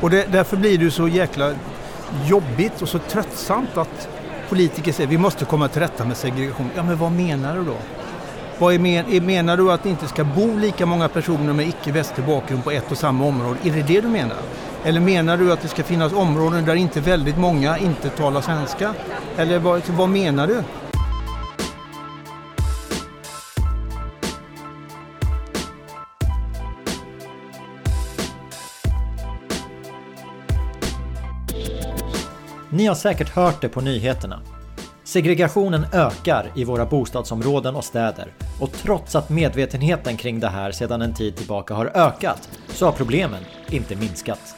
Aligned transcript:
Och 0.00 0.10
det, 0.10 0.32
därför 0.32 0.56
blir 0.56 0.78
det 0.78 0.90
så 0.90 1.08
jäkla 1.08 1.52
jobbigt 2.26 2.82
och 2.82 2.88
så 2.88 2.98
tröttsamt 2.98 3.76
att 3.76 4.08
politiker 4.48 4.92
säger 4.92 5.08
vi 5.08 5.18
måste 5.18 5.44
komma 5.44 5.68
till 5.68 5.80
rätta 5.80 6.04
med 6.04 6.16
segregation. 6.16 6.70
Ja 6.76 6.82
men 6.82 6.98
vad 6.98 7.12
menar 7.12 7.56
du 7.56 7.64
då? 7.64 7.76
Vad 8.58 8.74
är 8.74 8.78
men, 8.78 9.26
menar 9.26 9.56
du 9.56 9.72
att 9.72 9.82
det 9.82 9.88
inte 9.88 10.08
ska 10.08 10.24
bo 10.24 10.58
lika 10.58 10.86
många 10.86 11.08
personer 11.08 11.52
med 11.52 11.68
icke-västlig 11.68 12.26
bakgrund 12.26 12.64
på 12.64 12.70
ett 12.70 12.90
och 12.90 12.98
samma 12.98 13.24
område? 13.24 13.58
Är 13.64 13.72
det 13.72 13.82
det 13.82 14.00
du 14.00 14.08
menar? 14.08 14.36
Eller 14.84 15.00
menar 15.00 15.36
du 15.36 15.52
att 15.52 15.60
det 15.62 15.68
ska 15.68 15.82
finnas 15.82 16.12
områden 16.12 16.64
där 16.64 16.74
inte 16.74 17.00
väldigt 17.00 17.38
många 17.38 17.78
inte 17.78 18.08
talar 18.08 18.40
svenska? 18.40 18.94
Eller 19.36 19.58
vad, 19.58 19.88
vad 19.88 20.08
menar 20.08 20.46
du? 20.46 20.62
Ni 32.78 32.86
har 32.86 32.94
säkert 32.94 33.28
hört 33.28 33.60
det 33.60 33.68
på 33.68 33.80
nyheterna. 33.80 34.40
Segregationen 35.04 35.86
ökar 35.92 36.52
i 36.54 36.64
våra 36.64 36.86
bostadsområden 36.86 37.76
och 37.76 37.84
städer 37.84 38.32
och 38.60 38.72
trots 38.72 39.16
att 39.16 39.30
medvetenheten 39.30 40.16
kring 40.16 40.40
det 40.40 40.48
här 40.48 40.72
sedan 40.72 41.02
en 41.02 41.14
tid 41.14 41.36
tillbaka 41.36 41.74
har 41.74 41.86
ökat 41.86 42.48
så 42.68 42.84
har 42.84 42.92
problemen 42.92 43.42
inte 43.70 43.96
minskat. 43.96 44.56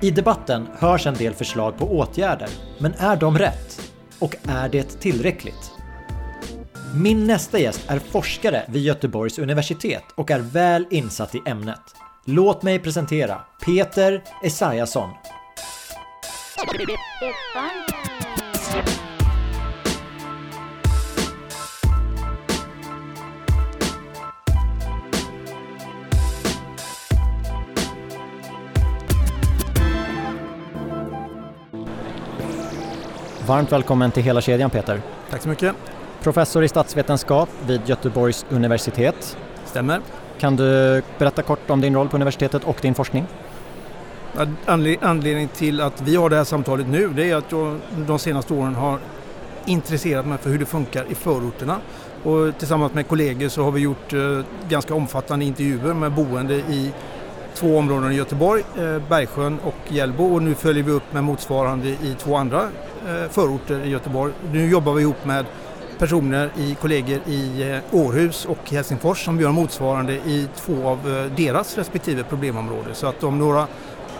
I 0.00 0.10
debatten 0.10 0.68
hörs 0.78 1.06
en 1.06 1.14
del 1.14 1.34
förslag 1.34 1.78
på 1.78 1.98
åtgärder, 1.98 2.48
men 2.78 2.94
är 2.98 3.16
de 3.16 3.38
rätt? 3.38 3.92
Och 4.18 4.36
är 4.48 4.68
det 4.68 5.00
tillräckligt? 5.00 5.72
Min 6.94 7.26
nästa 7.26 7.58
gäst 7.58 7.90
är 7.90 7.98
forskare 7.98 8.62
vid 8.68 8.82
Göteborgs 8.82 9.38
universitet 9.38 10.04
och 10.16 10.30
är 10.30 10.40
väl 10.40 10.86
insatt 10.90 11.34
i 11.34 11.42
ämnet. 11.46 11.82
Låt 12.24 12.62
mig 12.62 12.78
presentera 12.78 13.40
Peter 13.64 14.24
Esaiasson. 14.44 15.10
Varmt 16.58 16.66
välkommen 33.72 34.10
till 34.10 34.22
hela 34.22 34.40
kedjan 34.40 34.70
Peter. 34.70 35.00
Tack 35.30 35.42
så 35.42 35.48
mycket. 35.48 35.74
Professor 36.22 36.64
i 36.64 36.68
statsvetenskap 36.68 37.48
vid 37.66 37.80
Göteborgs 37.86 38.46
universitet. 38.50 39.38
Stämmer. 39.64 40.00
Kan 40.38 40.56
du 40.56 41.02
berätta 41.18 41.42
kort 41.42 41.70
om 41.70 41.80
din 41.80 41.94
roll 41.94 42.08
på 42.08 42.16
universitetet 42.16 42.64
och 42.64 42.78
din 42.82 42.94
forskning? 42.94 43.26
Anledningen 45.00 45.48
till 45.48 45.80
att 45.80 46.02
vi 46.02 46.16
har 46.16 46.30
det 46.30 46.36
här 46.36 46.44
samtalet 46.44 46.88
nu 46.88 47.08
det 47.08 47.30
är 47.30 47.36
att 47.36 47.52
jag 47.52 47.78
de 48.06 48.18
senaste 48.18 48.54
åren 48.54 48.74
har 48.74 48.98
intresserat 49.66 50.26
mig 50.26 50.38
för 50.38 50.50
hur 50.50 50.58
det 50.58 50.66
funkar 50.66 51.04
i 51.08 51.14
förorterna. 51.14 51.76
Och 52.22 52.58
tillsammans 52.58 52.94
med 52.94 53.08
kollegor 53.08 53.48
så 53.48 53.62
har 53.62 53.70
vi 53.70 53.80
gjort 53.80 54.12
eh, 54.12 54.40
ganska 54.68 54.94
omfattande 54.94 55.44
intervjuer 55.44 55.94
med 55.94 56.12
boende 56.12 56.54
i 56.54 56.92
två 57.54 57.78
områden 57.78 58.12
i 58.12 58.14
Göteborg, 58.14 58.62
eh, 58.78 58.98
Bergsjön 59.08 59.58
och 59.64 59.92
Hjällbo 59.92 60.34
och 60.34 60.42
nu 60.42 60.54
följer 60.54 60.84
vi 60.84 60.92
upp 60.92 61.12
med 61.12 61.24
motsvarande 61.24 61.88
i 61.88 62.16
två 62.18 62.36
andra 62.36 62.62
eh, 63.08 63.30
förorter 63.30 63.80
i 63.84 63.90
Göteborg. 63.90 64.32
Nu 64.52 64.70
jobbar 64.70 64.92
vi 64.92 65.02
ihop 65.02 65.24
med 65.24 65.44
personer 65.98 66.50
i 66.56 66.74
kollegor 66.74 67.18
i 67.26 67.80
Århus 67.90 68.44
och 68.44 68.70
Helsingfors 68.70 69.24
som 69.24 69.40
gör 69.40 69.52
motsvarande 69.52 70.12
i 70.12 70.48
två 70.56 70.88
av 70.88 71.30
deras 71.36 71.78
respektive 71.78 72.22
problemområden. 72.22 72.94
Så 72.94 73.06
att 73.06 73.24
om 73.24 73.38
några 73.38 73.66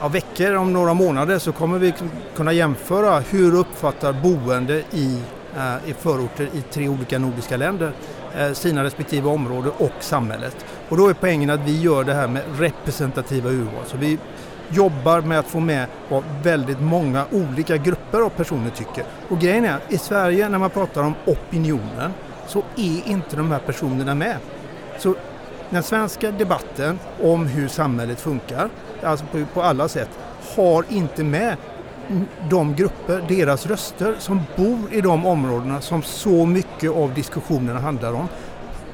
ja, 0.01 0.09
veckor, 0.09 0.55
om 0.55 0.73
några 0.73 0.95
månader 0.95 1.39
så 1.39 1.53
kommer 1.53 1.79
vi 1.79 1.95
kunna 2.37 2.53
jämföra 2.53 3.19
hur 3.19 3.55
uppfattar 3.55 4.13
boende 4.13 4.83
i, 4.93 5.23
eh, 5.57 5.91
i 5.91 5.93
förorter 5.93 6.49
i 6.53 6.63
tre 6.71 6.89
olika 6.89 7.19
nordiska 7.19 7.57
länder 7.57 7.93
eh, 8.39 8.53
sina 8.53 8.85
respektive 8.85 9.29
områden 9.29 9.73
och 9.79 9.93
samhället. 10.01 10.67
Och 10.89 10.97
då 10.97 11.09
är 11.09 11.15
poängen 11.15 11.51
att 11.51 11.61
vi 11.61 11.81
gör 11.81 12.05
det 12.05 12.15
här 12.15 12.29
med 12.29 12.43
representativa 12.59 13.51
urval. 13.51 13.85
Så 13.87 13.97
vi 13.97 14.19
jobbar 14.69 15.21
med 15.21 15.39
att 15.39 15.47
få 15.47 15.61
med 15.61 15.87
vad 16.09 16.25
väldigt 16.43 16.81
många 16.81 17.25
olika 17.33 17.77
grupper 17.77 18.21
av 18.21 18.29
personer 18.29 18.71
tycker. 18.71 19.05
Och 19.29 19.39
grejen 19.39 19.65
är, 19.65 19.79
i 19.89 19.99
Sverige 19.99 20.49
när 20.49 20.59
man 20.59 20.71
pratar 20.71 21.03
om 21.03 21.15
opinionen 21.27 22.13
så 22.47 22.63
är 22.77 23.09
inte 23.09 23.37
de 23.37 23.51
här 23.51 23.59
personerna 23.59 24.15
med. 24.15 24.37
Så 24.99 25.15
den 25.71 25.83
svenska 25.83 26.31
debatten 26.31 26.99
om 27.23 27.47
hur 27.47 27.69
samhället 27.69 28.21
funkar, 28.21 28.69
alltså 29.03 29.27
på, 29.33 29.45
på 29.55 29.63
alla 29.63 29.89
sätt, 29.89 30.09
har 30.57 30.85
inte 30.89 31.25
med 31.25 31.57
de 32.51 32.75
grupper, 32.75 33.25
deras 33.29 33.67
röster 33.67 34.15
som 34.19 34.41
bor 34.57 34.79
i 34.93 35.01
de 35.01 35.27
områdena 35.27 35.81
som 35.81 36.03
så 36.03 36.47
mycket 36.47 36.91
av 36.91 37.15
diskussionerna 37.15 37.81
handlar 37.81 38.13
om, 38.13 38.29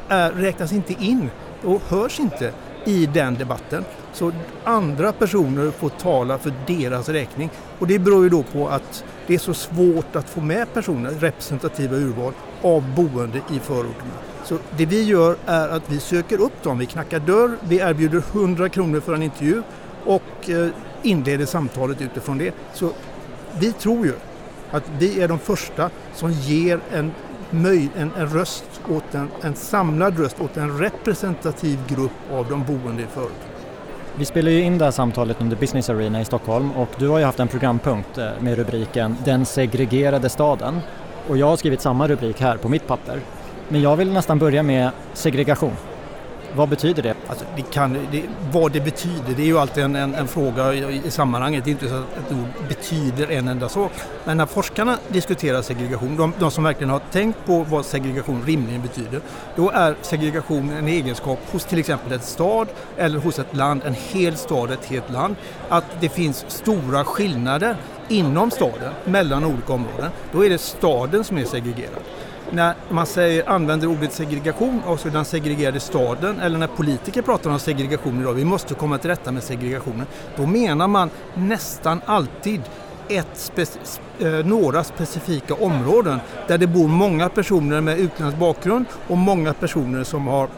är, 0.09 0.31
räknas 0.31 0.73
inte 0.73 0.93
in 0.93 1.31
och 1.65 1.83
hörs 1.89 2.21
inte 2.21 2.53
i 2.85 3.07
den 3.07 3.35
debatten. 3.35 3.85
Så 4.13 4.33
andra 4.65 5.13
personer 5.13 5.71
får 5.71 5.89
tala 5.89 6.39
för 6.39 6.53
deras 6.67 7.09
räkning. 7.09 7.51
Och 7.79 7.87
det 7.87 7.99
beror 7.99 8.25
ju 8.25 8.31
då 8.31 8.43
på 8.43 8.69
att 8.69 9.05
det 9.27 9.35
är 9.35 9.39
så 9.39 9.55
svårt 9.55 10.17
att 10.17 10.31
få 10.31 10.41
med 10.41 10.75
personer, 10.75 11.11
representativa 11.11 11.97
urval, 11.97 12.33
av 12.63 12.95
boende 12.95 13.39
i 13.39 13.59
förorterna. 13.59 14.13
Så 14.45 14.59
det 14.77 14.87
vi 14.87 15.03
gör 15.03 15.37
är 15.47 15.69
att 15.69 15.91
vi 15.91 16.01
söker 16.01 16.41
upp 16.41 16.63
dem, 16.63 16.79
vi 16.79 16.87
knackar 16.87 17.19
dörr, 17.19 17.57
vi 17.61 17.79
erbjuder 17.79 18.23
100 18.33 18.69
kronor 18.69 19.01
för 19.01 19.15
en 19.15 19.23
intervju 19.23 19.63
och 20.05 20.51
eh, 20.51 20.69
inleder 21.03 21.47
samtalet 21.47 22.01
utifrån 22.01 22.39
det. 22.39 22.55
Så 22.75 22.91
vi 23.59 23.73
tror 23.73 24.07
ju 24.07 24.13
att 24.71 24.91
vi 24.99 25.23
är 25.23 25.29
de 25.29 25.39
första 25.39 25.91
som 26.15 26.33
ger 26.33 26.81
en, 26.93 27.13
möj, 27.51 27.89
en, 27.97 28.11
en 28.19 28.29
röst 28.29 28.81
åt 28.89 29.15
en, 29.15 29.29
en 29.43 29.55
samlad 29.55 30.19
röst 30.19 30.41
åt 30.41 30.57
en 30.57 30.79
representativ 30.79 31.79
grupp 31.89 32.33
av 32.33 32.47
de 32.49 32.65
boende 32.65 33.03
i 33.03 33.07
företaget. 33.07 33.55
Vi 34.17 34.25
spelar 34.25 34.51
ju 34.51 34.61
in 34.61 34.79
det 34.79 34.85
här 34.85 34.93
samtalet 34.93 35.41
under 35.41 35.57
Business 35.57 35.91
Arena 35.91 36.21
i 36.21 36.25
Stockholm 36.25 36.71
och 36.71 36.89
du 36.99 37.09
har 37.09 37.19
ju 37.19 37.25
haft 37.25 37.41
en 37.41 37.49
programpunkt 37.49 38.19
eh, 38.19 38.29
med 38.41 38.57
rubriken 38.59 39.17
Den 39.25 39.47
segregerade 39.47 40.29
staden 40.29 40.81
och 41.29 41.37
jag 41.39 41.47
har 41.47 41.57
skrivit 41.57 41.81
samma 41.81 42.09
rubrik 42.09 42.41
här 42.41 42.57
på 42.57 42.69
mitt 42.69 42.87
papper. 42.87 43.21
Men 43.69 43.83
jag 43.83 43.97
vill 43.97 44.13
nästan 44.13 44.39
börja 44.39 44.63
med 44.63 44.91
segregation. 45.15 45.73
Vad 46.57 46.69
betyder 46.69 47.03
det? 47.03 47.15
Alltså, 47.29 47.45
det, 47.57 47.63
kan, 47.63 47.93
det 48.11 48.23
vad 48.53 48.73
det 48.73 48.81
betyder, 48.81 49.35
det 49.37 49.43
är 49.43 49.47
ju 49.47 49.59
alltid 49.59 49.85
en, 49.85 49.97
en, 49.97 50.15
en, 50.15 50.29
fråga 50.29 50.75
i, 50.75 51.11
sammanhanget. 51.11 51.65
Det 51.65 51.71
är 51.71 51.73
inte 51.73 51.89
så 51.89 51.95
att 51.95 52.19
ett 52.19 52.33
ord 52.33 52.69
betyder 52.69 53.31
en 53.31 53.49
enda 53.49 53.69
sak. 53.69 53.93
Men 54.25 54.37
när 54.37 54.47
forskarna 54.47 54.99
diskuterar 55.09 55.63
segregation, 55.63 56.17
de, 56.17 56.33
de, 56.39 56.51
som 56.51 56.65
verkligen 56.65 56.91
har 56.91 57.01
tänkt 57.13 57.39
på 57.47 57.67
vad 57.71 57.85
segregation 57.85 58.43
rimligen 58.47 58.83
betyder, 58.83 59.21
då 59.57 59.71
är 59.71 59.97
segregation 60.03 60.71
en 60.71 60.89
egenskap 60.89 61.39
hos 61.53 61.65
till 61.65 61.79
exempel 61.79 62.13
ett 62.13 62.25
stad 62.25 62.69
eller 62.97 63.19
hos 63.19 63.39
ett 63.39 63.57
land, 63.57 63.83
en 63.85 63.95
hel 64.13 64.37
stad, 64.37 64.71
ett 64.71 64.85
helt 64.85 65.11
land, 65.11 65.37
att 65.69 65.85
det 66.01 66.09
finns 66.09 66.45
stora 66.49 67.05
skillnader 67.05 67.77
inom 68.09 68.51
staden, 68.51 68.93
mellan 69.05 69.45
olika 69.45 69.73
områden. 69.73 70.11
Då 70.33 70.45
är 70.45 70.51
det 70.51 70.59
staden 70.59 71.25
som 71.25 71.39
är 71.39 71.45
segregerad 71.45 72.03
när 72.55 72.75
man 72.89 73.07
säger, 73.07 73.49
använder 73.49 73.87
ordet 73.87 74.13
segregation, 74.13 74.83
alltså 74.87 75.11
den 75.11 75.25
segregerade 75.25 75.81
staden, 75.81 76.41
eller 76.41 76.59
när 76.59 76.67
politiker 76.67 77.23
pratar 77.23 77.51
om 77.51 77.59
segregation 77.59 78.21
idag, 78.21 78.33
vi 78.33 78.45
måste 78.45 78.75
komma 78.75 78.99
till 78.99 79.11
rätta 79.11 79.33
med 79.33 79.43
segregationen, 79.43 80.07
då 80.37 80.47
menar 80.47 80.89
man 80.89 81.11
nästan 81.35 82.01
alltid 82.07 82.63
ett 83.09 83.53
eh, 84.19 84.31
några 84.31 84.85
specifika 84.85 85.55
områden 85.55 86.19
där 86.49 86.59
det 86.59 86.67
bor 86.67 86.89
många 86.89 87.29
personer 87.29 87.81
med 87.81 87.99
utländsk 87.99 88.39
bakgrund 88.39 88.87
och 89.09 89.19
många 89.19 89.55
personer 89.55 90.05
som 90.05 90.27
har 90.27 90.49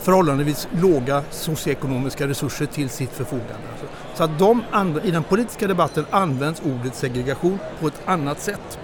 förhållandevis 0.00 0.68
låga 0.82 1.22
socioekonomiska 1.30 2.28
resurser 2.28 2.66
till 2.66 2.88
sitt 2.88 3.10
förfogande. 3.10 3.54
Alltså, 3.72 3.86
så 4.14 4.24
att 4.24 4.38
de, 4.38 4.62
i 5.04 5.10
den 5.10 5.22
politiska 5.22 5.66
debatten 5.68 6.06
används 6.10 6.62
ordet 6.64 6.94
segregation 6.94 7.58
på 7.80 7.86
ett 7.86 8.02
annat 8.06 8.40
sätt 8.40 8.78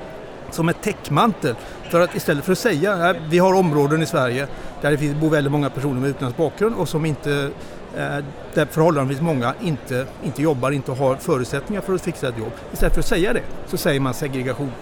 som 0.57 0.69
en 0.69 0.75
täckmantel. 0.75 1.55
För 1.91 2.01
att 2.01 2.15
istället 2.15 2.45
för 2.45 2.53
att 2.53 2.59
säga 2.59 2.93
att 2.93 3.17
vi 3.31 3.39
har 3.39 3.55
områden 3.55 4.03
i 4.03 4.07
Sverige 4.07 4.47
där 4.81 4.91
det 4.91 5.21
bor 5.21 5.31
väldigt 5.31 5.53
många 5.53 5.71
personer 5.71 6.01
med 6.01 6.11
utländsk 6.11 6.37
bakgrund 6.37 6.75
och 6.77 6.89
som 6.89 7.07
inte 7.07 7.51
eh, 7.97 8.25
där 8.55 8.67
förhållandevis 8.71 9.21
många 9.21 9.55
inte, 9.63 10.07
inte 10.25 10.43
jobbar, 10.43 10.71
inte 10.71 10.93
har 10.93 11.17
förutsättningar 11.17 11.83
för 11.83 11.95
att 11.95 12.03
fixa 12.03 12.29
ett 12.29 12.39
jobb. 12.39 12.53
Istället 12.73 12.95
för 12.95 13.01
att 13.01 13.07
säga 13.07 13.33
det 13.33 13.43
så 13.67 13.77
säger 13.77 14.01
man 14.01 14.15
segregation. 14.15 14.73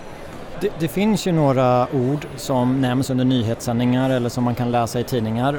Det, 0.61 0.71
det, 0.79 0.88
finns 0.88 1.26
ju 1.26 1.32
några 1.32 1.87
ord 1.94 2.27
som 2.37 2.81
nämns 2.81 3.11
under 3.11 3.25
nyhetssändningar 3.25 4.11
eller 4.11 4.29
som 4.29 4.44
man 4.44 4.55
kan 4.55 4.70
läsa 4.70 5.00
i 5.00 5.05
tidningar. 5.05 5.59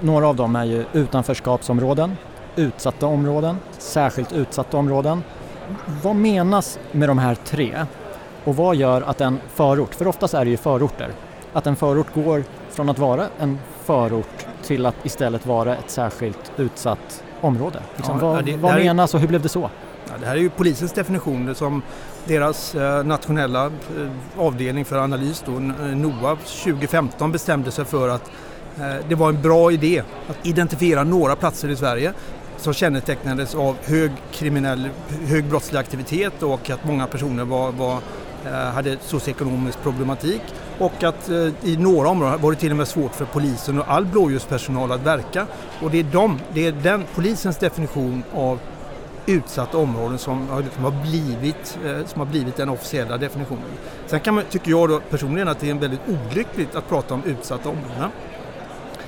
Några 0.00 0.26
av 0.26 0.36
dem 0.36 0.56
är 0.56 0.64
ju 0.64 0.84
utanförskapsområden, 0.92 2.16
utsatta 2.56 3.06
områden, 3.06 3.56
särskilt 3.78 4.32
utsatta 4.32 4.76
områden. 4.76 5.24
Vad 6.02 6.16
menas 6.16 6.78
med 6.92 7.08
de 7.08 7.18
här 7.18 7.34
tre? 7.34 7.86
Och 8.48 8.56
vad 8.56 8.76
gör 8.76 9.02
att 9.02 9.20
en 9.20 9.38
förort, 9.54 9.94
för 9.94 10.06
oftast 10.08 10.34
är 10.34 10.44
det 10.44 10.50
ju 10.50 10.56
förorter, 10.56 11.10
att 11.52 11.66
en 11.66 11.76
förort 11.76 12.14
går 12.14 12.44
från 12.70 12.88
att 12.88 12.98
vara 12.98 13.26
en 13.38 13.58
förort 13.84 14.46
till 14.62 14.86
att 14.86 14.94
istället 15.02 15.46
vara 15.46 15.76
ett 15.76 15.90
särskilt 15.90 16.52
utsatt 16.56 17.22
område? 17.40 17.80
Liksom, 17.96 18.18
ja, 18.20 18.32
vad, 18.32 18.44
det, 18.44 18.56
vad 18.56 18.74
menas 18.74 19.14
och 19.14 19.20
hur 19.20 19.28
blev 19.28 19.42
det 19.42 19.48
så? 19.48 19.70
Ja, 20.08 20.12
det 20.20 20.26
här 20.26 20.36
är 20.36 20.40
ju 20.40 20.50
polisens 20.50 20.92
definition 20.92 21.54
som 21.54 21.82
deras 22.24 22.74
eh, 22.74 23.04
nationella 23.04 23.66
eh, 23.66 23.72
avdelning 24.38 24.84
för 24.84 24.98
analys, 24.98 25.44
då, 25.46 25.52
NOA, 25.52 26.36
2015 26.36 27.32
bestämde 27.32 27.70
sig 27.70 27.84
för 27.84 28.08
att 28.08 28.30
eh, 28.78 28.96
det 29.08 29.14
var 29.14 29.28
en 29.28 29.42
bra 29.42 29.72
idé 29.72 30.02
att 30.28 30.46
identifiera 30.46 31.04
några 31.04 31.36
platser 31.36 31.68
i 31.68 31.76
Sverige 31.76 32.12
som 32.56 32.74
kännetecknades 32.74 33.54
av 33.54 33.76
hög 33.84 34.10
kriminell, 34.32 34.88
hög 35.26 35.44
brottslig 35.44 35.78
aktivitet 35.78 36.42
och 36.42 36.70
att 36.70 36.84
många 36.84 37.06
personer 37.06 37.44
var, 37.44 37.72
var 37.72 38.00
Eh, 38.52 38.54
hade 38.54 38.96
socioekonomisk 39.00 39.82
problematik 39.82 40.42
och 40.78 41.04
att 41.04 41.28
eh, 41.28 41.36
i 41.62 41.76
några 41.78 42.08
områden 42.08 42.40
var 42.40 42.52
det 42.52 42.58
till 42.58 42.70
och 42.70 42.76
med 42.76 42.88
svårt 42.88 43.14
för 43.14 43.24
polisen 43.24 43.78
och 43.78 43.90
all 43.92 44.04
blåljuspersonal 44.04 44.92
att 44.92 45.06
verka. 45.06 45.46
Och 45.82 45.90
det 45.90 45.98
är, 45.98 46.04
de, 46.12 46.38
det 46.52 46.66
är 46.66 46.72
den 46.72 47.04
polisens 47.14 47.56
definition 47.56 48.22
av 48.34 48.58
utsatta 49.26 49.78
områden 49.78 50.18
som 50.18 50.48
har, 50.48 50.62
liksom 50.62 50.84
har, 50.84 50.90
blivit, 50.90 51.78
eh, 51.84 52.06
som 52.06 52.20
har 52.20 52.26
blivit 52.26 52.56
den 52.56 52.68
officiella 52.68 53.16
definitionen. 53.16 53.64
Sen 54.06 54.20
kan 54.20 54.34
man, 54.34 54.44
tycker 54.50 54.70
jag 54.70 54.88
då 54.88 55.00
personligen 55.10 55.48
att 55.48 55.60
det 55.60 55.70
är 55.70 55.74
väldigt 55.74 56.00
olyckligt 56.08 56.74
att 56.74 56.88
prata 56.88 57.14
om 57.14 57.22
utsatta 57.24 57.68
områden. 57.68 58.10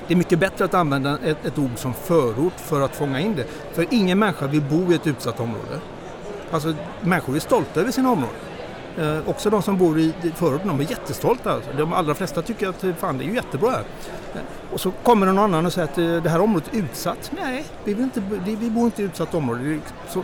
Det 0.07 0.13
är 0.13 0.17
mycket 0.17 0.39
bättre 0.39 0.65
att 0.65 0.73
använda 0.73 1.17
ett, 1.25 1.45
ett 1.45 1.57
ord 1.57 1.71
som 1.75 1.93
förort 1.93 2.53
för 2.57 2.81
att 2.81 2.95
fånga 2.95 3.19
in 3.19 3.35
det. 3.35 3.45
För 3.73 3.85
ingen 3.89 4.19
människa 4.19 4.47
vill 4.47 4.61
bo 4.61 4.91
i 4.91 4.95
ett 4.95 5.07
utsatt 5.07 5.39
område. 5.39 5.79
Alltså 6.51 6.73
människor 7.01 7.35
är 7.35 7.39
stolta 7.39 7.79
över 7.79 7.91
sina 7.91 8.11
områden. 8.11 8.50
Eh, 8.99 9.29
också 9.29 9.49
de 9.49 9.61
som 9.61 9.77
bor 9.77 9.99
i 9.99 10.13
förorten, 10.35 10.67
de 10.67 10.79
är 10.79 10.89
jättestolta. 10.89 11.51
Alltså. 11.51 11.69
De 11.77 11.93
allra 11.93 12.15
flesta 12.15 12.41
tycker 12.41 12.67
att 12.67 12.85
fan, 12.99 13.17
det 13.17 13.23
är 13.23 13.27
ju 13.27 13.35
jättebra 13.35 13.71
här. 13.71 13.83
Och 14.71 14.81
så 14.81 14.91
kommer 14.91 15.25
någon 15.25 15.39
annan 15.39 15.65
och 15.65 15.73
säger 15.73 15.87
att 15.87 15.97
eh, 15.97 16.23
det 16.23 16.29
här 16.29 16.41
området 16.41 16.73
är 16.73 16.77
utsatt. 16.77 17.31
Nej, 17.41 17.65
vi, 17.83 17.93
vill 17.93 18.03
inte, 18.03 18.21
vi 18.45 18.69
bor 18.69 18.85
inte 18.85 19.01
i 19.01 19.05
utsatt 19.05 19.35
område. 19.35 19.79
Så 20.09 20.23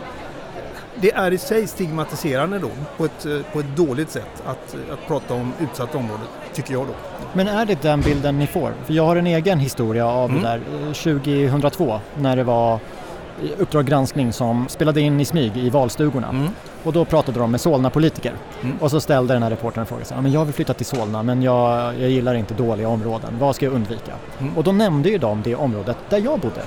det 1.00 1.12
är 1.12 1.30
i 1.30 1.38
sig 1.38 1.66
stigmatiserande 1.66 2.58
då, 2.58 2.70
på 2.96 3.04
ett, 3.04 3.26
eh, 3.26 3.40
på 3.52 3.60
ett 3.60 3.76
dåligt 3.76 4.10
sätt 4.10 4.42
att, 4.46 4.76
att 4.92 5.06
prata 5.06 5.34
om 5.34 5.52
utsatt 5.60 5.94
område, 5.94 6.22
tycker 6.52 6.72
jag 6.72 6.86
då. 6.86 6.92
Men 7.32 7.48
är 7.48 7.66
det 7.66 7.82
den 7.82 8.00
bilden 8.00 8.38
ni 8.38 8.46
får? 8.46 8.74
För 8.84 8.94
jag 8.94 9.06
har 9.06 9.16
en 9.16 9.26
egen 9.26 9.58
historia 9.58 10.06
av 10.06 10.30
mm. 10.30 10.42
det 10.42 10.48
där 10.48 10.60
2002 10.92 12.00
när 12.18 12.36
det 12.36 12.44
var 12.44 12.80
Uppdrag 13.58 13.86
granskning 13.86 14.32
som 14.32 14.68
spelade 14.68 15.00
in 15.00 15.20
i 15.20 15.24
smyg 15.24 15.56
i 15.56 15.70
valstugorna. 15.70 16.28
Mm. 16.28 16.48
Och 16.82 16.92
då 16.92 17.04
pratade 17.04 17.38
de 17.38 17.50
med 17.50 17.60
Solna-politiker. 17.60 18.32
Mm. 18.62 18.76
Och 18.80 18.90
så 18.90 19.00
ställde 19.00 19.34
den 19.34 19.42
här 19.42 19.50
reportern 19.50 19.86
frågan, 19.86 20.04
ja, 20.10 20.20
men 20.20 20.32
jag 20.32 20.44
vill 20.44 20.54
flytta 20.54 20.74
till 20.74 20.86
Solna 20.86 21.22
men 21.22 21.42
jag, 21.42 21.94
jag 22.00 22.10
gillar 22.10 22.34
inte 22.34 22.54
dåliga 22.54 22.88
områden, 22.88 23.36
vad 23.38 23.56
ska 23.56 23.66
jag 23.66 23.74
undvika? 23.74 24.12
Mm. 24.38 24.56
Och 24.56 24.64
då 24.64 24.72
nämnde 24.72 25.08
ju 25.08 25.18
de 25.18 25.42
det 25.42 25.54
området 25.54 25.96
där 26.08 26.18
jag 26.18 26.40
bodde. 26.40 26.62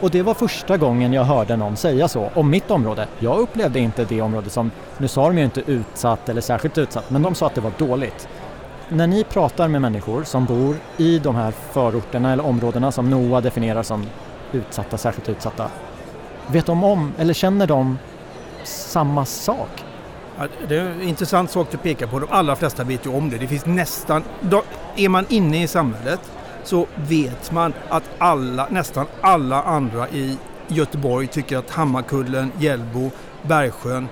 Och 0.00 0.10
det 0.10 0.22
var 0.22 0.34
första 0.34 0.76
gången 0.76 1.12
jag 1.12 1.24
hörde 1.24 1.56
någon 1.56 1.76
säga 1.76 2.08
så 2.08 2.30
om 2.34 2.50
mitt 2.50 2.70
område. 2.70 3.06
Jag 3.18 3.38
upplevde 3.38 3.78
inte 3.78 4.04
det 4.04 4.20
området 4.22 4.52
som, 4.52 4.70
nu 4.98 5.08
sa 5.08 5.26
de 5.26 5.38
ju 5.38 5.44
inte 5.44 5.62
utsatt 5.66 6.28
eller 6.28 6.40
särskilt 6.40 6.78
utsatt, 6.78 7.10
men 7.10 7.22
de 7.22 7.34
sa 7.34 7.46
att 7.46 7.54
det 7.54 7.60
var 7.60 7.72
dåligt. 7.78 8.28
När 8.88 9.06
ni 9.06 9.24
pratar 9.24 9.68
med 9.68 9.82
människor 9.82 10.24
som 10.24 10.44
bor 10.44 10.76
i 10.96 11.18
de 11.18 11.36
här 11.36 11.50
förorterna 11.50 12.32
eller 12.32 12.46
områdena 12.46 12.92
som 12.92 13.10
NOA 13.10 13.40
definierar 13.40 13.82
som 13.82 14.06
utsatta, 14.52 14.98
särskilt 14.98 15.28
utsatta, 15.28 15.70
Vet 16.52 16.66
de 16.66 16.84
om, 16.84 17.12
eller 17.18 17.34
känner 17.34 17.66
de 17.66 17.98
samma 18.64 19.24
sak? 19.24 19.84
Ja, 20.38 20.46
det 20.68 20.76
är 20.76 20.90
en 20.90 21.02
intressant 21.02 21.50
sak 21.50 21.68
du 21.70 21.76
pekar 21.76 22.06
på. 22.06 22.18
De 22.18 22.26
allra 22.30 22.56
flesta 22.56 22.84
vet 22.84 23.06
ju 23.06 23.10
om 23.10 23.30
det. 23.30 23.38
Det 23.38 23.46
finns 23.46 23.66
nästan... 23.66 24.22
Då, 24.40 24.62
är 24.96 25.08
man 25.08 25.26
inne 25.28 25.62
i 25.62 25.66
samhället 25.66 26.20
så 26.64 26.86
vet 26.96 27.52
man 27.52 27.72
att 27.88 28.10
alla, 28.18 28.66
nästan 28.70 29.06
alla 29.20 29.62
andra 29.62 30.08
i 30.08 30.36
Göteborg 30.68 31.26
tycker 31.26 31.56
att 31.58 31.70
Hammarkullen, 31.70 32.52
Hjällbo, 32.58 33.10
Bergsjön, 33.42 34.08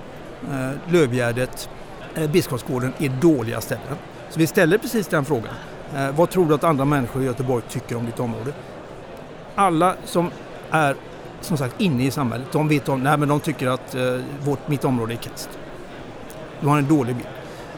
eh, 0.51 0.91
Lövgärdet, 0.93 1.69
eh, 2.15 2.29
Biskopsgården 2.29 2.93
är 2.99 3.09
dåliga 3.09 3.61
ställen. 3.61 3.95
Så 4.29 4.39
vi 4.39 4.47
ställer 4.47 4.77
precis 4.77 5.07
den 5.07 5.25
frågan. 5.25 5.53
Eh, 5.95 6.11
vad 6.11 6.29
tror 6.29 6.45
du 6.45 6.53
att 6.53 6.63
andra 6.63 6.85
människor 6.85 7.21
i 7.21 7.25
Göteborg 7.25 7.63
tycker 7.69 7.95
om 7.95 8.05
ditt 8.05 8.19
område? 8.19 8.53
Alla 9.55 9.95
som 10.05 10.31
är 10.71 10.95
som 11.41 11.57
sagt 11.57 11.81
inne 11.81 12.05
i 12.05 12.11
samhället. 12.11 12.47
De 12.51 12.67
vet 12.67 12.89
om, 12.89 13.03
nej 13.03 13.17
men 13.17 13.29
de 13.29 13.39
tycker 13.39 13.67
att 13.67 13.95
eh, 13.95 14.19
vårt, 14.43 14.67
mitt 14.67 14.85
område 14.85 15.13
är 15.13 15.17
kast. 15.17 15.49
De 16.59 16.69
har 16.69 16.77
en 16.77 16.87
dålig 16.87 17.15
bild. 17.15 17.27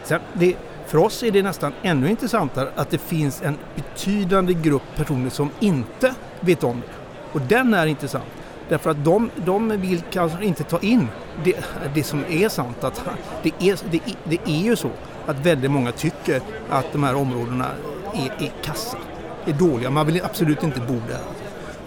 Sen, 0.04 0.20
det, 0.34 0.56
för 0.88 0.98
oss 0.98 1.24
är 1.24 1.32
det 1.32 1.44
nästan 1.44 1.74
ännu 1.82 2.10
intressantare 2.10 2.70
att 2.76 2.90
det 2.90 2.98
finns 2.98 3.42
en 3.42 3.58
betydande 3.76 4.54
grupp 4.54 4.96
personer 4.96 5.30
som 5.30 5.50
inte 5.60 6.16
vet 6.40 6.64
om 6.64 6.82
det. 6.82 6.94
Och 7.34 7.42
den 7.42 7.74
är 7.74 7.86
intressant. 7.88 8.26
Därför 8.70 8.90
att 8.90 9.06
de, 9.06 9.30
de 9.46 9.70
vill 9.70 10.02
kanske 10.12 10.46
inte 10.46 10.64
ta 10.64 10.80
in 10.80 11.08
det, 11.44 11.66
det 11.94 12.04
som 12.04 12.24
är 12.30 12.50
sant. 12.50 12.84
Att 12.84 13.02
det, 13.44 13.70
är, 13.70 13.80
det, 13.92 14.00
det 14.24 14.40
är 14.46 14.64
ju 14.64 14.76
så 14.76 14.90
att 15.26 15.46
väldigt 15.46 15.72
många 15.72 15.92
tycker 15.92 16.42
att 16.70 16.86
de 16.92 17.04
här 17.04 17.16
områdena 17.16 17.68
är, 18.14 18.46
är 18.46 18.52
kassa, 18.64 18.98
är 19.46 19.54
dåliga. 19.54 19.90
Man 19.90 20.06
vill 20.06 20.22
absolut 20.24 20.64
inte 20.64 20.80
bo 20.80 20.94
där. 21.08 21.22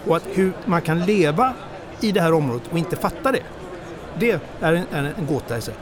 Och 0.07 0.15
att 0.15 0.23
hur 0.33 0.53
man 0.65 0.81
kan 0.81 0.99
leva 0.99 1.53
i 2.01 2.11
det 2.11 2.21
här 2.21 2.33
området 2.33 2.67
och 2.71 2.77
inte 2.77 2.95
fatta 2.95 3.31
det. 3.31 3.43
Det 4.19 4.39
är 4.61 4.73
en, 4.73 4.85
är 4.91 5.13
en 5.17 5.25
gåta 5.25 5.57
i 5.57 5.61
sig. 5.61 5.73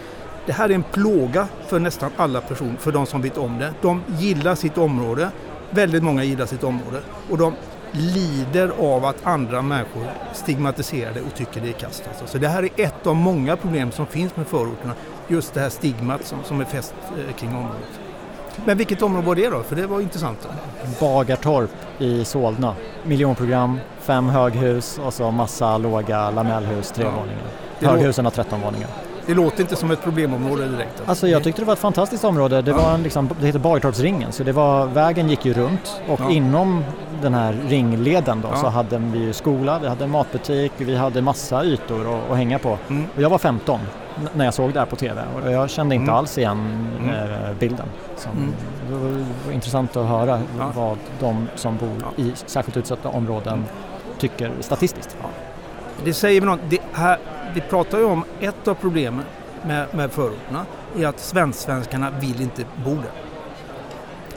Det 0.45 0.53
här 0.53 0.69
är 0.69 0.73
en 0.73 0.83
plåga 0.83 1.47
för 1.67 1.79
nästan 1.79 2.11
alla 2.17 2.41
personer, 2.41 2.75
för 2.79 2.91
de 2.91 3.05
som 3.05 3.21
vet 3.21 3.37
om 3.37 3.59
det. 3.59 3.73
De 3.81 4.03
gillar 4.07 4.55
sitt 4.55 4.77
område. 4.77 5.29
Väldigt 5.69 6.03
många 6.03 6.23
gillar 6.23 6.45
sitt 6.45 6.63
område. 6.63 6.99
Och 7.29 7.37
de 7.37 7.53
lider 7.91 8.71
av 8.79 9.05
att 9.05 9.25
andra 9.25 9.61
människor 9.61 10.03
stigmatiserar 10.33 11.13
det 11.13 11.21
och 11.21 11.35
tycker 11.35 11.61
det 11.61 11.69
är 11.69 11.73
kast. 11.73 12.03
Alltså. 12.07 12.27
Så 12.27 12.37
det 12.37 12.47
här 12.47 12.63
är 12.63 12.69
ett 12.75 13.07
av 13.07 13.15
många 13.15 13.55
problem 13.55 13.91
som 13.91 14.05
finns 14.05 14.35
med 14.35 14.47
förorterna. 14.47 14.93
Just 15.27 15.53
det 15.53 15.59
här 15.59 15.69
stigmat 15.69 16.25
som, 16.25 16.43
som 16.43 16.61
är 16.61 16.65
fäst 16.65 16.93
eh, 17.17 17.35
kring 17.35 17.49
området. 17.49 17.99
Men 18.65 18.77
vilket 18.77 19.01
område 19.01 19.27
var 19.27 19.35
det 19.35 19.49
då? 19.49 19.63
För 19.63 19.75
det 19.75 19.87
var 19.87 20.01
intressant. 20.01 20.47
Bagartorp 20.99 21.71
i 21.99 22.25
Solna. 22.25 22.75
Miljonprogram, 23.03 23.79
fem 24.03 24.29
höghus 24.29 24.99
och 25.05 25.13
så 25.13 25.31
massa 25.31 25.77
låga 25.77 26.29
lamellhus, 26.29 26.91
tre 26.91 27.05
ja. 27.05 27.11
våningar. 27.11 27.43
Höghusen 27.79 28.25
har 28.25 28.31
13 28.31 28.61
våningar. 28.61 28.89
Det 29.25 29.33
låter 29.33 29.61
inte 29.61 29.75
som 29.75 29.91
ett 29.91 30.03
problemområde 30.03 30.67
direkt. 30.67 31.03
Alltså 31.05 31.27
jag 31.27 31.43
tyckte 31.43 31.61
det 31.61 31.65
var 31.65 31.73
ett 31.73 31.79
fantastiskt 31.79 32.23
område. 32.23 32.61
Det, 32.61 32.73
var 32.73 32.93
en, 32.93 33.03
liksom, 33.03 33.29
det 33.39 33.45
heter 33.45 33.59
Bagartorpsringen 33.59 34.31
så 34.31 34.43
det 34.43 34.51
var, 34.51 34.85
vägen 34.85 35.29
gick 35.29 35.45
ju 35.45 35.53
runt 35.53 36.01
och 36.07 36.19
ja. 36.19 36.31
inom 36.31 36.83
den 37.21 37.33
här 37.33 37.55
ringleden 37.67 38.41
då 38.41 38.49
ja. 38.51 38.57
så 38.57 38.67
hade 38.67 38.97
vi 38.97 39.33
skola, 39.33 39.79
vi 39.79 39.87
hade 39.87 40.07
matbutik, 40.07 40.71
vi 40.77 40.95
hade 40.95 41.21
massa 41.21 41.63
ytor 41.63 42.15
att, 42.15 42.31
att 42.31 42.37
hänga 42.37 42.59
på. 42.59 42.77
Mm. 42.89 43.05
Och 43.15 43.21
jag 43.21 43.29
var 43.29 43.37
15 43.37 43.79
när 44.33 44.45
jag 44.45 44.53
såg 44.53 44.73
det 44.73 44.79
här 44.79 44.85
på 44.85 44.95
TV 44.95 45.21
och 45.43 45.51
jag 45.51 45.69
kände 45.69 45.95
inte 45.95 46.03
mm. 46.03 46.15
alls 46.15 46.37
igen 46.37 46.87
mm. 46.99 47.15
Eh, 47.15 47.53
bilden. 47.59 47.85
Så 48.17 48.29
mm. 48.29 48.53
Det 48.89 48.95
var 49.45 49.53
intressant 49.53 49.97
att 49.97 50.07
höra 50.07 50.41
ja. 50.59 50.71
vad 50.75 50.97
de 51.19 51.47
som 51.55 51.77
bor 51.77 52.11
i 52.15 52.31
särskilt 52.45 52.77
utsatta 52.77 53.09
områden 53.09 53.53
mm 53.53 53.65
tycker 54.19 54.51
statistiskt. 54.59 55.17
Ja. 55.21 55.29
Det 56.05 56.13
säger 56.13 56.41
vi 56.41 56.47
något. 56.47 56.59
Det 56.69 56.81
här, 56.93 57.19
vi 57.53 57.61
pratar 57.61 57.97
ju 57.97 58.03
om 58.03 58.23
ett 58.39 58.67
av 58.67 58.73
problemen 58.73 59.25
med, 59.65 59.95
med 59.95 60.11
förorterna 60.11 60.65
är 60.97 61.07
att 61.07 61.19
svensksvenskarna 61.19 62.11
vill 62.21 62.41
inte 62.41 62.65
bo 62.85 62.95
där. 62.95 63.11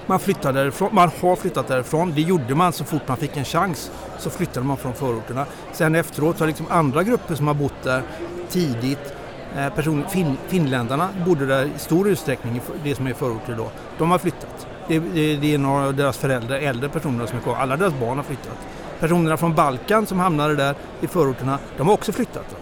Man 0.06 0.21
flyttar 0.21 0.52
därifrån, 0.52 0.88
man 0.92 1.11
har 1.21 1.37
flyttat 1.37 1.68
därifrån. 1.68 2.12
Det 2.14 2.21
gjorde 2.21 2.54
man 2.54 2.73
så 2.73 2.85
fort 2.85 3.09
man 3.09 3.16
fick 3.16 3.37
en 3.37 3.45
chans. 3.45 3.90
Så 4.18 4.30
flyttade 4.30 4.66
man 4.66 4.76
från 4.76 4.95
förorterna. 4.95 5.47
Sen 5.73 5.95
efteråt 5.95 6.40
har 6.40 6.47
liksom 6.47 6.66
andra 6.71 7.02
grupper 7.02 7.35
som 7.35 7.47
har 7.47 7.54
bott 7.54 7.83
där 7.83 8.02
tidigt 8.49 9.14
Eh, 9.56 9.71
person, 9.75 10.04
fin, 10.09 10.37
finländarna 10.49 11.09
bodde 11.26 11.47
där 11.47 11.64
i 11.64 11.78
stor 11.78 12.09
utsträckning, 12.09 12.61
det 12.85 12.95
som 12.95 13.06
är 13.06 13.14
förorter 13.14 13.54
då. 13.56 13.71
De 13.99 14.11
har 14.11 14.18
flyttat. 14.18 14.66
Det, 14.88 14.99
det, 14.99 15.37
det 15.37 15.54
är 15.54 15.59
några 15.59 15.87
av 15.87 15.95
deras 15.95 16.18
föräldrar, 16.18 16.56
äldre 16.56 16.88
personer 16.88 17.26
som 17.26 17.38
är 17.38 17.42
kvar. 17.42 17.56
Alla 17.56 17.76
deras 17.76 17.95
barn 18.00 18.16
har 18.16 18.25
flyttat. 18.25 18.59
Personerna 19.00 19.37
från 19.37 19.55
Balkan 19.55 20.07
som 20.07 20.19
hamnade 20.19 20.57
där 20.57 20.75
i 21.00 21.07
förorterna, 21.07 21.59
de 21.76 21.87
har 21.87 21.95
också 21.95 22.12
flyttat. 22.12 22.57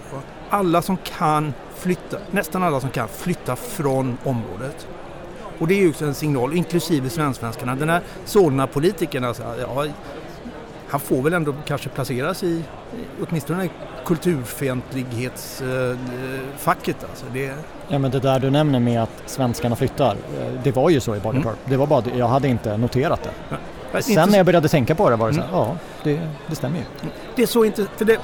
Alla 0.51 0.83
som 0.83 0.97
kan 0.97 1.55
flytta, 1.75 2.19
nästan 2.31 2.63
alla 2.63 2.81
som 2.81 2.91
kan 2.91 3.09
flytta 3.09 3.57
från 3.57 4.19
området. 4.25 4.89
Och 5.59 5.69
det 5.69 5.75
är 5.75 5.79
ju 5.79 5.91
också 5.91 6.05
en 6.05 6.15
signal, 6.15 6.55
inklusive 6.55 7.11
svensksvenskarna. 7.11 7.75
Den 7.75 7.89
här 7.89 8.01
Solna-politikern, 8.25 9.25
alltså, 9.25 9.43
ja, 9.61 9.87
han 10.89 11.01
får 11.01 11.23
väl 11.23 11.33
ändå 11.33 11.55
kanske 11.67 11.89
placeras 11.89 12.43
i 12.43 12.63
åtminstone 13.29 13.69
kulturfientlighetsfacket. 14.05 17.05
Alltså. 17.11 17.27
Det... 17.33 17.53
Ja 17.89 17.99
men 17.99 18.11
det 18.11 18.21
där 18.21 18.39
du 18.39 18.51
nämner 18.51 18.81
med 18.81 19.03
att 19.03 19.23
svenskarna 19.27 19.77
flyttar, 19.77 20.11
eh, 20.11 20.17
det 20.63 20.73
var 20.73 20.91
ju 20.91 21.01
så 21.01 21.17
i 21.17 21.21
Bagartorp. 21.21 21.45
Mm. 21.45 21.71
Det 21.71 21.77
var 21.77 21.87
bara, 21.87 22.03
jag 22.17 22.29
hade 22.29 22.49
inte 22.49 22.77
noterat 22.77 23.23
det. 23.23 23.31
Ja. 23.51 23.57
Sen 24.03 24.31
när 24.31 24.37
jag 24.37 24.47
började 24.47 24.69
tänka 24.69 24.95
på 24.95 25.11
det 25.11 25.17
var 25.17 25.31
det 25.31 25.35
mm. 25.35 25.49
så 25.51 25.57
här, 25.57 25.65
ja 25.65 25.77
det, 26.03 26.21
det 26.47 26.57
stämmer 26.57 26.79
ju. 26.79 26.85
Det 27.37 27.43
är 27.43 27.47
så 27.47 27.65
inte, 27.65 27.87
för 27.97 28.05
det, 28.05 28.19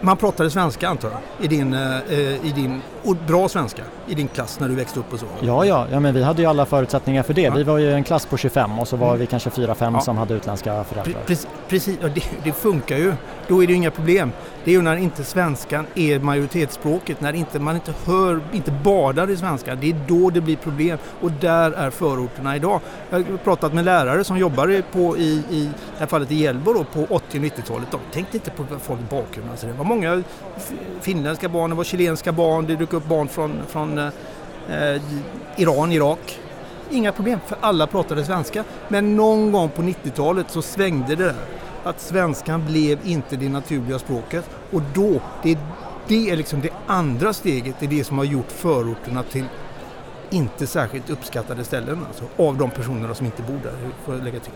man 0.00 0.16
pratade 0.16 0.50
svenska 0.50 0.88
antar 0.88 1.10
jag, 1.10 1.44
i 1.44 1.48
din, 1.48 1.74
eh, 1.74 2.46
i 2.46 2.52
din 2.54 2.82
bra 3.26 3.48
svenska, 3.48 3.82
i 4.08 4.14
din 4.14 4.28
klass 4.28 4.60
när 4.60 4.68
du 4.68 4.74
växte 4.74 5.00
upp 5.00 5.12
och 5.12 5.20
så? 5.20 5.26
Ja, 5.40 5.64
ja, 5.64 5.86
ja 5.90 6.00
men 6.00 6.14
vi 6.14 6.22
hade 6.22 6.42
ju 6.42 6.48
alla 6.48 6.66
förutsättningar 6.66 7.22
för 7.22 7.34
det. 7.34 7.42
Ja. 7.42 7.54
Vi 7.54 7.62
var 7.62 7.78
ju 7.78 7.92
en 7.92 8.04
klass 8.04 8.26
på 8.26 8.36
25 8.36 8.78
och 8.78 8.88
så 8.88 8.96
var 8.96 9.08
mm. 9.08 9.20
vi 9.20 9.26
kanske 9.26 9.50
4-5 9.50 9.74
ja. 9.94 10.00
som 10.00 10.16
hade 10.16 10.34
utländska 10.34 10.84
föräldrar. 10.84 11.22
Precis, 11.26 11.48
precis 11.68 11.98
ja, 12.02 12.08
det, 12.08 12.22
det, 12.44 12.52
funkar 12.52 12.96
ju. 12.96 13.14
Då 13.48 13.62
är 13.62 13.66
det 13.66 13.72
ju 13.72 13.76
inga 13.76 13.90
problem. 13.90 14.32
Det 14.64 14.70
är 14.70 14.74
ju 14.74 14.82
när 14.82 14.96
inte 14.96 15.24
svenskan 15.24 15.86
är 15.94 16.18
majoritetsspråket, 16.18 17.20
när 17.20 17.32
inte, 17.32 17.58
man 17.58 17.74
inte 17.74 17.94
hör, 18.06 18.40
inte 18.52 18.70
badar 18.70 19.30
i 19.30 19.36
svenska. 19.36 19.74
Det 19.74 19.90
är 19.90 19.96
då 20.08 20.30
det 20.30 20.40
blir 20.40 20.56
problem 20.56 20.98
och 21.20 21.32
där 21.32 21.72
är 21.72 21.90
förorterna 21.90 22.56
idag. 22.56 22.80
Jag 23.10 23.18
har 23.18 23.36
pratat 23.36 23.74
med 23.74 23.84
lärare 23.84 24.24
som 24.24 24.38
jobbar 24.38 24.82
på, 24.92 25.16
i, 25.16 25.42
i 25.50 25.64
det 25.64 25.98
här 25.98 26.06
fallet 26.06 26.30
i 26.30 26.34
Hjällbo 26.34 26.72
då, 26.72 26.84
på 26.84 27.14
80 27.14 27.38
och 27.38 27.44
90-talet. 27.44 27.88
De 27.90 28.00
tänkte 28.12 28.36
inte 28.36 28.50
på 28.50 28.64
folk 28.82 29.00
bakgrund. 29.10 29.50
Alltså 29.50 29.66
det 29.66 29.72
var 29.72 29.84
många 29.84 30.22
finländska 31.00 31.48
barn, 31.48 31.70
det 31.70 31.76
var 31.76 31.84
chilenska 31.84 32.32
barn, 32.32 32.66
det 32.66 32.76
dök 32.92 33.02
upp 33.02 33.08
barn 33.08 33.28
från, 33.28 33.62
från 33.68 33.98
eh, 33.98 34.06
eh, 34.68 35.02
Iran, 35.56 35.92
Irak. 35.92 36.40
Inga 36.90 37.12
problem, 37.12 37.38
för 37.46 37.58
alla 37.60 37.86
pratade 37.86 38.24
svenska. 38.24 38.64
Men 38.88 39.16
någon 39.16 39.52
gång 39.52 39.68
på 39.68 39.82
90-talet 39.82 40.50
så 40.50 40.62
svängde 40.62 41.16
det 41.16 41.24
där. 41.24 41.34
Att 41.84 42.00
svenskan 42.00 42.66
blev 42.66 42.98
inte 43.04 43.36
det 43.36 43.48
naturliga 43.48 43.98
språket. 43.98 44.50
Och 44.70 44.82
då, 44.94 45.20
det, 45.42 45.58
det 46.08 46.30
är 46.30 46.36
liksom 46.36 46.60
det 46.60 46.70
andra 46.86 47.32
steget, 47.32 47.74
det 47.78 47.86
är 47.86 47.90
det 47.90 48.04
som 48.04 48.18
har 48.18 48.24
gjort 48.24 48.52
förorterna 48.52 49.22
till 49.22 49.44
inte 50.30 50.66
särskilt 50.66 51.10
uppskattade 51.10 51.64
ställen 51.64 52.06
alltså, 52.08 52.24
av 52.36 52.56
de 52.56 52.70
personerna 52.70 53.14
som 53.14 53.26
inte 53.26 53.42
bor 53.42 53.60
där, 53.62 53.72
får 54.04 54.14
jag 54.14 54.24
lägga 54.24 54.40
till. 54.40 54.52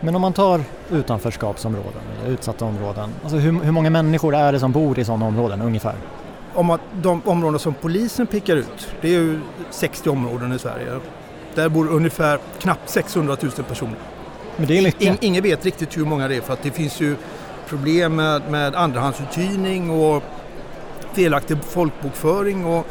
Men 0.00 0.14
om 0.14 0.22
man 0.22 0.32
tar 0.32 0.60
utanförskapsområden, 0.90 2.02
eller 2.20 2.32
utsatta 2.32 2.64
områden, 2.64 3.10
alltså 3.22 3.36
hur, 3.36 3.60
hur 3.64 3.72
många 3.72 3.90
människor 3.90 4.34
är 4.34 4.52
det 4.52 4.60
som 4.60 4.72
bor 4.72 4.98
i 4.98 5.04
sådana 5.04 5.26
områden 5.26 5.62
ungefär? 5.62 5.94
Om 6.54 6.70
att 6.70 6.80
de 7.02 7.22
områden 7.24 7.58
som 7.58 7.74
polisen 7.74 8.26
pickar 8.26 8.56
ut, 8.56 8.88
det 9.00 9.08
är 9.08 9.12
ju 9.12 9.40
60 9.70 10.10
områden 10.10 10.52
i 10.52 10.58
Sverige. 10.58 11.00
Där 11.54 11.68
bor 11.68 11.88
ungefär 11.88 12.38
knappt 12.60 12.90
600 12.90 13.36
000 13.42 13.50
personer. 13.52 13.96
Men 14.56 14.66
det 14.66 14.78
är 14.78 14.82
mycket. 14.82 15.02
In, 15.02 15.16
ingen 15.20 15.42
vet 15.42 15.64
riktigt 15.64 15.96
hur 15.96 16.04
många 16.04 16.28
det 16.28 16.36
är 16.36 16.40
för 16.40 16.52
att 16.52 16.62
det 16.62 16.70
finns 16.70 17.00
ju 17.00 17.16
problem 17.66 18.16
med, 18.16 18.42
med 18.50 18.74
andrahandsuthyrning 18.74 19.90
och 19.90 20.22
felaktig 21.12 21.56
folkbokföring 21.64 22.66
och 22.66 22.86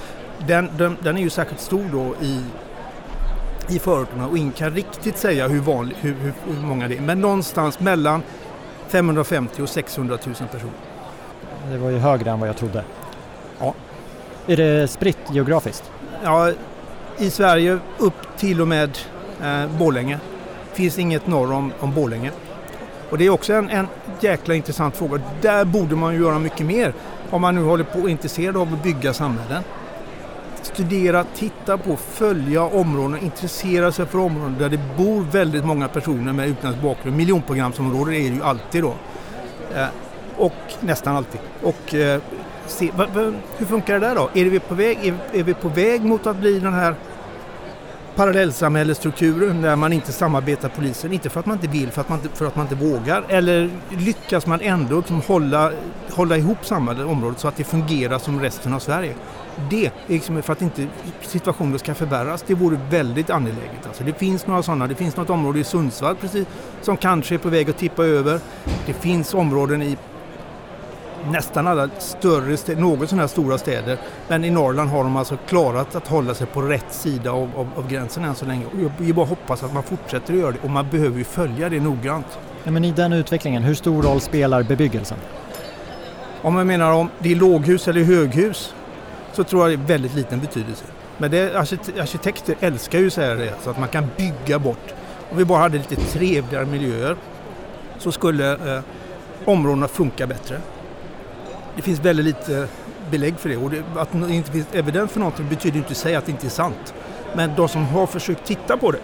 den, 0.48 0.70
den, 0.78 0.98
den, 1.02 1.18
är 1.18 1.22
ju 1.22 1.30
särskilt 1.30 1.62
stor 1.62 1.84
då 1.92 2.26
i, 2.26 2.42
i 3.76 3.80
förorterna 3.80 4.28
och 4.28 4.38
ingen 4.38 4.52
kan 4.52 4.72
riktigt 4.72 5.18
säga 5.18 5.48
hur, 5.48 5.60
vanlig, 5.60 5.96
hur, 6.00 6.14
hur, 6.14 6.34
hur 6.46 6.62
många 6.62 6.88
det 6.88 6.98
är. 6.98 7.02
Men 7.02 7.22
någonstans 7.22 7.80
mellan 7.80 8.24
550 8.88 9.62
och 9.62 9.70
600 9.70 10.18
000 10.26 10.36
personer. 10.36 10.74
Det 11.72 11.78
var 11.78 11.90
ju 11.90 11.98
högre 11.98 12.32
än 12.32 12.40
vad 12.40 12.50
jag 12.50 12.58
trodde. 12.58 12.84
Är 14.48 14.58
det 14.58 14.88
spritt 14.88 15.18
geografiskt? 15.32 15.92
Ja, 16.24 16.52
i 17.18 17.30
Sverige 17.30 17.80
upp 17.98 18.38
till 18.38 18.62
och 18.62 18.68
med 18.68 18.98
eh, 19.44 19.78
Borlänge. 19.80 20.20
finns 20.74 21.00
inget 21.00 21.28
norr 21.28 21.54
om, 21.54 21.74
om 21.80 21.94
Borlänge. 21.94 22.32
Och 23.10 23.18
det 23.18 23.26
är 23.26 23.30
också 23.30 23.54
en, 23.54 23.70
en 23.70 23.88
jäkla 24.20 24.56
intressant 24.56 24.98
fråga. 24.98 25.22
Där 25.42 25.66
borde 25.66 25.96
man 25.96 26.14
ju 26.14 26.22
göra 26.22 26.40
mycket 26.40 26.66
mer 26.66 26.94
om 27.30 27.42
man 27.42 27.56
nu 27.56 27.64
håller 27.64 27.84
på 27.84 28.00
och 28.00 28.06
är 28.06 28.10
intresserad 28.10 28.58
av 28.58 28.74
att 28.74 28.84
bygga 28.84 29.14
samhällen. 29.14 29.64
Studera, 30.62 31.26
titta 31.36 31.78
på, 31.78 31.96
följa 31.96 32.64
områden, 32.64 33.20
intressera 33.20 33.92
sig 33.92 34.06
för 34.06 34.20
områden 34.20 34.56
där 34.60 34.70
det 34.70 34.80
bor 34.98 35.22
väldigt 35.32 35.66
många 35.66 35.88
personer 35.88 36.34
med 36.34 36.48
utländsk 36.48 36.82
bakgrund. 36.82 37.18
Miljonprogramsområden 37.18 38.14
är 38.14 38.30
det 38.30 38.36
ju 38.36 38.44
alltid 38.44 38.84
då. 38.84 38.94
Eh, 39.76 39.88
och 40.38 40.54
nästan 40.80 41.16
alltid. 41.16 41.42
Och 41.62 41.96
eh, 41.96 42.22
se, 42.68 42.92
va, 42.98 43.08
va, 43.14 43.34
hur 43.58 43.66
funkar 43.66 43.94
det 43.94 44.08
där 44.08 44.16
då? 44.16 44.30
Är 44.34 44.46
vi, 44.46 44.60
på 44.60 44.76
väg, 44.76 44.98
är, 45.08 45.14
är 45.34 45.44
vi 45.44 45.54
på 45.54 45.70
väg 45.70 46.02
mot 46.02 46.28
att 46.28 46.38
bli 46.38 46.60
den 46.60 46.74
här 46.74 46.96
parallellsamhällesstrukturen 48.16 49.62
där 49.62 49.76
man 49.76 49.94
inte 49.94 50.12
samarbetar 50.12 50.70
polisen, 50.70 51.14
inte 51.14 51.30
för 51.30 51.40
att 51.40 51.46
man 51.46 51.58
inte 51.58 51.68
vill, 51.68 51.92
för 51.92 52.02
att 52.02 52.10
man 52.10 52.20
inte, 52.20 52.36
för 52.36 52.46
att 52.46 52.56
man 52.56 52.66
inte 52.66 52.86
vågar. 52.86 53.24
Eller 53.30 53.70
lyckas 53.90 54.48
man 54.48 54.62
ändå 54.62 54.98
liksom 54.98 55.22
hålla, 55.22 55.72
hålla 56.12 56.38
ihop 56.38 56.66
samhället, 56.66 57.06
området 57.06 57.40
så 57.40 57.48
att 57.48 57.56
det 57.56 57.64
fungerar 57.64 58.20
som 58.20 58.42
resten 58.42 58.74
av 58.74 58.80
Sverige? 58.80 59.14
Det 59.70 59.86
är 59.86 59.92
liksom 60.08 60.44
för 60.44 60.54
att 60.54 60.62
inte 60.62 60.88
situationen 61.22 61.80
ska 61.80 61.96
förvärras. 61.96 62.44
Det 62.48 62.54
vore 62.54 62.80
väldigt 62.90 63.30
angeläget. 63.30 63.88
Alltså 63.88 64.04
det 64.04 64.14
finns 64.14 64.48
några 64.48 64.64
sådana. 64.64 64.88
Det 64.88 64.96
finns 64.96 65.18
något 65.18 65.30
område 65.30 65.60
i 65.60 65.64
Sundsvall 65.64 66.16
precis 66.16 66.48
som 66.82 66.98
kanske 66.98 67.36
är 67.36 67.40
på 67.40 67.50
väg 67.50 67.70
att 67.70 67.78
tippa 67.78 68.06
över. 68.06 68.40
Det 68.86 68.94
finns 68.94 69.34
områden 69.34 69.82
i 69.82 69.98
nästan 71.30 71.68
alla 71.68 71.90
större, 71.98 72.76
något 72.76 73.10
sådana 73.10 73.22
här 73.24 73.28
stora 73.28 73.58
städer. 73.58 73.98
Men 74.28 74.46
i 74.46 74.50
Norrland 74.50 74.90
har 74.90 75.04
de 75.04 75.16
alltså 75.16 75.38
klarat 75.48 75.96
att 75.96 76.08
hålla 76.08 76.34
sig 76.34 76.48
på 76.48 76.62
rätt 76.62 76.94
sida 76.94 77.32
av, 77.32 77.50
av, 77.56 77.68
av 77.76 77.88
gränsen 77.88 78.24
än 78.24 78.36
så 78.36 78.46
länge. 78.46 78.66
Och 78.66 79.06
jag 79.06 79.16
bara 79.16 79.26
hoppas 79.26 79.64
att 79.64 79.74
man 79.74 79.84
fortsätter 79.84 80.34
att 80.34 80.40
göra 80.40 80.52
det 80.52 80.60
och 80.62 80.70
man 80.70 80.88
behöver 80.90 81.18
ju 81.18 81.24
följa 81.24 81.70
det 81.70 81.80
noggrant. 81.80 82.40
Ja, 82.64 82.72
men 82.72 82.86
i 82.86 82.92
den 82.92 83.14
utvecklingen, 83.14 83.64
hur 83.64 83.76
stor 83.76 84.04
roll 84.04 84.22
spelar 84.22 84.64
bebyggelsen? 84.64 85.18
Om 86.42 86.54
man 86.54 86.68
menar 86.68 86.92
om 86.92 87.10
det 87.20 87.32
är 87.32 87.36
låghus 87.36 87.88
eller 87.88 88.04
höghus 88.04 88.74
så 89.34 89.44
tror 89.44 89.70
jag 89.70 89.80
det 89.80 89.84
är 89.84 89.88
väldigt 89.88 90.16
liten 90.16 90.40
betydelse. 90.40 90.86
Men 91.18 91.32
det, 91.32 91.56
arkitekter 91.56 92.56
älskar 92.60 93.00
ju 93.00 93.08
att 93.08 93.14
säga 93.14 93.36
det, 93.36 93.54
så 93.64 93.70
att 93.70 93.80
man 93.80 93.90
kan 93.90 94.08
bygga 94.18 94.60
bort. 94.60 94.94
Om 95.32 95.38
vi 95.38 95.46
bara 95.46 95.60
hade 95.60 95.78
lite 95.78 95.96
trevligare 95.96 96.66
miljöer 96.66 97.16
så 97.98 98.12
skulle 98.12 98.76
eh, 98.76 98.84
områdena 99.46 99.88
funka 99.88 100.28
bättre 100.28 100.62
det 101.76 101.82
finns 101.82 102.00
väldigt 102.00 102.26
lite 102.26 102.68
belägg 103.12 103.40
för 103.40 103.50
det. 103.50 103.58
Och 103.58 103.70
det, 103.70 103.84
att 103.96 104.12
det 104.12 104.34
inte 104.34 104.52
finns 104.52 104.68
evidens 104.74 105.12
för 105.12 105.20
någonting 105.20 105.50
betyder 105.50 105.78
inte 105.78 105.92
i 105.92 105.96
sig 105.96 106.16
att 106.16 106.26
det 106.26 106.32
inte 106.32 106.48
är 106.48 106.50
sant. 106.50 106.94
Men 107.36 107.56
de 107.56 107.70
som 107.70 107.86
har 107.86 108.08
försökt 108.08 108.46
titta 108.46 108.78
på 108.78 108.92
det 108.92 109.00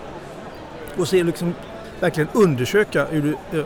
och 0.97 1.07
se, 1.07 1.23
liksom, 1.23 1.53
verkligen 1.99 2.29
undersöka 2.33 3.05
hur 3.05 3.21
det, 3.51 3.57
eh, 3.57 3.65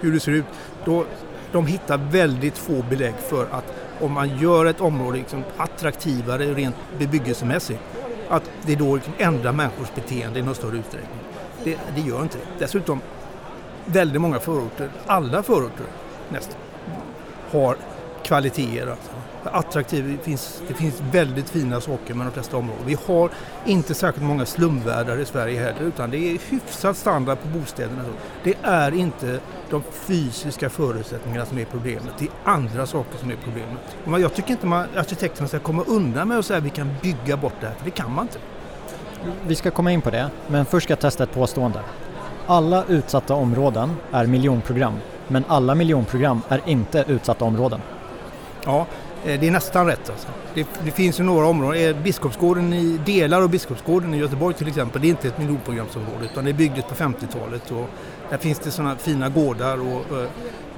hur 0.00 0.12
det 0.12 0.20
ser 0.20 0.32
ut, 0.32 0.44
då, 0.84 1.04
de 1.52 1.66
hittar 1.66 1.98
väldigt 1.98 2.58
få 2.58 2.82
belägg 2.90 3.14
för 3.28 3.46
att 3.50 3.64
om 4.00 4.12
man 4.12 4.38
gör 4.38 4.66
ett 4.66 4.80
område 4.80 5.18
liksom 5.18 5.44
attraktivare 5.56 6.54
rent 6.54 6.76
bebyggelsemässigt, 6.98 7.80
att 8.28 8.50
det 8.66 8.74
då 8.74 8.94
liksom 8.94 9.12
ändrar 9.18 9.52
människors 9.52 9.94
beteende 9.94 10.38
i 10.38 10.42
någon 10.42 10.54
större 10.54 10.78
utsträckning. 10.78 11.18
Det, 11.64 11.78
det 11.94 12.00
gör 12.00 12.22
inte 12.22 12.38
det. 12.38 12.64
Dessutom, 12.64 13.00
väldigt 13.84 14.20
många 14.20 14.38
förorter, 14.38 14.90
alla 15.06 15.42
förorter 15.42 15.86
nästan, 16.28 16.56
har 17.50 17.76
kvaliteter. 18.24 18.86
Alltså. 18.86 19.10
Attraktiv, 19.44 20.18
det 20.18 20.24
finns, 20.24 20.62
det 20.68 20.74
finns 20.74 21.02
väldigt 21.12 21.50
fina 21.50 21.80
saker 21.80 22.14
med 22.14 22.26
de 22.26 22.32
flesta 22.32 22.56
områden. 22.56 22.82
Vi 22.86 22.96
har 23.06 23.30
inte 23.66 23.94
särskilt 23.94 24.26
många 24.26 24.46
slumvärdar 24.46 25.16
i 25.16 25.24
Sverige 25.24 25.60
heller 25.60 25.80
utan 25.80 26.10
det 26.10 26.18
är 26.18 26.38
hyfsad 26.50 26.96
standard 26.96 27.38
på 27.42 27.58
bostäderna. 27.58 28.04
Det 28.44 28.54
är 28.62 28.94
inte 28.94 29.40
de 29.70 29.82
fysiska 29.92 30.70
förutsättningarna 30.70 31.46
som 31.46 31.58
är 31.58 31.64
problemet, 31.64 32.14
det 32.18 32.24
är 32.24 32.30
andra 32.44 32.86
saker 32.86 33.18
som 33.18 33.30
är 33.30 33.36
problemet. 33.44 34.22
Jag 34.22 34.34
tycker 34.34 34.50
inte 34.50 34.66
man, 34.66 34.86
arkitekterna 34.96 35.48
ska 35.48 35.58
komma 35.58 35.84
undan 35.86 36.28
med 36.28 36.38
att 36.38 36.46
säga 36.46 36.58
att 36.58 36.64
vi 36.64 36.70
kan 36.70 36.90
bygga 37.02 37.36
bort 37.36 37.54
det 37.60 37.66
här, 37.66 37.74
för 37.74 37.84
det 37.84 37.90
kan 37.90 38.14
man 38.14 38.24
inte. 38.24 38.38
Vi 39.46 39.54
ska 39.54 39.70
komma 39.70 39.92
in 39.92 40.00
på 40.00 40.10
det, 40.10 40.30
men 40.48 40.64
först 40.66 40.84
ska 40.84 40.92
jag 40.92 41.00
testa 41.00 41.24
ett 41.24 41.34
påstående. 41.34 41.80
Alla 42.46 42.84
utsatta 42.88 43.34
områden 43.34 43.96
är 44.12 44.26
miljonprogram, 44.26 44.94
men 45.28 45.44
alla 45.48 45.74
miljonprogram 45.74 46.42
är 46.48 46.60
inte 46.66 47.04
utsatta 47.08 47.44
områden. 47.44 47.80
Ja, 48.64 48.86
eh, 49.24 49.40
det 49.40 49.46
är 49.46 49.50
nästan 49.50 49.86
rätt. 49.86 50.10
Alltså. 50.10 50.28
Det, 50.54 50.66
det, 50.84 50.90
finns 50.90 51.20
ju 51.20 51.24
några 51.24 51.46
områden. 51.46 51.84
Eh, 51.84 52.02
Biskopsgården 52.02 52.72
i, 52.72 53.00
delar 53.06 53.42
av 53.42 53.50
Biskopsgården 53.50 54.14
i 54.14 54.18
Göteborg 54.18 54.54
till 54.54 54.68
exempel, 54.68 55.02
det 55.02 55.08
är 55.08 55.10
inte 55.10 55.28
ett 55.28 55.38
miljonprogramsområde 55.38 56.24
utan 56.24 56.44
det 56.44 56.50
är 56.50 56.54
byggdes 56.54 56.84
på 56.84 56.94
50-talet. 56.94 57.70
Och 57.70 57.88
där 58.30 58.38
finns 58.38 58.58
det 58.58 58.70
sådana 58.70 58.96
fina 58.96 59.28
gårdar 59.28 59.78
och, 59.80 60.18
eh, 60.18 60.28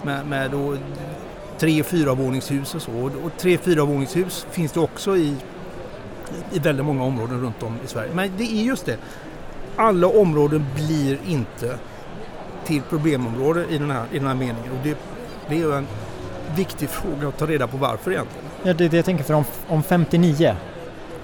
med, 0.02 0.26
med 0.26 0.54
och, 0.54 0.76
tre 1.58 1.80
och 1.80 1.86
fyravåningshus 1.86 2.74
och 2.74 2.82
så. 2.82 2.92
Och 3.24 3.30
tre 3.38 3.54
och 3.54 3.60
fyravåningshus 3.60 4.46
finns 4.50 4.72
det 4.72 4.80
också 4.80 5.16
i, 5.16 5.36
i 6.52 6.58
väldigt 6.58 6.86
många 6.86 7.04
områden 7.04 7.40
runt 7.40 7.62
om 7.62 7.76
i 7.84 7.88
Sverige. 7.88 8.10
Men 8.14 8.30
det 8.36 8.44
är 8.44 8.62
just 8.62 8.86
det, 8.86 8.96
alla 9.76 10.06
områden 10.06 10.66
blir 10.74 11.18
inte 11.26 11.78
till 12.64 12.82
problemområden 12.82 13.70
i 13.70 13.78
den 13.78 13.90
här, 13.90 14.04
i 14.12 14.18
den 14.18 14.26
här 14.26 14.34
meningen. 14.34 14.72
Och 14.72 14.78
det, 14.84 14.96
det 15.48 15.62
är 15.62 15.72
en 15.72 15.86
viktig 16.56 16.88
fråga 16.88 17.28
att 17.28 17.38
ta 17.38 17.46
reda 17.46 17.66
på 17.66 17.76
varför 17.76 18.10
egentligen. 18.10 18.44
Ja, 18.62 18.72
det 18.72 18.84
är 18.84 18.88
det 18.88 18.96
jag 18.96 19.04
tänker 19.04 19.24
för 19.24 19.34
om, 19.34 19.44
om 19.68 19.82
59 19.82 20.56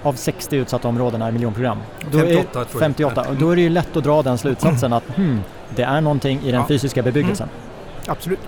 av 0.03 0.13
60 0.13 0.55
utsatta 0.55 0.87
områden 0.87 1.21
är 1.21 1.31
miljonprogram. 1.31 1.77
Då 2.11 2.19
58 2.19 2.59
är, 2.59 2.65
tror 2.65 2.65
jag. 2.73 2.79
58, 2.79 3.25
och 3.29 3.35
då 3.35 3.49
är 3.49 3.55
det 3.55 3.61
ju 3.61 3.69
lätt 3.69 3.97
att 3.97 4.03
dra 4.03 4.21
den 4.21 4.37
slutsatsen 4.37 4.93
att 4.93 5.03
hmm, 5.15 5.39
det 5.75 5.83
är 5.83 6.01
någonting 6.01 6.39
i 6.43 6.51
den 6.51 6.61
ja. 6.61 6.67
fysiska 6.67 7.01
bebyggelsen. 7.01 7.49
Mm. 7.49 8.11
Absolut. 8.11 8.39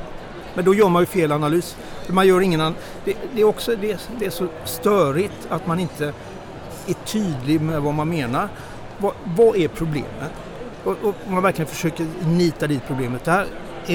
Men 0.55 0.65
då 0.65 0.73
gör 0.73 0.89
man 0.89 1.01
ju 1.01 1.05
fel 1.05 1.31
analys. 1.31 1.75
Man 2.07 2.27
gör 2.27 2.41
ingen 2.41 2.59
det, 3.05 3.13
det, 3.33 3.41
är 3.41 3.45
också 3.45 3.75
det, 3.75 4.09
det, 4.19 4.25
är 4.25 4.29
så 4.29 4.47
störigt 4.65 5.47
att 5.49 5.67
man 5.67 5.79
inte 5.79 6.13
är 6.87 6.93
tydlig 7.05 7.61
med 7.61 7.81
vad 7.81 7.93
man 7.93 8.09
menar. 8.09 8.47
Vad, 8.97 9.13
vad 9.23 9.55
är 9.55 9.67
problemet? 9.67 10.31
Och, 10.83 10.95
och 11.03 11.15
man 11.27 11.43
verkligen 11.43 11.67
försöker 11.67 12.05
nita 12.25 12.67
dit 12.67 12.81
problemet. 12.87 13.23
Det 13.25 13.31
här 13.31 13.45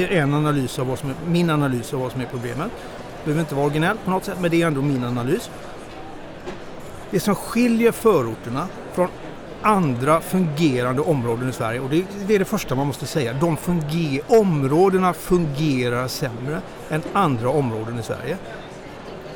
är 0.02 0.22
en 0.22 0.34
analys 0.34 0.78
av 0.78 0.86
vad 0.86 0.98
som 0.98 1.10
är, 1.10 1.14
min 1.26 1.50
analys 1.50 1.94
av 1.94 2.00
vad 2.00 2.12
som 2.12 2.20
är 2.20 2.26
problemet. 2.26 2.70
Det 3.18 3.24
behöver 3.24 3.40
inte 3.40 3.54
vara 3.54 3.66
originellt 3.66 4.04
på 4.04 4.10
något 4.10 4.24
sätt, 4.24 4.38
men 4.40 4.50
det 4.50 4.62
är 4.62 4.66
ändå 4.66 4.82
min 4.82 5.04
analys. 5.04 5.50
Det 7.10 7.20
som 7.20 7.34
skiljer 7.34 7.92
förorterna 7.92 8.68
från 8.94 9.08
andra 9.62 10.20
fungerande 10.20 11.02
områden 11.02 11.48
i 11.48 11.52
Sverige, 11.52 11.80
och 11.80 11.90
det 12.26 12.34
är 12.34 12.38
det 12.38 12.44
första 12.44 12.74
man 12.74 12.86
måste 12.86 13.06
säga, 13.06 13.32
de 13.32 13.56
funger, 13.56 14.22
områdena 14.26 15.12
fungerar 15.12 16.08
sämre 16.08 16.60
än 16.90 17.02
andra 17.12 17.48
områden 17.48 17.98
i 17.98 18.02
Sverige. 18.02 18.36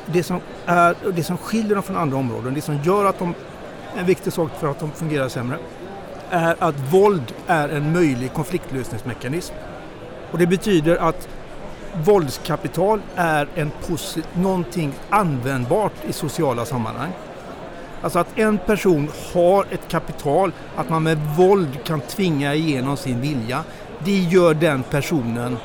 Det 0.07 0.23
som, 0.23 0.40
är, 0.67 0.97
det 1.14 1.23
som 1.23 1.37
skiljer 1.37 1.75
dem 1.75 1.83
från 1.83 1.97
andra 1.97 2.17
områden, 2.17 2.55
det 2.55 2.61
som 2.61 2.83
gör 2.83 3.05
att 3.05 3.19
de, 3.19 3.35
en 3.99 4.07
viktig 4.07 4.33
sak 4.33 4.50
för 4.61 4.71
att 4.71 4.81
de 4.81 4.93
fungerar 4.93 5.29
sämre, 5.29 5.59
är 6.31 6.57
att 6.59 6.75
våld 6.93 7.33
är 7.47 7.69
en 7.69 7.93
möjlig 7.93 8.33
konfliktlösningsmekanism. 8.33 9.55
Och 10.33 10.39
det 10.39 10.47
betyder 10.47 10.97
att 10.97 11.29
våldskapital 12.05 13.01
är 13.17 13.49
en 13.55 13.71
någonting 14.35 14.93
användbart 15.11 15.93
i 16.09 16.13
sociala 16.13 16.65
sammanhang. 16.65 17.11
Alltså 18.03 18.19
att 18.19 18.39
en 18.39 18.59
person 18.59 19.09
har 19.35 19.67
ett 19.71 19.89
kapital, 19.89 20.53
att 20.77 20.89
man 20.89 21.03
med 21.03 21.19
våld 21.37 21.85
kan 21.85 22.01
tvinga 22.01 22.55
igenom 22.55 22.97
sin 22.97 23.21
vilja, 23.21 23.65
det 24.05 24.19
gör 24.19 24.55
den 24.55 24.83
personen 24.83 25.57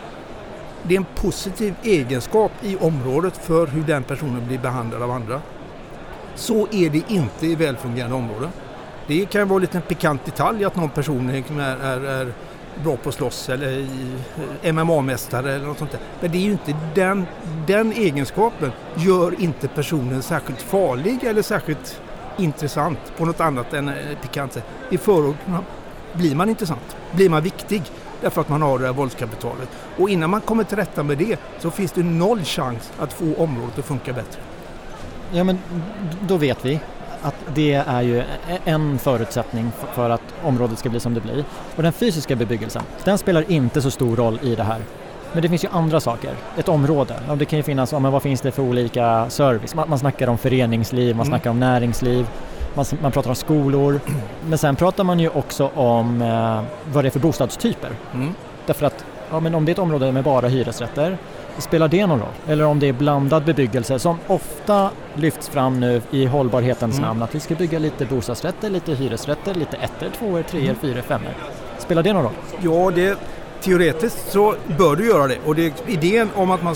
det 0.88 0.96
är 0.96 0.98
en 0.98 1.06
positiv 1.16 1.76
egenskap 1.84 2.52
i 2.62 2.78
området 2.78 3.38
för 3.38 3.68
hur 3.68 3.84
den 3.84 4.04
personen 4.04 4.48
blir 4.48 4.60
behandlad 4.60 5.02
av 5.02 5.12
andra. 5.12 5.42
Så 6.36 6.68
är 6.72 6.90
det 6.90 7.04
inte 7.08 7.48
i 7.48 7.56
välfungerande 7.56 8.16
områden. 8.16 8.50
Det 9.08 9.26
kan 9.26 9.48
vara 9.48 9.58
en 9.58 9.62
liten 9.62 9.82
pikant 9.82 10.26
detalj 10.26 10.66
att 10.66 10.76
någon 10.76 10.90
person 10.90 11.30
är, 11.30 11.60
är, 11.60 12.06
är 12.06 12.34
bra 12.84 12.98
på 12.98 13.10
att 13.10 13.16
slåss 13.16 13.50
eller 13.50 13.88
MMA-mästare 14.62 15.52
eller 15.52 15.66
något 15.66 15.78
sånt 15.78 15.92
där. 15.92 16.00
Men 16.22 16.32
det 16.32 16.38
är 16.38 16.42
ju 16.42 16.52
inte 16.52 16.76
den, 16.96 17.26
den 17.68 17.92
egenskapen 17.92 18.72
gör 18.96 19.42
inte 19.42 19.68
personen 19.68 20.22
särskilt 20.22 20.62
farlig 20.62 21.24
eller 21.24 21.42
särskilt 21.42 22.02
intressant 22.38 23.00
på 23.18 23.26
något 23.26 23.40
annat 23.40 23.74
än 23.74 23.90
eh, 23.90 23.96
pikant 24.22 24.54
sätt. 24.54 24.66
I 24.90 24.98
förorterna 24.98 25.64
blir 26.14 26.36
man 26.36 26.50
intressant, 26.50 26.96
blir 27.12 27.30
man 27.30 27.44
viktig 27.44 27.82
därför 28.22 28.42
att 28.42 28.50
man 28.50 28.62
har 28.62 28.80
det 28.80 28.86
här 28.86 28.94
våldskapitalet. 28.94 29.70
Och 29.98 30.10
innan 30.10 30.30
man 30.30 30.42
kommer 30.42 30.64
till 30.64 30.78
rätta 30.78 31.04
med 31.04 31.18
det 31.18 31.40
så 31.60 31.72
finns 31.72 31.92
det 31.92 32.04
noll 32.04 32.44
chans 32.44 32.92
att 32.98 33.14
få 33.14 33.36
området 33.38 33.80
att 33.80 33.86
funka 33.86 34.14
bättre. 34.14 34.42
Ja 35.32 35.44
men 35.44 35.60
då 36.22 36.38
vet 36.38 36.66
vi 36.66 36.80
att 37.26 37.36
det 37.56 37.74
är 37.74 38.02
ju 38.02 38.24
en 38.66 39.00
förutsättning 39.00 39.72
för 39.94 40.10
att 40.10 40.22
området 40.44 40.80
ska 40.80 40.90
bli 40.90 41.00
som 41.00 41.14
det 41.14 41.22
blir. 41.22 41.44
Och 41.76 41.84
den 41.84 41.94
fysiska 41.94 42.36
bebyggelsen, 42.36 42.84
den 43.04 43.18
spelar 43.18 43.52
inte 43.52 43.82
så 43.82 43.92
stor 43.92 44.16
roll 44.16 44.40
i 44.44 44.56
det 44.56 44.64
här. 44.64 44.80
Men 45.34 45.42
det 45.42 45.50
finns 45.50 45.64
ju 45.64 45.68
andra 45.72 46.00
saker. 46.00 46.32
Ett 46.58 46.70
område, 46.70 47.16
det 47.38 47.46
kan 47.46 47.58
ju 47.60 47.64
finnas, 47.64 47.92
ja, 47.92 48.00
men 48.00 48.12
vad 48.12 48.22
finns 48.22 48.42
det 48.42 48.52
för 48.52 48.64
olika 48.64 49.30
service? 49.30 49.76
Man, 49.76 49.90
man 49.90 50.00
snackar 50.00 50.28
om 50.28 50.38
föreningsliv, 50.38 51.16
man 51.16 51.28
mm. 51.28 51.32
snackar 51.32 51.50
om 51.50 51.60
näringsliv, 51.60 52.28
man, 52.74 52.86
man, 53.02 53.12
pratar 53.12 53.30
om 53.30 53.36
skolor. 53.36 54.00
Men 54.48 54.58
sen 54.58 54.76
pratar 54.76 55.04
man 55.04 55.20
ju 55.20 55.30
också 55.30 55.68
om 55.76 56.22
eh, 56.22 56.62
vad 56.94 57.04
det 57.04 57.08
är 57.08 57.12
för 57.12 57.20
bostadstyper. 57.20 57.92
Mm. 58.14 58.34
Därför 58.66 58.86
att 58.86 59.06
ja, 59.32 59.40
men 59.40 59.56
om 59.56 59.66
det 59.66 59.70
är 59.70 59.74
ett 59.74 59.80
område 59.80 60.12
med 60.12 60.24
bara 60.24 60.48
hyresrätter, 60.48 61.18
spelar 61.58 61.88
det 61.88 62.06
någon 62.08 62.20
roll? 62.20 62.34
Eller 62.48 62.66
om 62.66 62.80
det 62.80 62.88
är 62.90 62.94
blandad 62.94 63.46
bebyggelse 63.46 64.00
som 64.00 64.18
ofta 64.28 64.90
lyfts 65.16 65.50
fram 65.50 65.80
nu 65.80 66.02
i 66.12 66.26
hållbarhetens 66.26 66.98
mm. 66.98 67.08
namn, 67.08 67.24
att 67.24 67.36
vi 67.36 67.40
ska 67.40 67.56
bygga 67.56 67.80
lite 67.80 68.06
bostadsrätter, 68.06 68.70
lite 68.70 68.94
hyresrätter, 68.94 69.54
lite 69.54 69.78
ettor, 69.78 70.10
tvåor, 70.20 70.44
treor, 70.44 70.64
mm. 70.64 70.76
fyror, 70.76 71.02
femmor. 71.02 71.34
Spelar 71.78 72.04
det 72.04 72.14
någon 72.14 72.24
roll? 72.24 72.34
Ja, 72.62 72.92
det, 72.96 73.18
teoretiskt 73.62 74.32
så 74.32 74.56
bör 74.78 74.96
du 74.96 75.08
göra 75.08 75.28
det. 75.28 75.38
Och 75.46 75.56
det, 75.56 75.74
idén 75.88 76.30
om 76.36 76.52
att 76.52 76.64
man 76.64 76.76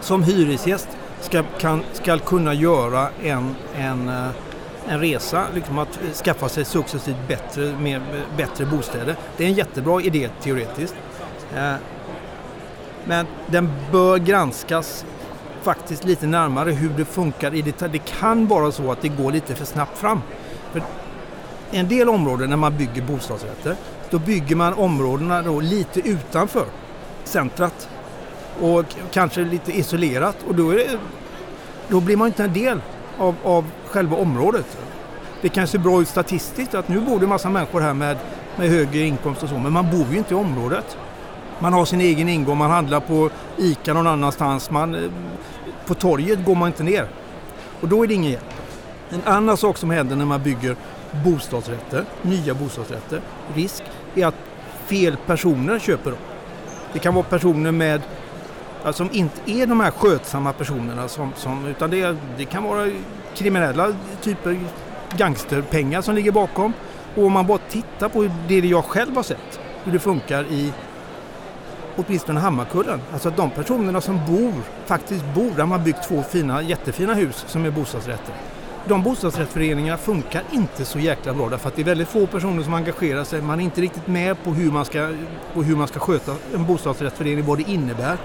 som 0.00 0.22
hyresgäst 0.22 0.88
ska, 1.20 1.42
kan, 1.58 1.82
ska 1.92 2.18
kunna 2.18 2.54
göra 2.54 3.08
en, 3.22 3.54
en, 3.76 4.08
eh, 4.08 4.28
en 4.88 5.00
resa, 5.00 5.44
liksom 5.54 5.78
att 5.78 5.98
skaffa 6.24 6.48
sig 6.48 6.64
successivt 6.64 7.16
bättre, 7.28 7.74
mer, 7.80 8.02
bättre 8.36 8.66
bostäder. 8.66 9.16
Det 9.36 9.44
är 9.44 9.48
en 9.48 9.54
jättebra 9.54 10.00
idé 10.00 10.28
teoretiskt. 10.42 10.94
Eh, 11.56 11.74
men 13.04 13.26
den 13.46 13.70
bör 13.92 14.18
granskas 14.18 15.04
faktiskt 15.62 16.04
lite 16.04 16.26
närmare 16.26 16.70
hur 16.70 16.90
det 16.90 17.04
funkar 17.04 17.54
i 17.54 17.62
detalj. 17.62 17.92
Det 17.92 18.18
kan 18.20 18.46
vara 18.46 18.72
så 18.72 18.92
att 18.92 19.02
det 19.02 19.08
går 19.08 19.32
lite 19.32 19.54
för 19.54 19.64
snabbt 19.64 19.98
fram. 19.98 20.20
För 20.72 20.82
en 21.70 21.88
del 21.88 22.08
områden 22.08 22.50
när 22.50 22.56
man 22.56 22.76
bygger 22.76 23.02
bostadsrätter 23.02 23.76
då 24.10 24.18
bygger 24.18 24.56
man 24.56 24.74
områdena 24.74 25.42
då 25.42 25.60
lite 25.60 26.00
utanför 26.00 26.66
centrat 27.24 27.88
och 28.60 28.84
kanske 29.10 29.40
lite 29.40 29.78
isolerat 29.78 30.36
och 30.48 30.54
då, 30.54 30.70
det, 30.70 30.98
då 31.88 32.00
blir 32.00 32.16
man 32.16 32.26
inte 32.26 32.44
en 32.44 32.52
del 32.52 32.80
av, 33.18 33.34
av 33.44 33.64
själva 33.86 34.16
området. 34.16 34.78
Det 35.40 35.48
kan 35.48 35.66
se 35.66 35.78
bra 35.78 36.02
ut 36.02 36.08
statistiskt 36.08 36.74
att 36.74 36.88
nu 36.88 37.00
bor 37.00 37.18
det 37.18 37.24
en 37.24 37.28
massa 37.28 37.50
människor 37.50 37.80
här 37.80 37.94
med, 37.94 38.16
med 38.56 38.68
högre 38.68 38.98
inkomst 38.98 39.42
och 39.42 39.48
så 39.48 39.58
men 39.58 39.72
man 39.72 39.90
bor 39.90 40.06
ju 40.12 40.18
inte 40.18 40.34
i 40.34 40.36
området. 40.36 40.96
Man 41.58 41.72
har 41.72 41.84
sin 41.84 42.00
egen 42.00 42.28
ingång, 42.28 42.58
man 42.58 42.70
handlar 42.70 43.00
på 43.00 43.30
ICA 43.58 43.94
någon 43.94 44.06
annanstans. 44.06 44.70
Man, 44.70 44.94
eh, 44.94 45.10
på 45.86 45.94
torget 45.94 46.44
går 46.44 46.54
man 46.54 46.68
inte 46.68 46.82
ner. 46.82 47.06
Och 47.80 47.88
då 47.88 48.02
är 48.02 48.06
det 48.06 48.14
ingen 48.14 48.30
hjälp. 48.30 48.44
En 49.10 49.22
annan 49.24 49.56
sak 49.56 49.76
som 49.76 49.90
händer 49.90 50.16
när 50.16 50.24
man 50.24 50.42
bygger 50.42 50.76
bostadsrätter, 51.24 52.04
nya 52.22 52.54
bostadsrätter, 52.54 53.20
risk 53.54 53.82
är 54.14 54.26
att 54.26 54.34
fel 54.86 55.16
personer 55.26 55.78
köper 55.78 56.10
dem. 56.10 56.20
Det 56.92 56.98
kan 56.98 57.14
vara 57.14 57.24
personer 57.24 57.72
med 57.72 58.00
som 58.92 59.08
inte 59.12 59.50
är 59.50 59.66
de 59.66 59.80
här 59.80 59.90
skötsamma 59.90 60.52
personerna 60.52 61.08
som, 61.08 61.32
som 61.36 61.66
utan 61.66 61.90
det, 61.90 62.16
det 62.36 62.44
kan 62.44 62.64
vara 62.64 62.90
kriminella 63.34 63.94
typer 64.22 64.60
gangsterpengar 65.16 66.02
som 66.02 66.14
ligger 66.14 66.32
bakom. 66.32 66.72
Och 67.16 67.24
om 67.24 67.32
man 67.32 67.46
bara 67.46 67.58
tittar 67.58 68.08
på 68.08 68.28
det 68.48 68.58
jag 68.58 68.84
själv 68.84 69.16
har 69.16 69.22
sett, 69.22 69.60
hur 69.84 69.92
det 69.92 69.98
funkar 69.98 70.44
i 70.44 70.72
åtminstone 71.96 72.40
Hammarkullen. 72.40 73.00
Alltså 73.12 73.28
att 73.28 73.36
de 73.36 73.50
personerna 73.50 74.00
som 74.00 74.20
bor, 74.26 74.52
faktiskt 74.86 75.24
bor, 75.34 75.50
där 75.56 75.66
man 75.66 75.78
har 75.78 75.84
byggt 75.84 76.08
två 76.08 76.22
fina, 76.22 76.62
jättefina 76.62 77.14
hus 77.14 77.44
som 77.48 77.64
är 77.64 77.70
bostadsrätter 77.70 78.34
de 78.88 79.02
bostadsrättsföreningarna 79.02 79.98
funkar 79.98 80.42
inte 80.52 80.84
så 80.84 80.98
jäkla 80.98 81.34
bra 81.34 81.48
därför 81.48 81.68
att 81.68 81.76
det 81.76 81.82
är 81.82 81.86
väldigt 81.86 82.08
få 82.08 82.26
personer 82.26 82.62
som 82.62 82.74
engagerar 82.74 83.24
sig. 83.24 83.42
Man 83.42 83.60
är 83.60 83.64
inte 83.64 83.80
riktigt 83.80 84.06
med 84.06 84.44
på 84.44 84.50
hur 84.50 84.70
man 84.70 84.84
ska, 84.84 85.12
på 85.54 85.62
hur 85.62 85.76
man 85.76 85.88
ska 85.88 86.00
sköta 86.00 86.34
en 86.54 86.66
bostadsrättsförening, 86.66 87.44
vad 87.44 87.58
det 87.58 87.70
innebär. 87.70 88.16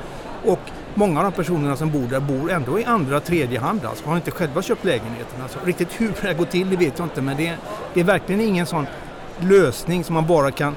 Och 0.45 0.59
många 0.95 1.19
av 1.19 1.23
de 1.23 1.31
personerna 1.31 1.75
som 1.75 1.91
bor 1.91 2.07
där 2.07 2.19
bor 2.19 2.51
ändå 2.51 2.79
i 2.79 2.85
andra, 2.85 3.19
tredje 3.19 3.59
hand, 3.59 3.85
alltså 3.85 4.05
har 4.05 4.15
inte 4.15 4.31
själva 4.31 4.61
köpt 4.61 4.85
lägenheten. 4.85 5.41
Alltså, 5.41 5.59
riktigt 5.65 6.01
hur 6.01 6.07
det 6.07 6.27
här 6.27 6.33
går 6.33 6.45
till 6.45 6.69
det 6.69 6.75
vet 6.75 6.99
jag 6.99 7.05
inte 7.05 7.21
men 7.21 7.37
det 7.37 7.47
är, 7.47 7.57
det 7.93 7.99
är 7.99 8.03
verkligen 8.03 8.41
ingen 8.41 8.65
sån 8.65 8.87
lösning 9.39 10.03
som 10.03 10.13
man 10.13 10.27
bara 10.27 10.51
kan 10.51 10.75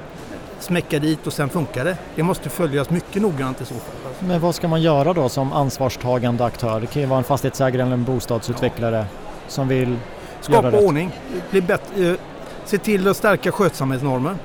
smäcka 0.60 0.98
dit 0.98 1.26
och 1.26 1.32
sen 1.32 1.48
funkar 1.48 1.84
det. 1.84 1.96
Det 2.14 2.22
måste 2.22 2.48
följas 2.48 2.90
mycket 2.90 3.22
noggrant 3.22 3.60
i 3.60 3.64
så 3.64 3.74
fall. 3.74 4.12
Men 4.20 4.40
vad 4.40 4.54
ska 4.54 4.68
man 4.68 4.82
göra 4.82 5.12
då 5.12 5.28
som 5.28 5.52
ansvarstagande 5.52 6.44
aktör? 6.44 6.80
Det 6.80 6.86
kan 6.86 7.02
ju 7.02 7.08
vara 7.08 7.18
en 7.18 7.24
fastighetsägare 7.24 7.82
eller 7.82 7.92
en 7.92 8.04
bostadsutvecklare. 8.04 8.96
Ja 8.96 9.20
som 9.50 9.68
vill 9.68 9.96
Skapa 10.40 10.78
ordning, 10.78 11.10
bli 11.50 11.60
bättre, 11.60 12.10
eh, 12.10 12.14
se 12.64 12.78
till 12.78 13.08
att 13.08 13.16
stärka 13.16 13.52
skötsamhetsnormen. 13.52 14.38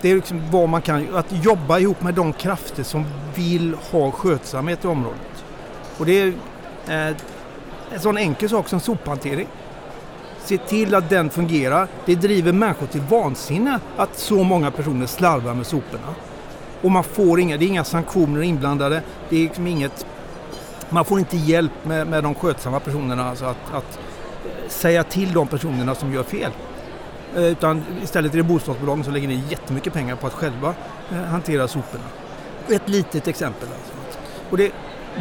Det 0.00 0.10
är 0.10 0.14
liksom 0.14 0.42
vad 0.50 0.68
man 0.68 0.82
kan, 0.82 1.16
att 1.16 1.44
jobba 1.44 1.78
ihop 1.78 2.02
med 2.02 2.14
de 2.14 2.32
krafter 2.32 2.82
som 2.82 3.04
vill 3.34 3.74
ha 3.90 4.10
skötsamhet 4.10 4.84
i 4.84 4.88
området. 4.88 5.44
Och 5.98 6.06
det 6.06 6.20
är 6.20 6.26
eh, 6.88 7.16
en 7.92 8.00
sån 8.00 8.16
enkel 8.16 8.48
sak 8.48 8.68
som 8.68 8.80
sophantering. 8.80 9.48
Se 10.46 10.58
till 10.58 10.94
att 10.94 11.10
den 11.10 11.30
fungerar. 11.30 11.88
Det 12.04 12.14
driver 12.14 12.52
människor 12.52 12.86
till 12.86 13.00
vansinne 13.00 13.80
att 13.96 14.18
så 14.18 14.42
många 14.42 14.70
personer 14.70 15.06
slarvar 15.06 15.54
med 15.54 15.66
soporna. 15.66 16.14
Och 16.82 16.90
man 16.90 17.04
får 17.04 17.40
inga, 17.40 17.56
det 17.56 17.64
är 17.64 17.68
inga 17.68 17.84
sanktioner 17.84 18.42
inblandade. 18.42 19.02
Det 19.28 19.36
är 19.36 19.40
liksom 19.40 19.66
inget, 19.66 20.06
man 20.88 21.04
får 21.04 21.18
inte 21.18 21.36
hjälp 21.36 21.72
med, 21.82 22.06
med 22.06 22.22
de 22.22 22.34
skötsamma 22.34 22.80
personerna. 22.80 23.30
Alltså 23.30 23.44
att, 23.44 23.74
att 23.74 23.98
säga 24.68 25.04
till 25.04 25.32
de 25.32 25.48
personerna 25.48 25.94
som 25.94 26.12
gör 26.12 26.22
fel. 26.22 26.52
Eh, 27.36 27.44
utan 27.44 27.84
istället 28.02 28.32
är 28.32 28.36
det 28.36 28.42
bostadsbolagen 28.42 29.04
som 29.04 29.12
lägger 29.12 29.28
ner 29.28 29.42
jättemycket 29.48 29.92
pengar 29.92 30.16
på 30.16 30.26
att 30.26 30.32
själva 30.32 30.74
eh, 31.12 31.16
hantera 31.16 31.68
soporna. 31.68 32.04
Ett 32.68 32.88
litet 32.88 33.28
exempel. 33.28 33.68
Alltså. 33.68 34.18
Och 34.50 34.56
det, 34.56 34.72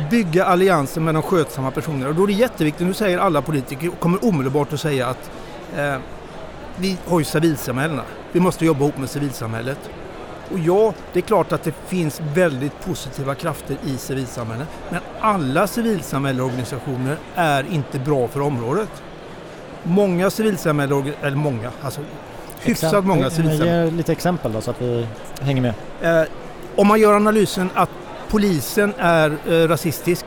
bygga 0.10 0.46
allianser 0.46 1.02
med 1.02 1.16
de 1.16 1.24
skötsamma 1.24 1.72
personerna. 1.72 2.10
Och 2.10 2.16
då 2.16 2.24
är 2.24 2.28
det 2.28 2.34
jätteviktigt, 2.34 2.88
nu 2.88 2.94
säger 2.94 3.18
alla 3.18 3.42
politiker, 3.42 3.90
och 3.90 4.00
kommer 4.00 4.26
omedelbart 4.26 4.74
att 4.74 4.80
säga 4.80 5.08
att 5.08 5.32
eh, 5.78 5.96
vi 6.78 6.98
har 7.06 7.20
ju 7.20 7.26
civilsamhällena. 7.26 8.04
Vi 8.32 8.40
måste 8.40 8.66
jobba 8.66 8.84
ihop 8.84 8.98
med 8.98 9.10
civilsamhället. 9.10 9.80
Och 10.52 10.60
ja, 10.60 10.94
det 11.14 11.20
är 11.20 11.22
klart 11.22 11.52
att 11.52 11.64
det 11.64 11.74
finns 11.88 12.22
väldigt 12.34 12.86
positiva 12.86 13.36
krafter 13.36 13.78
i 13.86 13.98
civilsamhället. 13.98 14.68
Men 14.90 15.02
alla 15.20 15.68
civilsamhällesorganisationer 15.68 17.18
är 17.36 17.66
inte 17.72 18.00
bra 18.00 18.28
för 18.28 18.42
området 18.42 19.04
många 19.86 20.30
civilsamhällen, 20.30 21.14
eller 21.22 21.38
många, 21.38 21.72
alltså 21.82 22.02
hyfsat 22.62 22.84
Exempel, 22.84 23.04
många 23.04 23.30
civilsamhällen. 23.30 23.86
Ge 23.86 23.92
lite 23.92 24.12
exempel 24.12 24.54
då 24.54 24.62
så 24.62 24.72
att 24.72 24.82
vi 24.82 25.08
hänger 25.42 25.62
med. 25.62 25.74
Eh, 26.02 26.28
om 26.76 26.88
man 26.88 27.00
gör 27.00 27.14
analysen 27.14 27.70
att 27.74 27.90
polisen 28.30 28.94
är 28.98 29.38
eh, 29.48 29.68
rasistisk 29.68 30.26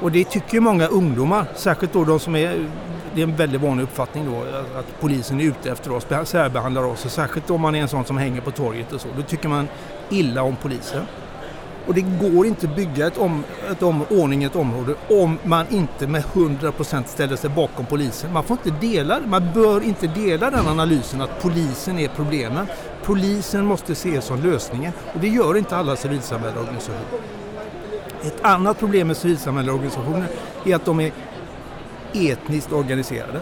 Och 0.00 0.12
det 0.12 0.24
tycker 0.24 0.60
många 0.60 0.86
ungdomar, 0.86 1.46
särskilt 1.54 1.92
då 1.92 2.04
de 2.04 2.20
som 2.20 2.36
är, 2.36 2.68
det 3.14 3.20
är 3.20 3.22
en 3.22 3.36
väldigt 3.36 3.60
vanlig 3.60 3.84
uppfattning 3.84 4.26
då, 4.26 4.40
att 4.78 5.00
polisen 5.00 5.40
är 5.40 5.44
ute 5.44 5.70
efter 5.70 5.92
oss, 5.92 6.06
särbehandlar 6.24 6.82
oss. 6.84 7.04
Och 7.04 7.10
särskilt 7.10 7.50
om 7.50 7.60
man 7.60 7.74
är 7.74 7.82
en 7.82 7.88
sån 7.88 8.04
som 8.04 8.16
hänger 8.16 8.40
på 8.40 8.50
torget 8.50 8.92
och 8.92 9.00
så, 9.00 9.08
då 9.16 9.22
tycker 9.22 9.48
man 9.48 9.68
illa 10.10 10.42
om 10.42 10.56
polisen. 10.62 11.02
Och 11.86 11.94
det 11.94 12.00
går 12.00 12.46
inte 12.46 12.66
att 12.66 12.76
bygga 12.76 13.06
ett, 13.06 13.18
om, 13.18 13.44
ett 13.70 13.82
om, 13.82 14.04
ordning 14.10 14.42
i 14.42 14.46
ett 14.46 14.56
område 14.56 14.94
om 15.08 15.38
man 15.42 15.66
inte 15.70 16.06
med 16.06 16.22
100% 16.22 17.04
ställer 17.06 17.36
sig 17.36 17.50
bakom 17.50 17.86
polisen. 17.86 18.32
Man 18.32 18.44
får 18.44 18.58
inte 18.64 18.86
dela, 18.86 19.20
man 19.26 19.52
bör 19.54 19.80
inte 19.80 20.06
dela 20.06 20.50
den 20.50 20.68
analysen 20.68 21.20
att 21.20 21.42
polisen 21.42 21.98
är 21.98 22.08
problemen. 22.08 22.66
Polisen 23.06 23.66
måste 23.66 23.92
ses 23.92 24.24
som 24.24 24.42
lösningen 24.42 24.92
och 25.14 25.20
det 25.20 25.28
gör 25.28 25.56
inte 25.56 25.76
alla 25.76 25.96
civilsamhällesorganisationer. 25.96 27.06
Ett 28.22 28.44
annat 28.44 28.78
problem 28.78 29.06
med 29.06 29.16
civilsamhällesorganisationer 29.16 30.28
är 30.64 30.74
att 30.74 30.84
de 30.84 31.00
är 31.00 31.12
etniskt 32.14 32.72
organiserade. 32.72 33.40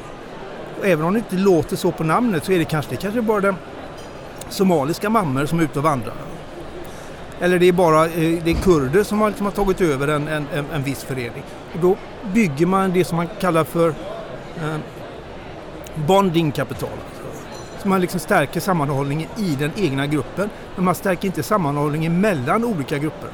Och 0.79 0.87
även 0.87 1.05
om 1.05 1.13
det 1.13 1.19
inte 1.19 1.37
låter 1.37 1.77
så 1.77 1.93
på 1.93 2.05
namnet 2.05 2.45
så 2.45 2.53
är 2.53 2.59
det 2.59 2.65
kanske, 2.65 2.91
det 2.91 2.97
kanske 2.97 3.23
bara 3.23 3.41
den 3.41 3.57
somaliska 4.49 5.11
mammor 5.11 5.47
som 5.47 5.59
är 5.59 5.63
ute 5.63 5.79
och 5.79 5.85
vandrar. 5.85 6.15
Eller 7.41 7.59
det 7.59 7.69
är 7.69 7.73
bara 7.73 8.07
eh, 8.07 8.45
det 8.45 8.51
är 8.51 8.63
kurder 8.63 9.03
som 9.03 9.21
har, 9.21 9.29
liksom 9.29 9.47
har 9.47 9.53
tagit 9.53 9.81
över 9.81 10.09
en, 10.09 10.29
en, 10.29 10.47
en, 10.73 10.83
viss 10.83 11.05
förening. 11.05 11.43
Och 11.75 11.81
då 11.81 11.97
bygger 12.33 12.67
man 12.67 12.93
det 12.93 13.05
som 13.05 13.17
man 13.17 13.29
kallar 13.41 13.65
för 13.65 13.89
eh, 13.89 14.77
bondingkapital. 15.95 16.99
Så 17.85 17.89
man 17.89 18.01
liksom 18.01 18.21
stärker 18.21 18.61
sammanhållningen 18.61 19.29
i 19.37 19.57
den 19.59 19.71
egna 19.77 20.07
gruppen 20.07 20.51
men 20.77 20.85
man 20.85 20.95
stärker 20.95 21.27
inte 21.27 21.43
sammanhållningen 21.43 22.21
mellan 22.21 22.65
olika 22.65 22.99
grupper. 22.99 23.31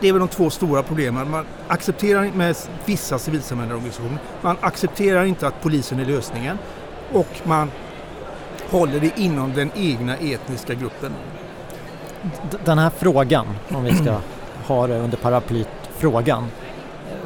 Det 0.00 0.08
är 0.08 0.12
väl 0.12 0.20
de 0.20 0.28
två 0.28 0.50
stora 0.50 0.82
problemen. 0.82 1.30
Man 1.30 1.46
accepterar 1.68 2.30
med 2.34 2.56
vissa 2.84 3.18
civilsamhällesorganisationer, 3.18 4.18
man 4.42 4.56
accepterar 4.60 5.24
inte 5.24 5.46
att 5.46 5.62
polisen 5.62 6.00
är 6.00 6.04
lösningen 6.04 6.58
och 7.12 7.40
man 7.44 7.70
håller 8.70 9.00
det 9.00 9.18
inom 9.20 9.54
den 9.54 9.70
egna 9.74 10.16
etniska 10.16 10.74
gruppen 10.74 11.12
den 12.64 12.78
här 12.78 12.90
frågan, 12.90 13.46
om 13.74 13.84
vi 13.84 13.94
ska 13.94 14.16
ha 14.66 14.86
det 14.86 14.98
under 14.98 15.16
paraplyt 15.16 15.68
frågan. 15.96 16.46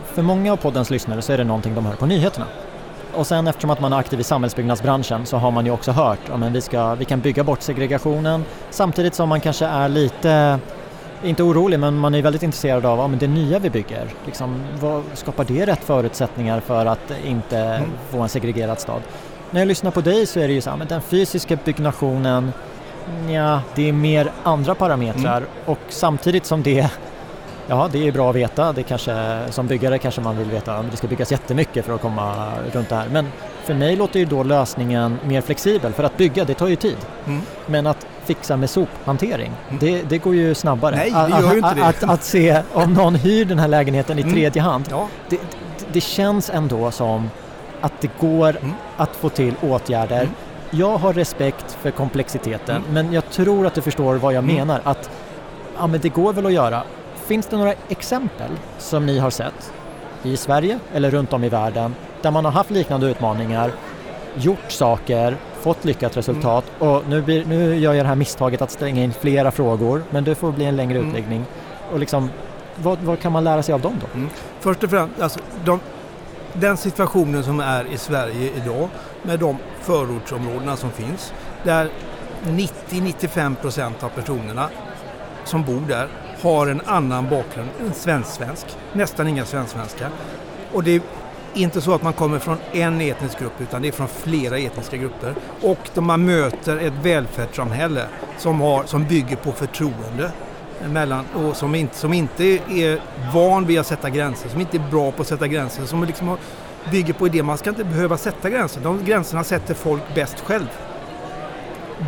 För 0.05 0.23
många 0.23 0.53
av 0.53 0.57
poddens 0.57 0.91
lyssnare 0.91 1.23
så 1.23 1.33
är 1.33 1.39
det 1.39 1.45
någonting 1.45 1.75
de 1.75 1.87
hör 1.87 1.95
på 1.95 2.07
nyheterna. 2.07 2.47
Och 3.15 3.27
sen 3.27 3.47
eftersom 3.47 3.71
att 3.71 3.81
man 3.81 3.93
är 3.93 3.97
aktiv 3.97 4.21
i 4.21 4.25
samhällsbyggnadsbranschen 4.25 5.27
så 5.27 5.37
har 5.37 5.51
man 5.51 5.67
ju 5.67 5.73
också 5.73 5.93
hört 5.93 6.19
att 6.31 6.53
vi, 6.53 6.61
ska, 6.61 6.95
vi 6.95 7.05
kan 7.05 7.21
bygga 7.21 7.45
bort 7.45 7.63
segregationen 7.63 8.45
samtidigt 8.71 9.15
som 9.15 9.29
man 9.29 9.41
kanske 9.41 9.67
är 9.67 9.89
lite, 9.89 10.59
inte 11.23 11.43
orolig, 11.43 11.81
men 11.81 11.95
man 11.95 12.15
är 12.15 12.23
väldigt 12.23 12.43
intresserad 12.43 12.87
av 12.87 12.99
ja, 12.99 13.09
men 13.09 13.19
det 13.19 13.27
nya 13.27 13.59
vi 13.59 13.71
bygger. 13.71 14.09
Liksom, 14.27 14.63
vad, 14.81 15.03
skapar 15.15 15.45
det 15.45 15.67
rätt 15.67 15.85
förutsättningar 15.85 16.61
för 16.61 16.87
att 16.87 17.13
inte 17.25 17.59
mm. 17.59 17.91
få 18.11 18.21
en 18.21 18.29
segregerad 18.29 18.81
stad? 18.81 19.03
När 19.51 19.61
jag 19.61 19.69
lyssnar 19.69 19.91
på 19.91 20.01
dig 20.01 20.27
så 20.27 20.41
är 20.41 20.49
det 20.49 20.55
ju 20.55 20.61
så 20.61 20.71
här, 20.71 20.77
men 20.77 20.89
den 20.89 21.03
fysiska 21.03 21.59
byggnationen 21.65 22.53
Ja, 23.29 23.61
det 23.75 23.89
är 23.89 23.93
mer 23.93 24.33
andra 24.43 24.75
parametrar 24.75 25.37
mm. 25.37 25.49
och 25.65 25.79
samtidigt 25.89 26.47
som 26.47 26.63
det 26.63 26.91
Ja, 27.67 27.89
det 27.93 28.09
är 28.09 28.13
bra 28.13 28.31
att 28.31 28.37
veta. 28.37 28.73
Det 28.73 28.83
kanske, 28.83 29.39
som 29.51 29.67
byggare 29.67 29.99
kanske 29.99 30.21
man 30.21 30.39
vill 30.39 30.51
veta 30.51 30.75
att 30.75 30.91
det 30.91 30.97
ska 30.97 31.07
byggas 31.07 31.33
jättemycket 31.33 31.87
för 31.87 31.95
att 31.95 32.01
komma 32.01 32.53
runt 32.73 32.89
det 32.89 32.95
här. 32.95 33.09
Men 33.13 33.27
för 33.65 33.75
mig 33.75 33.97
låter 33.97 34.19
ju 34.19 34.25
då 34.25 34.43
lösningen 34.43 35.19
mer 35.25 35.41
flexibel 35.41 35.93
för 35.93 36.05
att 36.05 36.17
bygga, 36.17 36.45
det 36.45 36.55
tar 36.55 36.67
ju 36.67 36.77
tid. 36.77 36.97
Mm. 37.27 37.41
Men 37.67 37.87
att 37.87 38.07
fixa 38.25 38.57
med 38.57 38.71
sophantering, 38.71 39.53
mm. 39.69 39.79
det, 39.81 40.03
det, 40.03 40.19
går 40.19 40.35
ju 40.35 40.55
snabbare. 40.55 40.97
Nej, 40.97 41.11
det 41.11 41.41
gör 41.41 41.53
ju 41.53 41.59
inte 41.59 41.75
det. 41.75 41.87
Att, 41.87 42.03
att, 42.03 42.23
se 42.23 42.63
om 42.73 42.95
någon 42.95 43.15
hyr 43.15 43.45
den 43.45 43.59
här 43.59 43.69
lägenheten 43.69 44.19
i 44.19 44.23
mm. 44.23 44.35
tredje 44.35 44.63
hand, 44.63 44.85
ja. 44.91 45.09
det, 45.29 45.39
det, 45.93 46.01
känns 46.01 46.51
ändå 46.51 46.91
som 46.91 47.31
att 47.81 47.93
det 48.01 48.11
går 48.21 48.49
mm. 48.49 48.73
att 48.97 49.17
få 49.17 49.29
till 49.29 49.55
åtgärder 49.63 50.21
mm 50.21 50.35
jag 50.75 50.99
har 50.99 51.13
respekt 51.13 51.73
för 51.81 51.91
komplexiteten 51.91 52.77
mm. 52.77 52.95
men 52.95 53.13
jag 53.13 53.31
tror 53.31 53.67
att 53.67 53.75
du 53.75 53.83
förstår 53.83 54.15
vad 54.15 54.35
jag 54.35 54.45
menar. 54.45 54.81
Att 54.85 55.11
ja, 55.79 55.87
men 55.87 56.01
det 56.01 56.09
går 56.09 56.33
väl 56.33 56.47
att 56.47 56.53
göra. 56.53 56.83
Finns 57.27 57.47
det 57.47 57.57
några 57.57 57.75
exempel 57.89 58.51
som 58.79 59.07
ni 59.07 59.19
har 59.19 59.31
sett 59.31 59.73
i 60.23 60.37
Sverige 60.37 60.79
eller 60.95 61.11
runt 61.11 61.33
om 61.33 61.45
i 61.45 61.49
världen 61.49 61.95
där 62.23 62.31
man 62.31 62.45
har 62.45 62.53
haft 62.53 62.71
liknande 62.71 63.07
utmaningar, 63.07 63.73
gjort 64.35 64.73
saker, 64.73 65.37
fått 65.61 65.85
lyckat 65.85 66.17
resultat 66.17 66.65
mm. 66.81 66.93
och 66.93 67.09
nu, 67.09 67.23
blir, 67.23 67.45
nu 67.45 67.77
gör 67.77 67.95
jag 67.95 68.05
det 68.05 68.09
här 68.09 68.17
misstaget 68.17 68.63
att 68.63 68.71
stänga 68.71 69.05
in 69.05 69.13
flera 69.13 69.51
frågor 69.51 70.03
men 70.11 70.25
det 70.25 70.35
får 70.35 70.53
bli 70.53 70.65
en 70.65 70.77
längre 70.77 70.99
mm. 70.99 71.09
utläggning. 71.09 71.45
Och 71.93 71.99
liksom, 71.99 72.31
vad, 72.77 72.99
vad, 72.99 73.21
kan 73.21 73.33
man 73.33 73.45
lära 73.45 73.63
sig 73.63 73.73
av 73.73 73.81
dem 73.81 73.95
då? 74.01 74.19
Mm. 74.19 74.31
Först 74.61 74.85
och 74.85 74.91
främst, 74.91 75.21
alltså, 75.21 75.41
de, 75.65 75.81
den 76.53 76.77
situationen 76.77 77.45
som 77.45 77.61
är 77.61 77.85
i 77.93 77.99
Sverige 77.99 78.51
idag 78.57 78.89
med 79.23 79.39
de 79.39 79.57
förortsområdena 79.81 80.77
som 80.77 80.91
finns 80.91 81.33
där 81.63 81.89
90-95 82.45 83.55
procent 83.55 84.03
av 84.03 84.09
personerna 84.09 84.69
som 85.45 85.65
bor 85.65 85.81
där 85.89 86.09
har 86.43 86.67
en 86.67 86.81
annan 86.81 87.29
bakgrund 87.31 87.69
än 87.81 87.95
svensk-svensk. 87.95 88.67
Nästan 88.93 89.29
inga 89.29 89.45
svensk-svenskar. 89.45 90.11
Och 90.73 90.83
det 90.83 90.95
är 90.95 91.01
inte 91.55 91.81
så 91.81 91.95
att 91.95 92.03
man 92.03 92.13
kommer 92.13 92.39
från 92.39 92.57
en 92.73 93.01
etnisk 93.01 93.39
grupp 93.39 93.61
utan 93.61 93.83
det 93.83 93.89
är 93.89 93.93
från 93.93 94.09
flera 94.09 94.59
etniska 94.59 94.97
grupper. 94.97 95.35
Och 95.61 95.79
då 95.95 96.01
man 96.01 96.25
möter 96.25 96.77
ett 96.77 96.93
välfärdssamhälle 97.03 98.07
som, 98.39 98.61
har, 98.61 98.85
som 98.85 99.05
bygger 99.05 99.37
på 99.37 99.53
förtroende 99.53 100.33
mellan, 100.89 101.25
och 101.35 101.57
som 101.57 101.75
inte, 101.75 101.97
som 101.97 102.13
inte 102.13 102.45
är 102.69 103.01
van 103.33 103.67
vid 103.67 103.79
att 103.79 103.87
sätta 103.87 104.11
gränser, 104.11 104.49
som 104.49 104.61
inte 104.61 104.77
är 104.77 104.91
bra 104.91 105.13
på 105.13 105.23
att 105.23 105.29
sätta 105.29 105.47
gränser, 105.47 105.85
som 105.85 106.05
liksom 106.05 106.29
har, 106.29 106.39
bygger 106.91 107.13
på 107.13 107.27
idén 107.27 107.47
man 107.47 107.59
ska 107.59 107.71
inte 107.71 107.85
behöva 107.85 108.17
sätta 108.17 108.51
gränser. 108.51 108.81
De 108.81 109.05
gränserna 109.05 109.45
sätter 109.45 109.75
folk 109.75 110.03
bäst 110.15 110.41
själv. 110.41 110.67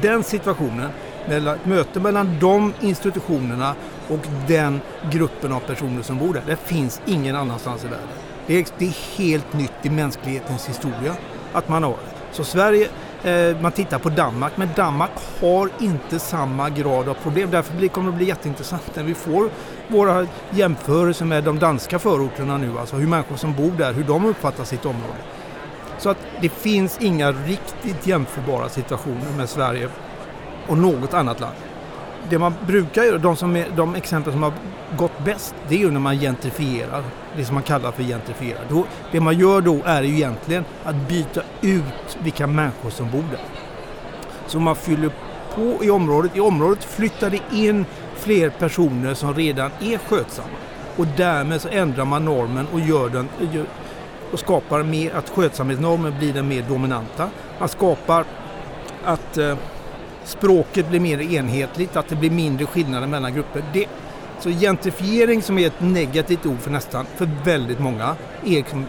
Den 0.03 0.25
situationen, 0.25 0.90
mellan, 1.29 1.59
möte 1.64 2.01
mellan 2.01 2.38
de 2.40 2.73
institutionerna 2.81 3.75
och 4.09 4.27
den 4.47 4.81
gruppen 5.11 5.53
av 5.53 5.61
personer 5.61 6.03
som 6.03 6.19
bor 6.19 6.35
där, 6.35 6.43
det 6.47 6.57
finns 6.57 7.01
ingen 7.07 7.37
annanstans 7.37 7.85
i 7.85 7.87
världen. 7.87 8.09
Det 8.47 8.59
är, 8.59 8.67
det 8.79 8.87
är 8.87 9.19
helt 9.19 9.53
nytt 9.53 9.73
i 9.83 9.90
mänsklighetens 9.90 10.69
historia 10.69 11.14
att 11.53 11.69
man 11.69 11.83
har 11.83 11.90
det. 11.90 12.37
Så 12.37 12.45
Sverige 12.45 12.88
Eh, 13.25 13.61
man 13.61 13.73
tittar 13.73 13.99
på 13.99 14.09
Danmark, 14.09 14.53
men 14.57 14.69
Danmark 14.77 15.11
har 15.40 15.71
inte 15.81 16.19
samma 16.19 16.71
grad 16.71 17.09
av 17.09 17.14
problem. 17.14 17.51
Därför 17.51 17.88
kommer 17.88 18.11
det 18.11 18.17
bli 18.17 18.27
jätteintressant 18.27 18.97
när 18.97 19.03
vi 19.03 19.14
får 19.14 19.51
våra 19.88 20.27
jämförelser 20.51 21.25
med 21.25 21.45
de 21.45 21.59
danska 21.59 21.99
förorterna 21.99 22.59
nu, 22.59 22.79
alltså 22.79 22.97
hur 22.97 23.07
människor 23.07 23.37
som 23.37 23.55
bor 23.55 23.71
där, 23.71 23.93
hur 23.93 24.05
de 24.05 24.25
uppfattar 24.25 24.64
sitt 24.64 24.87
område. 24.87 25.19
Så 25.99 26.11
att 26.11 26.19
det 26.40 26.49
finns 26.49 26.99
inga 27.01 27.33
riktigt 27.33 28.07
jämförbara 28.07 28.69
situationer 28.69 29.37
med 29.37 29.49
Sverige 29.49 29.88
och 30.67 30.79
något 30.79 31.14
annat 31.14 31.40
land 31.40 31.55
det 32.31 32.39
man 32.39 32.55
brukar 32.67 33.05
göra, 33.05 33.19
de, 33.19 33.37
som 33.37 33.57
är, 33.57 33.67
de 33.77 33.95
exempel 33.95 34.33
som 34.33 34.43
har 34.43 34.53
gått 34.99 35.25
bäst, 35.25 35.55
det 35.69 35.75
är 35.75 35.79
ju 35.79 35.91
när 35.91 36.01
man 36.01 36.19
gentrifierar. 36.19 37.03
Det 37.37 37.45
som 37.45 37.55
man 37.55 37.63
kallar 37.63 37.93
för 37.93 38.03
gentrifiera. 38.03 38.59
Då, 38.69 38.85
det 39.13 39.21
man 39.21 39.39
gör 39.39 39.61
då 39.61 39.81
är 39.85 40.03
ju 40.03 40.15
egentligen 40.15 40.65
att 40.85 41.09
byta 41.09 41.43
ut 41.61 42.19
vilka 42.23 42.47
människor 42.47 42.91
som 42.91 43.11
bor 43.11 43.25
där. 43.31 43.41
Så 44.47 44.61
man 44.61 44.77
fyller 44.77 45.11
på 45.55 45.85
i 45.85 45.91
området. 45.91 46.37
I 46.37 46.41
området 46.41 46.85
flyttar 46.85 47.31
det 47.31 47.41
in 47.53 47.87
fler 48.15 48.51
personer 48.51 49.15
som 49.15 49.35
redan 49.35 49.71
är 49.81 49.99
skötsamma. 49.99 50.49
Och 50.97 51.07
därmed 51.17 51.61
så 51.61 51.69
ändrar 51.69 52.05
man 52.05 52.25
normen 52.25 52.67
och 52.73 52.81
gör 52.81 53.09
den 53.09 53.29
och 54.33 54.39
skapar 54.39 54.83
mer 54.83 55.15
att 55.15 55.31
skötsamhetsnormen 55.31 56.19
blir 56.19 56.33
den 56.33 56.49
mer 56.49 56.65
dominanta. 56.69 57.31
Man 57.59 57.69
skapar 57.69 58.25
att 59.05 59.39
eh, 59.39 59.57
språket 60.25 60.89
blir 60.89 61.01
mer 61.01 61.21
enhetligt, 61.21 61.97
att 61.97 62.09
det 62.09 62.17
blir 62.17 62.31
mindre 62.31 62.67
skillnader 62.67 63.07
mellan 63.07 63.35
grupper. 63.35 63.63
Det, 63.73 63.87
så 64.41 64.51
gentrifiering 64.51 65.43
som 65.43 65.59
är 65.59 65.67
ett 65.67 65.81
negativt 65.81 66.47
ord 66.47 66.61
för 66.61 66.71
nästan, 66.71 67.07
för 67.17 67.29
väldigt 67.45 67.79
många, 67.79 68.17
är 68.45 68.51
liksom 68.51 68.87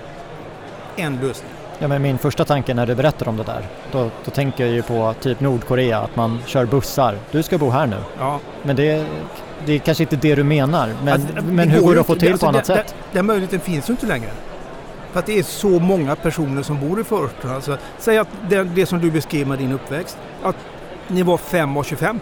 en 0.95 1.15
lösning. 1.15 1.50
Ja, 1.80 1.88
men 1.88 2.02
min 2.02 2.17
första 2.17 2.45
tanke 2.45 2.74
när 2.74 2.86
du 2.86 2.95
berättar 2.95 3.28
om 3.28 3.38
det 3.38 3.43
där, 3.43 3.62
då, 3.91 4.10
då 4.26 4.32
tänker 4.32 4.65
jag 4.65 4.74
ju 4.74 4.82
på 4.82 5.15
typ 5.21 5.39
Nordkorea, 5.39 6.00
att 6.00 6.15
man 6.15 6.39
kör 6.45 6.65
bussar. 6.65 7.17
Du 7.32 7.43
ska 7.43 7.58
bo 7.58 7.69
här 7.69 7.88
nu. 7.88 7.98
Ja. 8.19 8.39
Men 8.63 8.76
det, 8.76 9.06
det 9.65 9.74
är 9.74 9.80
kanske 9.80 10.04
inte 10.04 10.15
det 10.15 10.36
du 10.36 10.43
menar, 10.43 10.93
men, 11.04 11.13
alltså, 11.13 11.28
men 11.45 11.69
hur 11.69 11.82
går 11.82 11.93
det 11.93 12.02
att 12.02 12.08
få 12.08 12.15
till 12.15 12.32
alltså, 12.32 12.45
på 12.45 12.50
annat 12.50 12.65
det, 12.65 12.76
sätt? 12.76 12.95
Den 13.12 13.26
möjligheten 13.26 13.60
finns 13.60 13.89
ju 13.89 13.93
inte 13.93 14.06
längre. 14.06 14.30
För 15.12 15.19
att 15.19 15.26
det 15.26 15.39
är 15.39 15.43
så 15.43 15.80
många 15.80 16.15
personer 16.15 16.63
som 16.63 16.80
bor 16.80 17.02
i 17.02 17.04
förorterna. 17.04 17.56
Alltså, 17.56 17.78
säg 18.00 18.17
att 18.17 18.28
det, 18.50 18.63
det 18.63 18.86
som 18.86 19.00
du 19.00 19.12
beskrev 19.12 19.48
med 19.48 19.60
din 19.60 19.71
uppväxt, 19.71 20.17
att 20.43 20.56
nivå 21.08 21.38
5 21.38 21.78
och 21.78 21.86
25. 21.86 22.20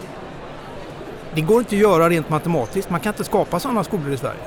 Det 1.34 1.40
går 1.40 1.58
inte 1.58 1.74
att 1.74 1.80
göra 1.80 2.08
rent 2.08 2.28
matematiskt. 2.28 2.90
Man 2.90 3.00
kan 3.00 3.12
inte 3.12 3.24
skapa 3.24 3.60
sådana 3.60 3.84
skolor 3.84 4.12
i 4.12 4.16
Sverige. 4.16 4.40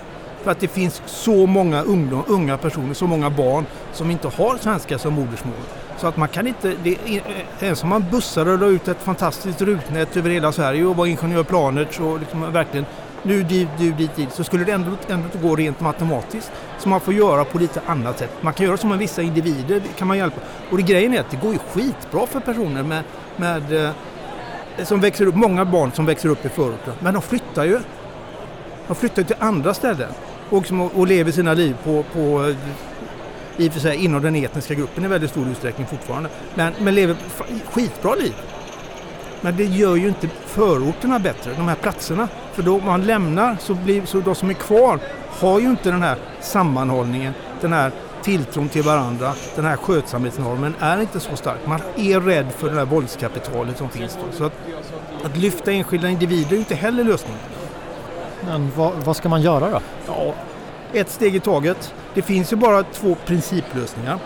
För 0.44 0.52
att 0.52 0.60
det 0.60 0.68
finns 0.68 1.02
så 1.06 1.46
många 1.46 1.82
ungdom, 1.82 2.24
unga 2.28 2.58
personer, 2.58 2.94
så 2.94 3.08
många 3.08 3.30
barn 3.30 3.66
som 3.94 4.12
inte 4.12 4.28
har 4.28 4.58
svenska 4.58 4.98
som 4.98 5.14
modersmål. 5.14 5.54
Så 5.98 6.08
att 6.08 6.18
man 6.18 6.28
kan 6.28 6.48
inte, 6.48 6.74
det, 6.84 6.98
eh, 7.06 7.22
ens 7.60 7.84
om 7.84 7.90
man 7.90 8.06
bussar 8.12 8.46
och 8.46 8.60
la 8.60 8.66
ut 8.66 8.88
ett 8.88 9.02
fantastiskt 9.02 9.62
rutnät 9.62 10.18
över 10.18 10.30
hela 10.30 10.52
Sverige 10.52 10.86
och 10.86 10.96
var 10.96 11.06
ingenjör 11.06 11.44
Planet 11.44 12.00
och 12.00 12.20
liksom 12.20 12.54
verkligen 12.54 12.86
nu 13.24 13.44
dit, 13.44 13.68
du 13.78 13.92
dit, 13.92 14.16
dit, 14.16 14.34
så 14.34 14.44
skulle 14.44 14.64
det 14.64 14.72
ändå, 14.72 14.92
ändå 15.08 15.26
inte 15.26 15.38
gå 15.38 15.56
rent 15.56 15.80
matematiskt. 15.80 16.52
Så 16.80 16.90
man 16.90 17.00
får 17.00 17.14
göra 17.14 17.46
på 17.46 17.58
lite 17.58 17.82
annat 17.86 18.20
sätt. 18.20 18.32
Man 18.42 18.54
kan 18.54 18.66
göra 18.66 18.78
som 18.78 18.90
med 18.90 19.00
vissa 19.00 19.22
individer, 19.22 19.80
det 19.80 19.98
kan 19.98 20.08
man 20.08 20.18
hjälpa. 20.18 20.42
Och 20.72 20.78
det 20.78 20.84
grejen 20.84 21.14
är 21.14 21.20
att 21.20 21.32
det 21.32 21.38
går 21.38 21.54
ju 21.54 21.60
skitbra 21.60 22.28
för 22.28 22.40
personer 22.40 22.84
med, 22.84 23.04
med 23.36 23.86
eh, 23.86 23.92
som 24.84 25.00
växer 25.00 25.26
upp, 25.26 25.36
många 25.36 25.66
barn 25.66 25.92
som 25.92 26.06
växer 26.06 26.30
upp 26.30 26.46
i 26.46 26.50
förorten. 26.50 26.94
Men 27.00 27.14
de 27.14 27.24
flyttar 27.24 27.66
ju. 27.66 27.80
De 28.88 28.96
flyttar 28.96 29.24
till 29.24 29.36
andra 29.40 29.74
ställen 29.74 30.12
och, 30.50 30.66
och 30.96 31.08
lever 31.08 31.32
sina 31.32 31.54
liv 31.54 31.76
på, 31.84 32.04
på 32.14 32.54
i 33.58 33.70
och 33.70 33.74
för 33.74 33.80
sig 33.80 34.06
inom 34.06 34.22
den 34.22 34.36
etniska 34.36 34.74
gruppen 34.74 35.06
i 35.06 35.08
väldigt 35.08 35.30
stor 35.30 35.48
utsträckning 35.48 35.88
fortfarande. 35.88 36.30
Men, 36.56 36.74
men 36.80 36.96
lever 36.96 37.16
skitbra 37.72 38.16
liv. 38.16 38.34
Men 39.42 39.58
det 39.58 39.64
gör 39.64 39.96
ju 39.96 40.08
inte 40.08 40.28
förorterna 40.46 41.20
bättre, 41.20 41.54
de 41.58 41.68
här 41.68 41.76
platserna. 41.76 42.28
För 42.54 42.64
då 42.64 42.80
man 42.80 43.06
lämnar 43.06 43.58
så 43.60 43.74
blir 43.74 44.06
så 44.06 44.20
de 44.20 44.36
som 44.36 44.50
är 44.50 44.54
kvar 44.54 45.00
har 45.30 45.60
ju 45.60 45.70
inte 45.70 45.92
den 45.92 46.02
här 46.02 46.18
sammanhållningen, 46.42 47.34
den 47.62 47.74
här 47.74 47.92
tilltron 48.28 48.70
till 48.70 48.84
varandra, 48.84 49.34
den 49.56 49.66
här 49.66 49.76
skötsamhetsnormen 49.76 50.76
är 50.80 51.02
inte 51.02 51.20
så 51.20 51.36
stark. 51.36 51.60
Man 51.66 51.82
är 51.96 52.20
rädd 52.20 52.52
för 52.58 52.70
det 52.70 52.76
här 52.76 52.86
våldskapitalet 52.86 53.78
som 53.78 53.90
finns 53.90 54.16
då. 54.16 54.38
Så 54.38 54.44
att, 54.44 54.54
att 55.24 55.38
lyfta 55.38 55.72
enskilda 55.72 56.10
individer 56.10 56.54
är 56.54 56.60
inte 56.60 56.76
heller 56.76 57.04
lösningen. 57.04 57.40
Men 58.46 58.72
vad, 58.76 58.94
vad 58.94 59.16
ska 59.16 59.30
man 59.30 59.42
göra 59.42 59.70
då? 59.70 59.80
Ja, 60.08 60.34
ett 60.94 61.10
steg 61.10 61.36
i 61.36 61.40
taget. 61.40 61.94
Det 62.14 62.22
finns 62.22 62.54
ju 62.54 62.56
bara 62.56 62.84
två 62.84 63.16
principlösningar. 63.26 64.20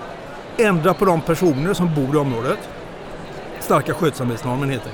Ändra 0.57 0.93
på 0.93 1.05
de 1.05 1.21
personer 1.21 1.73
som 1.73 1.95
bor 1.95 2.15
i 2.15 2.17
området. 2.17 2.59
Starka 3.59 3.93
skötsamhetsnormen 3.93 4.69
heter 4.69 4.91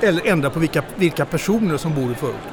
Eller 0.00 0.26
ändra 0.26 0.50
på 0.50 0.58
vilka, 0.58 0.82
vilka 0.96 1.24
personer 1.24 1.76
som 1.76 1.94
bor 1.94 2.12
i 2.12 2.14
förorten. 2.14 2.52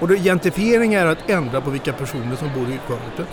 Och 0.00 0.08
då, 0.08 0.14
identifiering 0.14 0.94
är 0.94 1.06
att 1.06 1.30
ändra 1.30 1.60
på 1.60 1.70
vilka 1.70 1.92
personer 1.92 2.36
som 2.36 2.48
bor 2.54 2.68
i 2.68 2.78
förorten. 2.86 3.26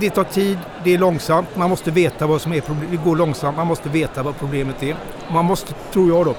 Det 0.00 0.10
tar 0.10 0.24
tid, 0.24 0.58
det 0.84 0.94
är 0.94 0.98
långsamt, 0.98 1.56
man 1.56 1.70
måste 1.70 1.90
veta 1.90 2.26
vad 2.26 2.40
som 2.40 2.52
är 2.52 2.60
problemet. 2.60 2.90
Det 2.90 3.04
går 3.04 3.16
långsamt, 3.16 3.56
man 3.56 3.66
måste 3.66 3.88
veta 3.88 4.22
vad 4.22 4.38
problemet 4.38 4.82
är. 4.82 4.96
Man 5.32 5.44
måste, 5.44 5.74
tror 5.92 6.08
jag 6.08 6.26
då, 6.26 6.34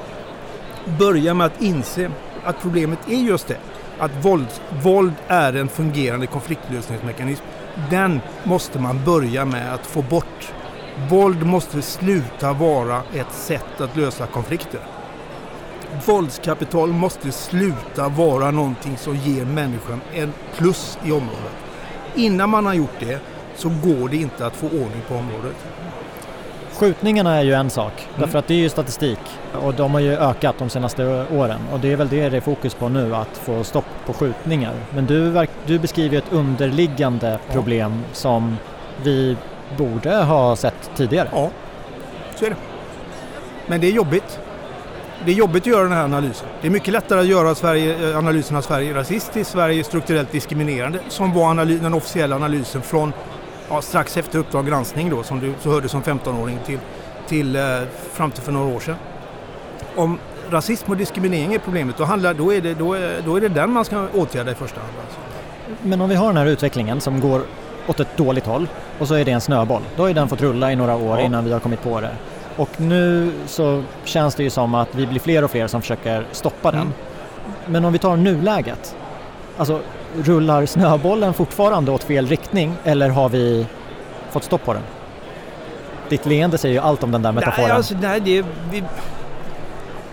börja 1.00 1.34
med 1.34 1.48
att 1.48 1.62
inse 1.62 2.12
att 2.44 2.62
problemet 2.62 3.00
är 3.10 3.18
just 3.18 3.48
det 3.48 3.58
att 4.00 4.26
våld, 4.26 4.48
våld 4.84 5.14
är 5.28 5.54
en 5.54 5.68
fungerande 5.68 6.28
konfliktlösningsmekanism. 6.28 7.44
Den 7.90 8.22
måste 8.44 8.80
man 8.80 9.06
börja 9.06 9.46
med 9.46 9.74
att 9.74 9.86
få 9.86 10.02
bort. 10.02 10.54
Våld 11.10 11.46
måste 11.46 11.82
sluta 11.82 12.54
vara 12.54 13.02
ett 13.14 13.32
sätt 13.32 13.82
att 13.82 13.96
lösa 13.96 14.28
konflikter. 14.28 14.82
Våldskapital 16.06 16.90
måste 16.90 17.32
sluta 17.32 18.10
vara 18.10 18.52
någonting 18.52 18.98
som 18.98 19.16
ger 19.16 19.46
människan 19.46 20.02
en 20.14 20.34
plus 20.58 20.98
i 21.06 21.12
området. 21.12 21.54
Innan 22.16 22.50
man 22.50 22.66
har 22.66 22.74
gjort 22.74 23.00
det 23.00 23.22
så 23.60 23.70
går 23.70 24.10
det 24.10 24.18
inte 24.18 24.46
att 24.46 24.56
få 24.56 24.66
ordning 24.66 25.02
på 25.08 25.16
området. 25.16 25.56
Skjutningarna 26.74 27.36
är 27.36 27.44
ju 27.44 27.54
en 27.54 27.70
sak, 27.70 27.94
mm. 28.08 28.22
därför 28.22 28.40
att 28.40 28.48
det 28.48 28.54
är 28.54 28.58
ju 28.58 28.70
statistik 28.70 29.20
och 29.64 29.74
de 29.74 29.94
har 29.94 30.00
ju 30.00 30.18
ökat 30.18 30.56
de 30.60 30.70
senaste 30.70 31.26
åren 31.32 31.60
och 31.72 31.80
det 31.80 31.92
är 31.92 31.96
väl 31.96 32.10
det 32.10 32.30
det 32.30 32.38
är 32.38 32.42
fokus 32.42 32.74
på 32.74 32.90
nu, 32.90 33.16
att 33.16 33.38
få 33.38 33.64
stopp 33.64 33.86
på 34.06 34.14
skjutningar. 34.14 34.74
Men 34.94 35.06
du, 35.06 35.48
du 35.66 35.80
beskriver 35.80 36.18
ett 36.18 36.32
underliggande 36.34 37.40
problem 37.52 38.04
ja. 38.08 38.16
som 38.16 38.58
vi 39.04 39.38
borde 39.78 40.16
ha 40.16 40.56
sett 40.56 40.92
tidigare. 40.96 41.30
Ja, 41.32 41.50
så 42.36 42.46
är 42.46 42.50
det. 42.50 42.56
Men 43.68 43.82
det 43.82 43.88
är 43.88 43.92
jobbigt. 43.92 44.40
Det 45.26 45.32
är 45.32 45.36
jobbigt 45.36 45.64
att 45.64 45.68
göra 45.68 45.84
den 45.84 45.92
här 45.92 46.04
analysen. 46.04 46.48
Det 46.62 46.68
är 46.68 46.72
mycket 46.72 46.94
lättare 46.94 47.20
att 47.20 47.28
göra 47.28 47.56
Sverige, 47.56 48.18
analysen 48.18 48.58
av 48.58 48.62
Sverige 48.62 48.94
rasistiskt, 48.94 49.52
Sverige 49.52 49.84
strukturellt 49.84 50.32
diskriminerande, 50.32 51.00
som 51.08 51.34
var 51.34 51.50
analys, 51.50 51.82
den 51.82 51.94
officiella 51.94 52.36
analysen 52.36 52.82
från 52.82 53.14
ja, 53.70 53.82
strax 53.82 54.18
efter 54.18 54.40
Uppdrag 54.40 54.68
granskning 54.68 55.10
då, 55.10 55.24
som 55.24 55.40
du 55.40 55.54
så 55.62 55.72
hörde 55.72 55.90
som 55.90 56.04
15-åring 56.04 56.60
till, 56.66 56.80
till 57.28 57.56
eh, 57.56 57.62
fram 58.14 58.32
till 58.32 58.44
för 58.44 58.52
några 58.52 58.76
år 58.76 58.80
sedan. 58.80 58.96
Om 59.96 60.20
rasism 60.50 60.92
och 60.92 60.98
diskriminering 60.98 61.54
är 61.54 61.60
problemet, 61.60 61.98
då, 61.98 62.04
handlar, 62.04 62.34
då, 62.34 62.54
är, 62.54 62.62
det, 62.62 62.74
då, 62.74 62.94
är, 62.94 63.22
då 63.26 63.36
är 63.36 63.42
det 63.42 63.50
den 63.50 63.74
man 63.74 63.86
ska 63.86 64.08
åtgärda 64.14 64.52
i 64.52 64.56
första 64.56 64.80
hand. 64.80 64.94
Alltså. 65.06 65.20
Men 65.82 66.02
om 66.02 66.10
vi 66.10 66.16
har 66.16 66.28
den 66.28 66.38
här 66.38 66.46
utvecklingen 66.46 67.02
som 67.02 67.20
går 67.20 67.42
åt 67.88 68.00
ett 68.00 68.18
dåligt 68.18 68.46
håll 68.46 68.68
och 69.00 69.08
så 69.08 69.14
är 69.14 69.26
det 69.26 69.32
en 69.32 69.42
snöboll. 69.42 69.82
Då 69.98 70.04
har 70.04 70.14
den 70.14 70.30
fått 70.30 70.42
rulla 70.42 70.72
i 70.72 70.76
några 70.76 70.96
år 70.96 71.20
ja. 71.20 71.26
innan 71.26 71.46
vi 71.46 71.52
har 71.52 71.60
kommit 71.60 71.82
på 71.82 72.02
det. 72.02 72.12
Och 72.56 72.82
nu 72.82 73.32
så 73.46 73.84
känns 74.04 74.36
det 74.36 74.44
ju 74.44 74.50
som 74.50 74.76
att 74.76 74.96
vi 74.96 75.08
blir 75.08 75.20
fler 75.20 75.44
och 75.44 75.52
fler 75.52 75.68
som 75.68 75.82
försöker 75.82 76.26
stoppa 76.32 76.72
den. 76.72 76.82
Mm. 76.82 76.94
Men 77.66 77.86
om 77.86 77.94
vi 77.94 78.00
tar 78.00 78.18
nuläget, 78.18 78.96
alltså 79.58 79.82
rullar 80.16 80.66
snöbollen 80.66 81.34
fortfarande 81.34 81.92
åt 81.92 82.04
fel 82.04 82.28
riktning 82.28 82.74
eller 82.84 83.10
har 83.10 83.30
vi 83.30 83.66
fått 84.32 84.44
stopp 84.44 84.66
på 84.66 84.74
den? 84.74 84.84
Ditt 86.10 86.26
leende 86.26 86.58
säger 86.58 86.76
ju 86.76 86.82
allt 86.82 87.04
om 87.04 87.12
den 87.12 87.22
där 87.22 87.32
metaforen. 87.32 87.68
Nej, 87.68 87.78
alltså, 87.78 87.96
nej 88.02 88.20
det, 88.20 88.46
vi 88.72 88.84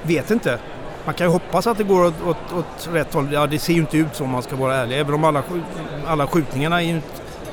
vet 0.02 0.30
inte. 0.30 0.58
Man 1.04 1.14
kan 1.14 1.26
ju 1.26 1.32
hoppas 1.32 1.66
att 1.66 1.78
det 1.78 1.84
går 1.84 2.04
åt, 2.04 2.14
åt, 2.26 2.36
åt, 2.58 2.88
rätt 2.92 3.14
håll. 3.14 3.28
Ja, 3.32 3.46
det 3.46 3.58
ser 3.58 3.72
ju 3.72 3.80
inte 3.80 3.96
ut 3.96 4.14
så 4.14 4.24
om 4.24 4.30
man 4.30 4.42
ska 4.42 4.56
vara 4.56 4.74
ärlig. 4.74 5.00
Även 5.00 5.14
om 5.14 5.24
alla, 5.24 5.42
alla 6.06 6.26
skjutningarna 6.26 6.82
ju, 6.82 7.00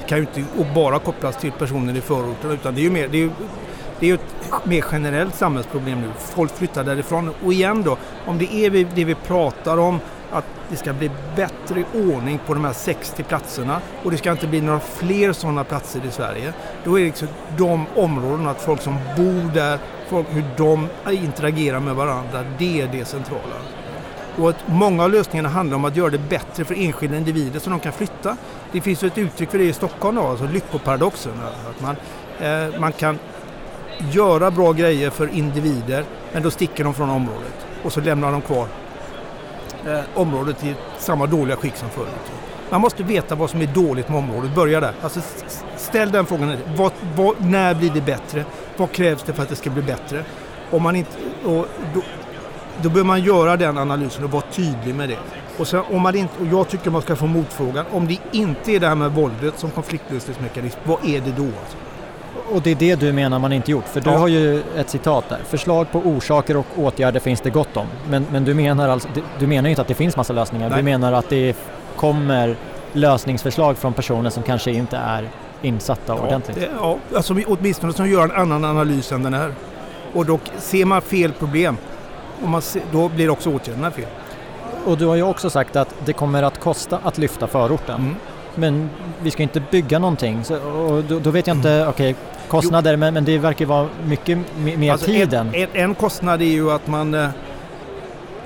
kan 0.07 0.17
ju 0.17 0.21
inte 0.21 0.43
bara 0.75 0.99
kopplas 0.99 1.37
till 1.37 1.51
personer 1.51 1.97
i 1.97 2.01
förorten 2.01 2.51
utan 2.51 2.75
det 2.75 2.81
är 2.81 2.83
ju 2.83 2.91
mer, 2.91 3.07
det 3.07 3.23
är, 3.23 3.29
det 3.99 4.09
är 4.09 4.13
ett 4.13 4.65
mer 4.65 4.85
generellt 4.91 5.35
samhällsproblem 5.35 6.01
nu. 6.01 6.07
Folk 6.17 6.57
flyttar 6.57 6.83
därifrån. 6.83 7.33
Och 7.45 7.53
igen 7.53 7.83
då, 7.83 7.97
om 8.25 8.37
det 8.37 8.53
är 8.53 8.69
det 8.95 9.05
vi 9.05 9.15
pratar 9.15 9.77
om 9.77 9.99
att 10.33 10.45
det 10.69 10.77
ska 10.77 10.93
bli 10.93 11.11
bättre 11.35 11.83
ordning 11.93 12.39
på 12.45 12.53
de 12.53 12.65
här 12.65 12.73
60 12.73 13.23
platserna 13.23 13.81
och 14.03 14.11
det 14.11 14.17
ska 14.17 14.31
inte 14.31 14.47
bli 14.47 14.61
några 14.61 14.79
fler 14.79 15.33
sådana 15.33 15.63
platser 15.63 16.01
i 16.07 16.11
Sverige. 16.11 16.53
Då 16.83 16.95
är 16.95 16.99
det 16.99 17.05
liksom 17.05 17.27
de 17.57 17.85
områdena, 17.95 18.49
att 18.49 18.61
folk 18.61 18.81
som 18.81 18.97
bor 19.17 19.53
där, 19.53 19.79
folk, 20.09 20.27
hur 20.29 20.43
de 20.57 20.87
interagerar 21.11 21.79
med 21.79 21.95
varandra, 21.95 22.45
det 22.57 22.81
är 22.81 22.87
det 22.87 23.05
centrala. 23.05 23.55
Och 24.37 24.49
att 24.49 24.67
många 24.67 25.03
av 25.03 25.11
lösningarna 25.11 25.49
handlar 25.49 25.75
om 25.75 25.85
att 25.85 25.95
göra 25.95 26.09
det 26.09 26.29
bättre 26.29 26.65
för 26.65 26.75
enskilda 26.75 27.17
individer 27.17 27.59
så 27.59 27.69
de 27.69 27.79
kan 27.79 27.93
flytta. 27.93 28.37
Det 28.71 28.81
finns 28.81 29.03
ju 29.03 29.07
ett 29.07 29.17
uttryck 29.17 29.51
för 29.51 29.57
det 29.57 29.63
i 29.63 29.73
Stockholm, 29.73 30.15
då, 30.15 30.21
alltså 30.21 30.47
lyckoparadoxen. 30.47 31.33
Att 31.69 31.81
man, 31.81 31.95
eh, 32.39 32.79
man 32.79 32.91
kan 32.91 33.19
göra 34.11 34.51
bra 34.51 34.71
grejer 34.71 35.09
för 35.09 35.27
individer 35.27 36.03
men 36.33 36.43
då 36.43 36.51
sticker 36.51 36.83
de 36.83 36.93
från 36.93 37.09
området 37.09 37.65
och 37.83 37.93
så 37.93 38.01
lämnar 38.01 38.31
de 38.31 38.41
kvar 38.41 38.67
eh, 39.87 39.99
området 40.15 40.63
i 40.63 40.75
samma 40.97 41.25
dåliga 41.25 41.55
skick 41.55 41.75
som 41.75 41.89
förut. 41.89 42.31
Man 42.69 42.81
måste 42.81 43.03
veta 43.03 43.35
vad 43.35 43.49
som 43.49 43.61
är 43.61 43.67
dåligt 43.67 44.09
med 44.09 44.17
området, 44.17 44.55
börja 44.55 44.79
där. 44.79 44.93
Alltså, 45.01 45.19
ställ 45.77 46.11
den 46.11 46.25
frågan, 46.25 46.57
vad, 46.75 46.91
vad, 47.15 47.45
när 47.45 47.75
blir 47.75 47.89
det 47.89 48.01
bättre? 48.01 48.45
Vad 48.77 48.91
krävs 48.91 49.23
det 49.23 49.33
för 49.33 49.43
att 49.43 49.49
det 49.49 49.55
ska 49.55 49.69
bli 49.69 49.81
bättre? 49.81 50.23
Om 50.71 50.83
man 50.83 50.95
inte, 50.95 51.11
och 51.43 51.67
då, 51.93 52.01
då 52.81 52.89
bör 52.89 53.03
man 53.03 53.23
göra 53.23 53.57
den 53.57 53.77
analysen 53.77 54.23
och 54.23 54.31
vara 54.31 54.43
tydlig 54.51 54.95
med 54.95 55.09
det. 55.09 55.17
Och, 55.57 55.67
sen, 55.67 55.83
om 55.91 56.01
man 56.01 56.15
inte, 56.15 56.33
och 56.39 56.47
jag 56.47 56.69
tycker 56.69 56.91
man 56.91 57.01
ska 57.01 57.15
få 57.15 57.27
motfrågan, 57.27 57.85
om 57.91 58.07
det 58.07 58.17
inte 58.31 58.71
är 58.71 58.79
det 58.79 58.87
här 58.87 58.95
med 58.95 59.11
våldet 59.11 59.59
som 59.59 59.71
konfliktlösningsmekanism, 59.71 60.79
vad 60.83 61.05
är 61.05 61.21
det 61.21 61.31
då? 61.31 61.43
Alltså? 61.43 61.77
Och 62.51 62.61
det 62.61 62.71
är 62.71 62.75
det 62.75 62.95
du 62.95 63.13
menar 63.13 63.39
man 63.39 63.53
inte 63.53 63.71
gjort, 63.71 63.87
för 63.87 64.01
du 64.01 64.09
ja. 64.09 64.17
har 64.17 64.27
ju 64.27 64.63
ett 64.77 64.89
citat 64.89 65.29
där. 65.29 65.39
Förslag 65.49 65.91
på 65.91 65.99
orsaker 65.99 66.57
och 66.57 66.65
åtgärder 66.77 67.19
finns 67.19 67.41
det 67.41 67.49
gott 67.49 67.77
om. 67.77 67.87
Men, 68.09 68.25
men 68.31 68.45
du 68.45 68.53
menar 68.53 68.89
alltså, 68.89 69.09
du 69.39 69.47
menar 69.47 69.69
inte 69.69 69.81
att 69.81 69.87
det 69.87 69.93
finns 69.93 70.17
massa 70.17 70.33
lösningar, 70.33 70.69
Nej. 70.69 70.77
du 70.77 70.83
menar 70.83 71.13
att 71.13 71.29
det 71.29 71.57
kommer 71.95 72.55
lösningsförslag 72.93 73.77
från 73.77 73.93
personer 73.93 74.29
som 74.29 74.43
kanske 74.43 74.71
inte 74.71 74.97
är 74.97 75.29
insatta 75.61 76.15
ja, 76.15 76.27
ordentligt? 76.27 76.57
Det, 76.57 76.69
ja, 76.79 76.97
alltså 77.15 77.35
åtminstone 77.47 77.93
som 77.93 78.09
gör 78.09 78.23
en 78.23 78.31
annan 78.31 78.65
analys 78.65 79.11
än 79.11 79.23
den 79.23 79.33
här. 79.33 79.53
Och 80.13 80.25
då 80.25 80.39
ser 80.57 80.85
man 80.85 81.01
fel 81.01 81.31
problem, 81.31 81.77
och 82.43 82.49
man 82.49 82.61
ser, 82.61 82.81
då 82.91 83.09
blir 83.09 83.29
också 83.29 83.49
åtgärderna 83.49 83.91
fel. 83.91 84.05
Och 84.85 84.97
du 84.97 85.05
har 85.05 85.15
ju 85.15 85.23
också 85.23 85.49
sagt 85.49 85.75
att 85.75 85.95
det 86.05 86.13
kommer 86.13 86.43
att 86.43 86.59
kosta 86.59 86.99
att 87.03 87.17
lyfta 87.17 87.47
förorten. 87.47 87.95
Mm. 87.95 88.15
Men 88.55 88.89
vi 89.21 89.31
ska 89.31 89.43
inte 89.43 89.61
bygga 89.71 89.99
någonting. 89.99 90.43
Så, 90.43 90.55
och 90.55 91.03
då, 91.03 91.19
då, 91.19 91.31
vet 91.31 91.47
jag 91.47 91.57
inte, 91.57 91.71
mm. 91.71 91.87
okej, 91.89 92.11
okay, 92.11 92.23
kostnader, 92.47 92.97
men, 92.97 93.13
men 93.13 93.25
det 93.25 93.37
verkar 93.37 93.65
vara 93.65 93.87
mycket 94.07 94.37
mer 94.57 94.91
alltså 94.91 95.07
tiden. 95.07 95.49
En, 95.53 95.67
en, 95.73 95.95
kostnad 95.95 96.41
är 96.41 96.45
ju 96.45 96.71
att 96.71 96.87
man 96.87 97.13
eh, 97.13 97.29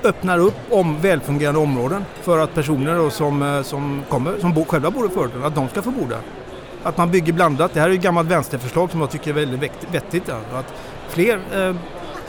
öppnar 0.04 0.38
upp 0.38 0.58
om 0.70 1.00
välfungerande 1.00 1.60
områden 1.60 2.04
för 2.22 2.38
att 2.38 2.54
personer 2.54 3.10
som, 3.10 3.42
eh, 3.42 3.62
som, 3.62 4.02
kommer, 4.08 4.38
som 4.40 4.54
bo, 4.54 4.64
själva 4.64 4.90
bor 4.90 5.06
i 5.06 5.08
förorten, 5.08 5.44
att 5.44 5.54
de 5.54 5.68
ska 5.68 5.82
få 5.82 5.90
bo 5.90 6.06
där. 6.06 6.20
Att 6.82 6.96
man 6.96 7.10
bygger 7.10 7.32
blandat. 7.32 7.74
Det 7.74 7.80
här 7.80 7.90
är 7.90 7.94
ett 7.94 8.00
gammalt 8.00 8.28
vänsterförslag 8.28 8.90
som 8.90 9.00
jag 9.00 9.10
tycker 9.10 9.30
är 9.30 9.34
väldigt 9.34 9.72
vettigt. 9.92 10.28
Att 10.28 10.74
fler 11.08 11.40
eh, 11.54 11.74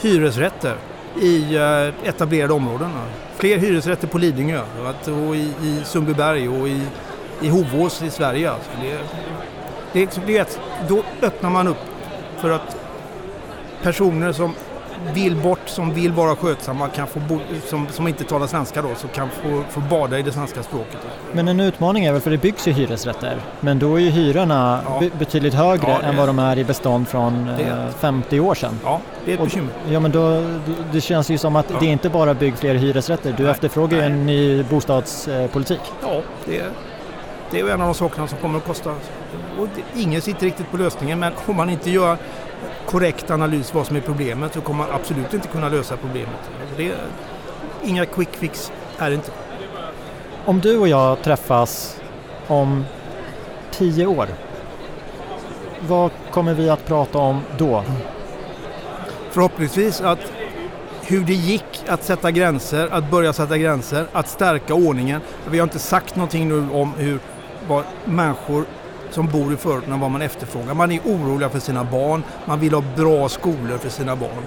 hyresrätter 0.01 0.75
i 1.21 1.55
eh, 1.55 2.09
etablerade 2.09 2.53
områden. 2.53 2.89
Fler 3.37 3.57
hyresrätter 3.57 4.07
på 4.07 4.17
Lidingö 4.17 4.61
och 5.27 5.35
i, 5.35 5.53
i 5.63 5.81
Sundbyberg 5.85 6.49
och 6.49 6.67
i 6.67 6.81
i 7.41 7.49
Hovås 7.49 8.01
i 8.01 8.09
Sverige. 8.09 8.51
Alltså. 8.51 8.71
Det, 8.81 8.99
det, 9.93 10.19
det, 10.27 10.59
då 10.87 11.03
öppnar 11.21 11.49
man 11.49 11.67
upp 11.67 11.77
för 12.37 12.49
att 12.49 12.77
personer 13.83 14.31
som 14.31 14.53
vill 15.13 15.35
bort, 15.35 15.59
som 15.65 15.93
vill 15.93 16.11
vara 16.11 16.35
skötsamma, 16.35 16.87
kan 16.87 17.07
få 17.07 17.19
bo, 17.19 17.39
som, 17.65 17.87
som 17.91 18.07
inte 18.07 18.23
talar 18.23 18.47
svenska 18.47 18.81
då, 18.81 18.89
så 18.95 19.07
kan 19.07 19.29
få, 19.29 19.63
få 19.69 19.79
bada 19.79 20.19
i 20.19 20.21
det 20.21 20.31
svenska 20.31 20.63
språket. 20.63 20.97
Men 21.31 21.47
en 21.47 21.59
utmaning 21.59 22.05
är 22.05 22.11
väl, 22.11 22.21
för 22.21 22.31
det 22.31 22.37
byggs 22.37 22.67
ju 22.67 22.71
hyresrätter, 22.71 23.37
men 23.59 23.79
då 23.79 23.95
är 23.95 23.99
ju 23.99 24.09
hyrorna 24.09 24.81
ja. 24.85 25.03
betydligt 25.19 25.53
högre 25.53 25.89
ja, 25.89 26.01
än 26.01 26.17
vad 26.17 26.29
de 26.29 26.39
är 26.39 26.57
i 26.57 26.63
bestånd 26.63 27.07
från 27.07 27.45
det. 27.45 27.87
50 27.99 28.37
eh, 28.37 28.45
år 28.45 28.55
sedan. 28.55 28.79
Ja, 28.83 29.01
det 29.25 29.31
är 29.31 29.35
ett 29.35 29.43
bekymmer. 29.43 29.73
Ja, 29.89 29.99
men 29.99 30.11
då, 30.11 30.43
det 30.91 31.01
känns 31.01 31.29
ju 31.29 31.37
som 31.37 31.55
att 31.55 31.65
ja. 31.69 31.77
det 31.79 31.85
är 31.85 31.91
inte 31.91 32.09
bara 32.09 32.33
bygg 32.33 32.57
fler 32.57 32.75
hyresrätter, 32.75 33.33
du 33.37 33.43
Nej. 33.43 33.51
efterfrågar 33.51 33.97
ju 33.97 34.03
en 34.03 34.25
ny 34.25 34.63
bostadspolitik. 34.63 35.81
Ja, 36.01 36.21
det 36.45 36.59
är, 36.59 36.71
det 37.51 37.59
är 37.59 37.69
en 37.69 37.81
av 37.81 37.87
de 37.87 37.95
sakerna 37.95 38.27
som 38.27 38.37
kommer 38.37 38.57
att 38.57 38.65
kosta. 38.65 38.91
Och 39.59 39.67
ingen 39.95 40.21
sitter 40.21 40.45
riktigt 40.45 40.71
på 40.71 40.77
lösningen, 40.77 41.19
men 41.19 41.33
om 41.45 41.55
man 41.55 41.69
inte 41.69 41.89
gör 41.89 42.17
korrekt 42.85 43.31
analys 43.31 43.73
vad 43.73 43.87
som 43.87 43.95
är 43.95 44.01
problemet 44.01 44.53
så 44.53 44.61
kommer 44.61 44.85
man 44.85 44.95
absolut 44.95 45.33
inte 45.33 45.47
kunna 45.47 45.69
lösa 45.69 45.97
problemet. 45.97 46.49
Det, 46.77 46.93
inga 47.83 48.05
quick 48.05 48.35
fix 48.35 48.71
är 48.97 49.09
det 49.09 49.15
inte. 49.15 49.31
Om 50.45 50.59
du 50.59 50.77
och 50.77 50.87
jag 50.87 51.21
träffas 51.21 52.01
om 52.47 52.85
tio 53.71 54.05
år, 54.05 54.27
vad 55.87 56.11
kommer 56.31 56.53
vi 56.53 56.69
att 56.69 56.85
prata 56.85 57.17
om 57.17 57.41
då? 57.57 57.83
Förhoppningsvis 59.31 60.01
att 60.01 60.19
hur 61.09 61.23
det 61.23 61.33
gick 61.33 61.83
att 61.87 62.03
sätta 62.03 62.31
gränser, 62.31 62.87
att 62.91 63.11
börja 63.11 63.33
sätta 63.33 63.57
gränser, 63.57 64.05
att 64.11 64.27
stärka 64.27 64.73
ordningen. 64.73 65.21
Vi 65.51 65.59
har 65.59 65.63
inte 65.63 65.79
sagt 65.79 66.15
någonting 66.15 66.49
nu 66.49 66.69
om 66.71 66.93
hur 66.97 67.19
vad 67.69 67.83
människor 68.05 68.65
som 69.11 69.27
bor 69.27 69.53
i 69.53 69.57
förorterna 69.57 69.97
vad 69.97 70.11
man 70.11 70.21
efterfrågar. 70.21 70.73
Man 70.73 70.91
är 70.91 70.99
oroliga 70.99 71.49
för 71.49 71.59
sina 71.59 71.83
barn, 71.83 72.23
man 72.45 72.59
vill 72.59 72.73
ha 72.73 72.83
bra 72.95 73.29
skolor 73.29 73.77
för 73.77 73.89
sina 73.89 74.15
barn. 74.15 74.43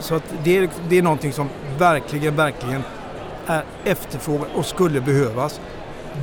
Så 0.00 0.14
att 0.14 0.34
det, 0.44 0.58
är, 0.58 0.68
det 0.88 0.98
är 0.98 1.02
någonting 1.02 1.32
som 1.32 1.48
verkligen, 1.78 2.36
verkligen 2.36 2.82
är 3.46 3.64
efterfrågat 3.84 4.48
och 4.54 4.66
skulle 4.66 5.00
behövas. 5.00 5.60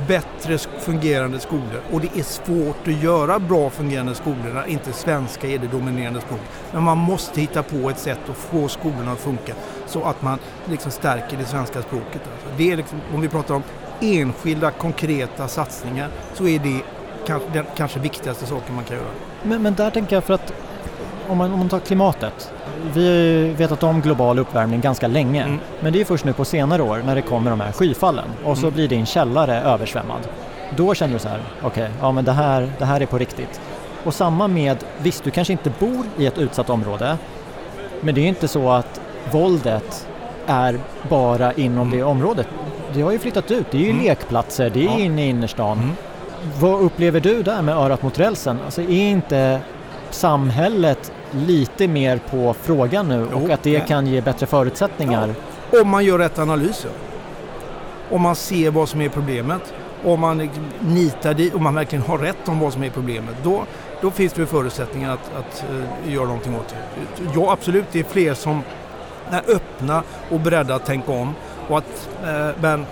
Bättre 0.08 0.58
fungerande 0.58 1.40
skolor 1.40 1.80
och 1.92 2.00
det 2.00 2.18
är 2.18 2.22
svårt 2.22 2.88
att 2.88 3.02
göra 3.02 3.38
bra 3.38 3.70
fungerande 3.70 4.14
skolor 4.14 4.52
när 4.54 4.66
inte 4.66 4.92
svenska 4.92 5.48
är 5.48 5.58
det 5.58 5.66
dominerande 5.66 6.20
språket. 6.20 6.46
Men 6.72 6.82
man 6.82 6.98
måste 6.98 7.40
hitta 7.40 7.62
på 7.62 7.90
ett 7.90 7.98
sätt 7.98 8.18
att 8.30 8.36
få 8.36 8.68
skolorna 8.68 9.12
att 9.12 9.18
funka 9.18 9.54
så 9.86 10.04
att 10.04 10.22
man 10.22 10.38
liksom 10.64 10.90
stärker 10.90 11.36
det 11.36 11.44
svenska 11.44 11.82
språket. 11.82 12.22
Alltså 12.32 12.48
det 12.56 12.72
är 12.72 12.76
liksom, 12.76 13.00
om 13.14 13.20
vi 13.20 13.28
pratar 13.28 13.54
om 13.54 13.62
enskilda 14.00 14.70
konkreta 14.70 15.48
satsningar 15.48 16.08
så 16.34 16.48
är 16.48 16.58
det 16.58 16.80
kanske, 17.26 17.48
den 17.52 17.64
kanske 17.76 18.00
viktigaste 18.00 18.46
saken 18.46 18.74
man 18.74 18.84
kan 18.84 18.96
göra. 18.96 19.06
Men, 19.42 19.62
men 19.62 19.74
där 19.74 19.90
tänker 19.90 20.16
jag 20.16 20.24
för 20.24 20.34
att 20.34 20.52
om 21.28 21.38
man, 21.38 21.52
om 21.52 21.58
man 21.58 21.68
tar 21.68 21.80
klimatet. 21.80 22.52
Vi 22.94 23.06
har 23.06 23.14
ju 23.14 23.52
vetat 23.52 23.82
om 23.82 24.00
global 24.00 24.38
uppvärmning 24.38 24.80
ganska 24.80 25.06
länge 25.06 25.42
mm. 25.42 25.58
men 25.80 25.92
det 25.92 26.00
är 26.00 26.04
först 26.04 26.24
nu 26.24 26.32
på 26.32 26.44
senare 26.44 26.82
år 26.82 27.02
när 27.06 27.14
det 27.14 27.22
kommer 27.22 27.50
de 27.50 27.60
här 27.60 27.72
skyfallen 27.72 28.24
och 28.44 28.58
så 28.58 28.66
mm. 28.66 28.74
blir 28.74 28.88
din 28.88 29.06
källare 29.06 29.60
översvämmad. 29.60 30.20
Då 30.76 30.94
känner 30.94 31.12
du 31.12 31.18
så 31.18 31.28
här, 31.28 31.40
okej, 31.62 31.68
okay, 31.68 31.88
ja 32.00 32.12
men 32.12 32.24
det 32.24 32.32
här, 32.32 32.72
det 32.78 32.84
här 32.84 33.00
är 33.00 33.06
på 33.06 33.18
riktigt. 33.18 33.60
Och 34.04 34.14
samma 34.14 34.48
med, 34.48 34.84
visst 34.98 35.24
du 35.24 35.30
kanske 35.30 35.52
inte 35.52 35.72
bor 35.78 36.04
i 36.18 36.26
ett 36.26 36.38
utsatt 36.38 36.70
område 36.70 37.18
men 38.00 38.14
det 38.14 38.20
är 38.20 38.28
inte 38.28 38.48
så 38.48 38.70
att 38.70 39.00
våldet 39.32 40.08
är 40.46 40.78
bara 41.08 41.52
inom 41.52 41.86
mm. 41.86 41.98
det 41.98 42.04
området. 42.04 42.46
Det 42.94 43.02
har 43.02 43.12
ju 43.12 43.18
flyttat 43.18 43.50
ut, 43.50 43.66
det 43.70 43.76
är 43.76 43.82
ju 43.82 43.90
mm. 43.90 44.04
lekplatser, 44.04 44.70
det 44.70 44.80
är 44.80 44.84
ja. 44.84 44.98
inne 44.98 45.26
i 45.26 45.28
innerstan. 45.28 45.78
Mm. 45.78 45.90
Vad 46.60 46.80
upplever 46.80 47.20
du 47.20 47.42
där 47.42 47.62
med 47.62 47.76
örat 47.76 48.02
mot 48.02 48.18
rälsen? 48.18 48.58
Alltså 48.64 48.82
är 48.82 48.90
inte 48.90 49.60
samhället 50.10 51.12
lite 51.30 51.88
mer 51.88 52.20
på 52.30 52.54
frågan 52.62 53.08
nu 53.08 53.26
jo, 53.32 53.44
och 53.44 53.50
att 53.50 53.62
det 53.62 53.80
kan 53.88 54.06
ge 54.06 54.20
bättre 54.20 54.46
förutsättningar? 54.46 55.34
Ja. 55.70 55.80
Om 55.80 55.88
man 55.88 56.04
gör 56.04 56.18
rätt 56.18 56.38
analyser. 56.38 56.90
Om 58.10 58.22
man 58.22 58.36
ser 58.36 58.70
vad 58.70 58.88
som 58.88 59.00
är 59.00 59.08
problemet. 59.08 59.74
Om 60.04 60.20
man 60.20 60.50
nitar 60.80 61.34
dit, 61.34 61.54
om 61.54 61.62
man 61.62 61.74
verkligen 61.74 62.04
har 62.04 62.18
rätt 62.18 62.48
om 62.48 62.60
vad 62.60 62.72
som 62.72 62.84
är 62.84 62.90
problemet. 62.90 63.34
Då, 63.42 63.64
då 64.00 64.10
finns 64.10 64.32
det 64.32 64.46
förutsättningar 64.46 65.12
att, 65.12 65.30
att 65.38 65.64
uh, 65.70 66.12
göra 66.12 66.26
någonting 66.26 66.56
åt 66.56 66.68
det. 66.68 67.24
Ja 67.34 67.52
absolut, 67.52 67.84
det 67.92 68.00
är 68.00 68.04
fler 68.04 68.34
som 68.34 68.62
är 69.30 69.42
öppna 69.54 70.02
och 70.30 70.40
beredda 70.40 70.74
att 70.74 70.86
tänka 70.86 71.12
om. 71.12 71.34
Och 71.68 71.78
att, 71.78 72.08
eh, 72.24 72.50
men 72.60 72.86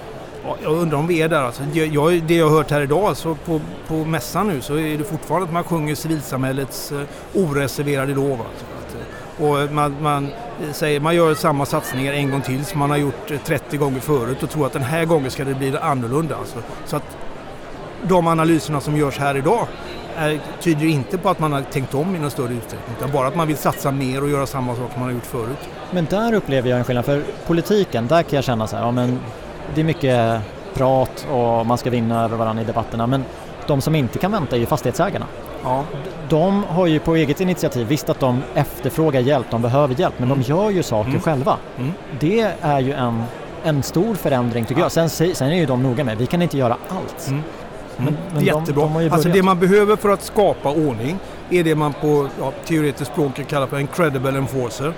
jag 0.62 0.72
undrar 0.72 0.98
om 0.98 1.06
vi 1.06 1.22
är 1.22 1.28
där. 1.28 1.42
Alltså, 1.42 1.62
jag, 1.74 2.22
det 2.22 2.36
jag 2.36 2.48
har 2.48 2.56
hört 2.56 2.70
här 2.70 2.80
idag 2.80 3.16
så 3.16 3.34
på, 3.34 3.60
på 3.88 3.94
mässan 3.94 4.48
nu 4.48 4.60
så 4.60 4.78
är 4.78 4.98
det 4.98 5.04
fortfarande 5.04 5.46
att 5.46 5.52
man 5.52 5.64
sjunger 5.64 5.94
civilsamhällets 5.94 6.92
eh, 6.92 7.02
oreserverade 7.34 8.14
lov. 8.14 8.40
Alltså. 8.40 8.64
Att, 8.78 8.94
eh, 8.94 9.44
och 9.44 9.74
man, 9.74 9.96
man, 10.02 10.28
säger, 10.72 11.00
man 11.00 11.16
gör 11.16 11.34
samma 11.34 11.66
satsningar 11.66 12.12
en 12.12 12.30
gång 12.30 12.42
till 12.42 12.64
som 12.64 12.78
man 12.78 12.90
har 12.90 12.96
gjort 12.96 13.30
eh, 13.30 13.38
30 13.44 13.76
gånger 13.76 14.00
förut 14.00 14.42
och 14.42 14.50
tror 14.50 14.66
att 14.66 14.72
den 14.72 14.82
här 14.82 15.04
gången 15.04 15.30
ska 15.30 15.44
det 15.44 15.54
bli 15.54 15.76
annorlunda. 15.76 16.36
Alltså. 16.36 16.58
Så 16.86 16.96
att 16.96 17.16
de 18.02 18.26
analyserna 18.26 18.80
som 18.80 18.96
görs 18.96 19.18
här 19.18 19.36
idag 19.36 19.66
är, 20.16 20.40
tyder 20.60 20.86
inte 20.86 21.18
på 21.18 21.28
att 21.28 21.38
man 21.38 21.52
har 21.52 21.62
tänkt 21.62 21.94
om 21.94 22.16
i 22.16 22.18
någon 22.18 22.30
större 22.30 22.52
utsträckning 22.52 22.96
utan 22.98 23.10
bara 23.12 23.26
att 23.26 23.36
man 23.36 23.46
vill 23.46 23.56
satsa 23.56 23.90
mer 23.90 24.22
och 24.22 24.30
göra 24.30 24.46
samma 24.46 24.76
sak 24.76 24.92
som 24.92 25.00
man 25.00 25.08
har 25.08 25.14
gjort 25.14 25.26
förut. 25.26 25.68
Men 25.90 26.04
där 26.10 26.32
upplever 26.32 26.70
jag 26.70 26.78
en 26.78 26.84
skillnad, 26.84 27.04
för 27.04 27.22
politiken, 27.46 28.06
där 28.06 28.22
kan 28.22 28.36
jag 28.36 28.44
känna 28.44 28.66
så 28.66 28.76
här, 28.76 28.84
ja, 28.84 28.90
men 28.90 29.18
det 29.74 29.80
är 29.80 29.84
mycket 29.84 30.40
prat 30.74 31.26
och 31.30 31.66
man 31.66 31.78
ska 31.78 31.90
vinna 31.90 32.24
över 32.24 32.36
varandra 32.36 32.62
i 32.62 32.66
debatterna 32.66 33.06
men 33.06 33.24
de 33.66 33.80
som 33.80 33.94
inte 33.94 34.18
kan 34.18 34.32
vänta 34.32 34.56
är 34.56 34.60
ju 34.60 34.66
fastighetsägarna. 34.66 35.26
Ja. 35.64 35.84
De 36.28 36.64
har 36.64 36.86
ju 36.86 36.98
på 36.98 37.16
eget 37.16 37.40
initiativ 37.40 37.86
visst 37.86 38.08
att 38.08 38.20
de 38.20 38.42
efterfrågar 38.54 39.20
hjälp, 39.20 39.46
de 39.50 39.62
behöver 39.62 40.00
hjälp 40.00 40.14
men 40.18 40.30
mm. 40.30 40.42
de 40.42 40.48
gör 40.48 40.70
ju 40.70 40.82
saker 40.82 41.10
mm. 41.10 41.20
själva. 41.20 41.56
Mm. 41.78 41.92
Det 42.20 42.54
är 42.60 42.80
ju 42.80 42.92
en, 42.92 43.22
en 43.64 43.82
stor 43.82 44.14
förändring 44.14 44.64
tycker 44.64 44.80
ja. 44.80 44.84
jag. 44.94 45.10
Sen, 45.10 45.34
sen 45.34 45.48
är 45.48 45.56
ju 45.56 45.66
de 45.66 45.82
noga 45.82 46.04
med, 46.04 46.18
vi 46.18 46.26
kan 46.26 46.42
inte 46.42 46.58
göra 46.58 46.76
allt. 46.88 47.32
Mm. 47.98 48.14
Men, 48.14 48.34
men 48.34 48.44
Jättebra. 48.44 48.86
De, 48.86 49.04
de 49.04 49.10
alltså 49.10 49.28
det 49.28 49.42
man 49.42 49.58
behöver 49.58 49.96
för 49.96 50.08
att 50.08 50.22
skapa 50.22 50.70
ordning 50.70 51.18
är 51.50 51.64
det 51.64 51.74
man 51.74 51.92
på 51.92 52.28
ja, 52.40 52.52
teoretiskt 52.64 53.12
språk 53.12 53.48
kallar 53.48 53.66
för 53.66 53.76
en 53.76 53.86
credible 53.86 54.38
enforcer. 54.38 54.94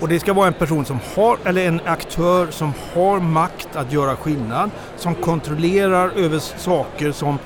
Och 0.00 0.08
det 0.08 0.20
ska 0.20 0.32
vara 0.32 0.46
en 0.46 0.52
person 0.52 0.84
som 0.84 0.98
har, 1.14 1.38
eller 1.44 1.66
en 1.66 1.80
aktör 1.84 2.46
som 2.50 2.72
har 2.94 3.20
makt 3.20 3.68
att 3.76 3.92
göra 3.92 4.16
skillnad, 4.16 4.70
som 4.96 5.14
kontrollerar 5.14 6.10
över 6.16 6.38
saker 6.38 7.12
som 7.12 7.38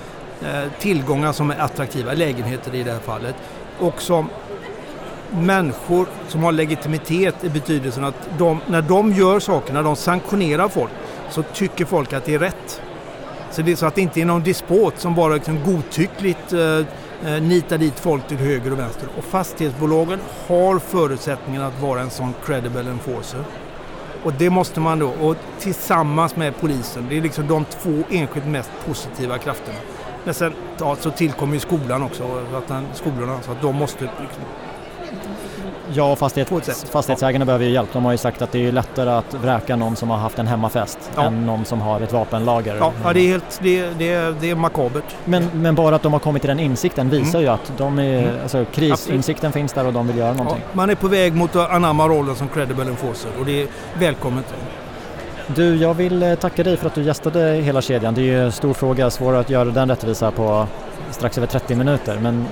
eh, 0.43 0.73
tillgångar 0.79 1.33
som 1.33 1.51
är 1.51 1.59
attraktiva, 1.59 2.13
lägenheter 2.13 2.75
i 2.75 2.83
det 2.83 2.93
här 2.93 2.99
fallet, 2.99 3.35
och 3.79 4.03
som 4.03 4.29
människor 5.31 6.07
som 6.29 6.43
har 6.43 6.53
legitimitet 6.53 7.45
i 7.45 7.49
betydelsen 7.49 8.05
att 8.05 8.29
de, 8.39 8.61
när 8.67 8.83
de 8.83 9.13
gör 9.13 9.41
saker, 9.41 9.73
när 9.73 9.83
de 9.83 9.97
sanktionerar 9.97 10.69
folk, 10.69 10.91
så 11.31 11.43
tycker 11.43 11.85
folk 11.85 12.13
att 12.13 12.25
det 12.25 12.35
är 12.35 12.39
rätt. 12.39 12.83
Så 13.51 13.63
det 13.63 13.73
är 13.73 13.77
så 13.77 13.87
att 13.87 13.95
det 13.95 14.01
inte 14.01 14.21
är 14.21 14.25
någon 14.25 14.43
despot 14.43 14.99
som 14.99 15.15
bara 15.15 15.35
liksom 15.35 15.59
godtyckligt 15.65 16.53
eh, 16.53 16.79
eh, 17.25 17.43
nitar 17.43 17.79
dit 17.79 18.01
folk 18.01 18.29
till 18.29 18.37
höger 18.37 18.73
och 18.73 18.79
vänster. 18.79 19.09
Och 19.19 19.25
fastighetsbolagen 19.25 20.19
har 20.49 20.79
förutsättningen 20.79 21.63
att 21.63 21.81
vara 21.81 22.01
en 22.01 22.11
sån 22.11 22.35
credible 22.45 22.91
enforcer. 22.91 23.45
Och 24.25 24.33
det 24.33 24.51
måste 24.51 24.81
man 24.81 24.99
då, 24.99 25.09
och 25.09 25.37
tillsammans 25.59 26.37
med 26.37 26.57
polisen, 26.61 27.07
det 27.09 27.17
är 27.17 27.23
liksom 27.23 27.47
de 27.49 27.65
två 27.65 28.03
enskilt 28.11 28.47
mest 28.47 28.71
positiva 28.87 29.39
krafterna. 29.39 29.79
Men 30.25 30.35
sen 30.35 30.53
ja, 30.79 30.97
så 30.97 31.11
tillkommer 31.11 31.55
ju 31.55 31.61
skolan 31.61 32.03
också, 32.03 32.45
att 32.55 32.69
den, 32.69 32.87
skolorna, 32.95 33.43
så 33.43 33.53
att 33.53 33.63
de 33.63 33.77
måste 33.77 34.05
liksom 34.05 34.43
Ja, 35.93 36.17
fastighet, 36.17 36.49
fastighetsägarna 36.91 37.45
behöver 37.45 37.65
ju 37.65 37.71
hjälp. 37.71 37.89
De 37.93 38.05
har 38.05 38.13
ju 38.13 38.19
sagt 38.19 38.43
att 38.43 38.53
det 38.53 38.67
är 38.67 38.73
lättare 38.73 39.11
att 39.11 39.35
vräka 39.35 39.77
någon 39.77 39.97
som 39.97 40.11
har 40.11 40.17
haft 40.17 40.39
en 40.39 40.47
hemmafest 40.47 40.99
ja. 41.17 41.23
än 41.23 41.47
någon 41.47 41.65
som 41.65 41.81
har 41.81 42.01
ett 42.01 42.13
vapenlager. 42.13 42.77
Ja, 42.77 42.93
ja 43.05 43.13
det, 43.13 43.21
är 43.21 43.29
helt, 43.29 43.61
det, 43.63 43.91
det, 43.99 44.41
det 44.41 44.51
är 44.51 44.55
makabert. 44.55 45.17
Men, 45.25 45.51
men 45.55 45.75
bara 45.75 45.97
att 45.97 46.03
de 46.03 46.13
har 46.13 46.21
kommit 46.21 46.43
till 46.43 46.49
den 46.49 46.61
insikten 46.61 47.11
visar 47.11 47.39
mm. 47.39 47.43
ju 47.43 47.49
att 47.49 47.73
de 47.77 47.99
är, 47.99 48.23
mm. 48.23 48.43
alltså, 48.43 48.65
krisinsikten 48.73 49.33
Absolut. 49.33 49.55
finns 49.55 49.73
där 49.73 49.87
och 49.87 49.93
de 49.93 50.07
vill 50.07 50.17
göra 50.17 50.33
någonting. 50.33 50.63
Ja, 50.63 50.71
man 50.73 50.91
är 50.91 50.95
på 50.95 51.09
väg 51.09 51.35
mot 51.35 51.57
att 51.57 51.71
anamma 51.71 52.09
rollen 52.09 52.37
som 52.37 52.49
credible 52.49 52.85
enforcer 52.85 53.31
och 53.39 53.47
det 53.47 53.63
är 53.63 53.69
välkommet. 53.99 54.55
Du, 55.55 55.77
jag 55.77 55.95
vill 55.95 56.23
eh, 56.23 56.35
tacka 56.35 56.65
dig 56.65 56.77
för 56.77 56.87
att 56.87 56.95
du 56.95 57.03
gästade 57.03 57.53
hela 57.53 57.83
kedjan. 57.83 58.15
Det 58.15 58.21
är 58.21 58.25
ju 58.25 58.45
en 58.45 58.53
stor 58.53 58.75
fråga, 58.75 59.11
svår 59.11 59.37
att 59.37 59.51
göra 59.51 59.65
den 59.65 59.89
rättvisa 59.89 60.31
på 60.31 60.67
strax 61.11 61.39
över 61.39 61.47
30 61.47 61.75
minuter. 61.75 62.19
Men 62.23 62.47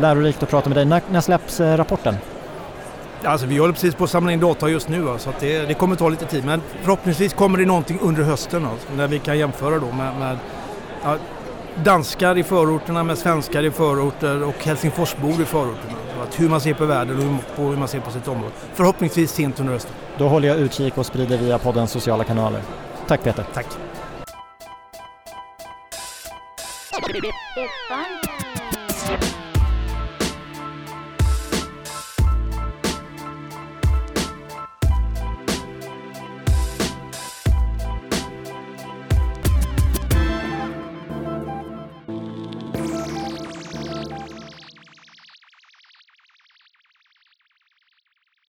lärorikt 0.00 0.42
att 0.42 0.50
prata 0.50 0.68
med 0.68 0.76
dig. 0.76 0.84
När, 0.84 1.02
när 1.10 1.20
släpps 1.20 1.60
eh, 1.60 1.76
rapporten? 1.76 2.16
Alltså 3.24 3.46
vi 3.46 3.58
håller 3.58 3.72
precis 3.72 3.94
på 3.94 4.04
att 4.04 4.10
samla 4.10 4.32
in 4.32 4.40
data 4.40 4.68
just 4.68 4.88
nu 4.88 5.18
så 5.18 5.30
att 5.30 5.40
det, 5.40 5.58
det, 5.58 5.74
kommer 5.74 5.96
ta 5.96 6.08
lite 6.08 6.26
tid 6.26 6.44
men 6.44 6.60
förhoppningsvis 6.82 7.32
kommer 7.32 7.58
det 7.58 7.66
någonting 7.66 7.98
under 8.02 8.22
hösten 8.22 8.66
alltså, 8.66 8.88
när 8.96 9.08
vi 9.08 9.18
kan 9.18 9.38
jämföra 9.38 9.78
då 9.78 9.92
med, 9.92 10.18
med 10.18 10.38
ja, 11.04 11.16
danskar 11.84 12.38
i 12.38 12.42
förorterna 12.42 13.04
med 13.04 13.18
svenskar 13.18 13.62
i 13.62 13.70
förorter 13.70 14.42
och 14.42 14.64
Helsingforsbor 14.64 15.42
i 15.42 15.44
förorterna. 15.44 15.94
Att 16.22 16.40
hur 16.40 16.48
man 16.48 16.60
ser 16.60 16.74
på 16.74 16.86
världen 16.86 17.16
och 17.16 17.22
hur, 17.22 17.36
på 17.56 17.62
hur 17.62 17.76
man 17.76 17.88
ser 17.88 18.00
på 18.00 18.10
sitt 18.10 18.28
område. 18.28 18.52
Förhoppningsvis 18.74 19.32
sent 19.32 19.60
under 19.60 19.72
hösten. 19.72 19.92
Då 20.18 20.28
håller 20.28 20.48
jag 20.48 20.58
utkik 20.58 20.98
och 20.98 21.06
sprider 21.06 21.38
via 21.38 21.58
poddens 21.58 21.90
sociala 21.90 22.24
kanaler. 22.24 22.62
Tack 23.08 23.22
Peter. 23.22 23.44
Tack. 23.54 23.66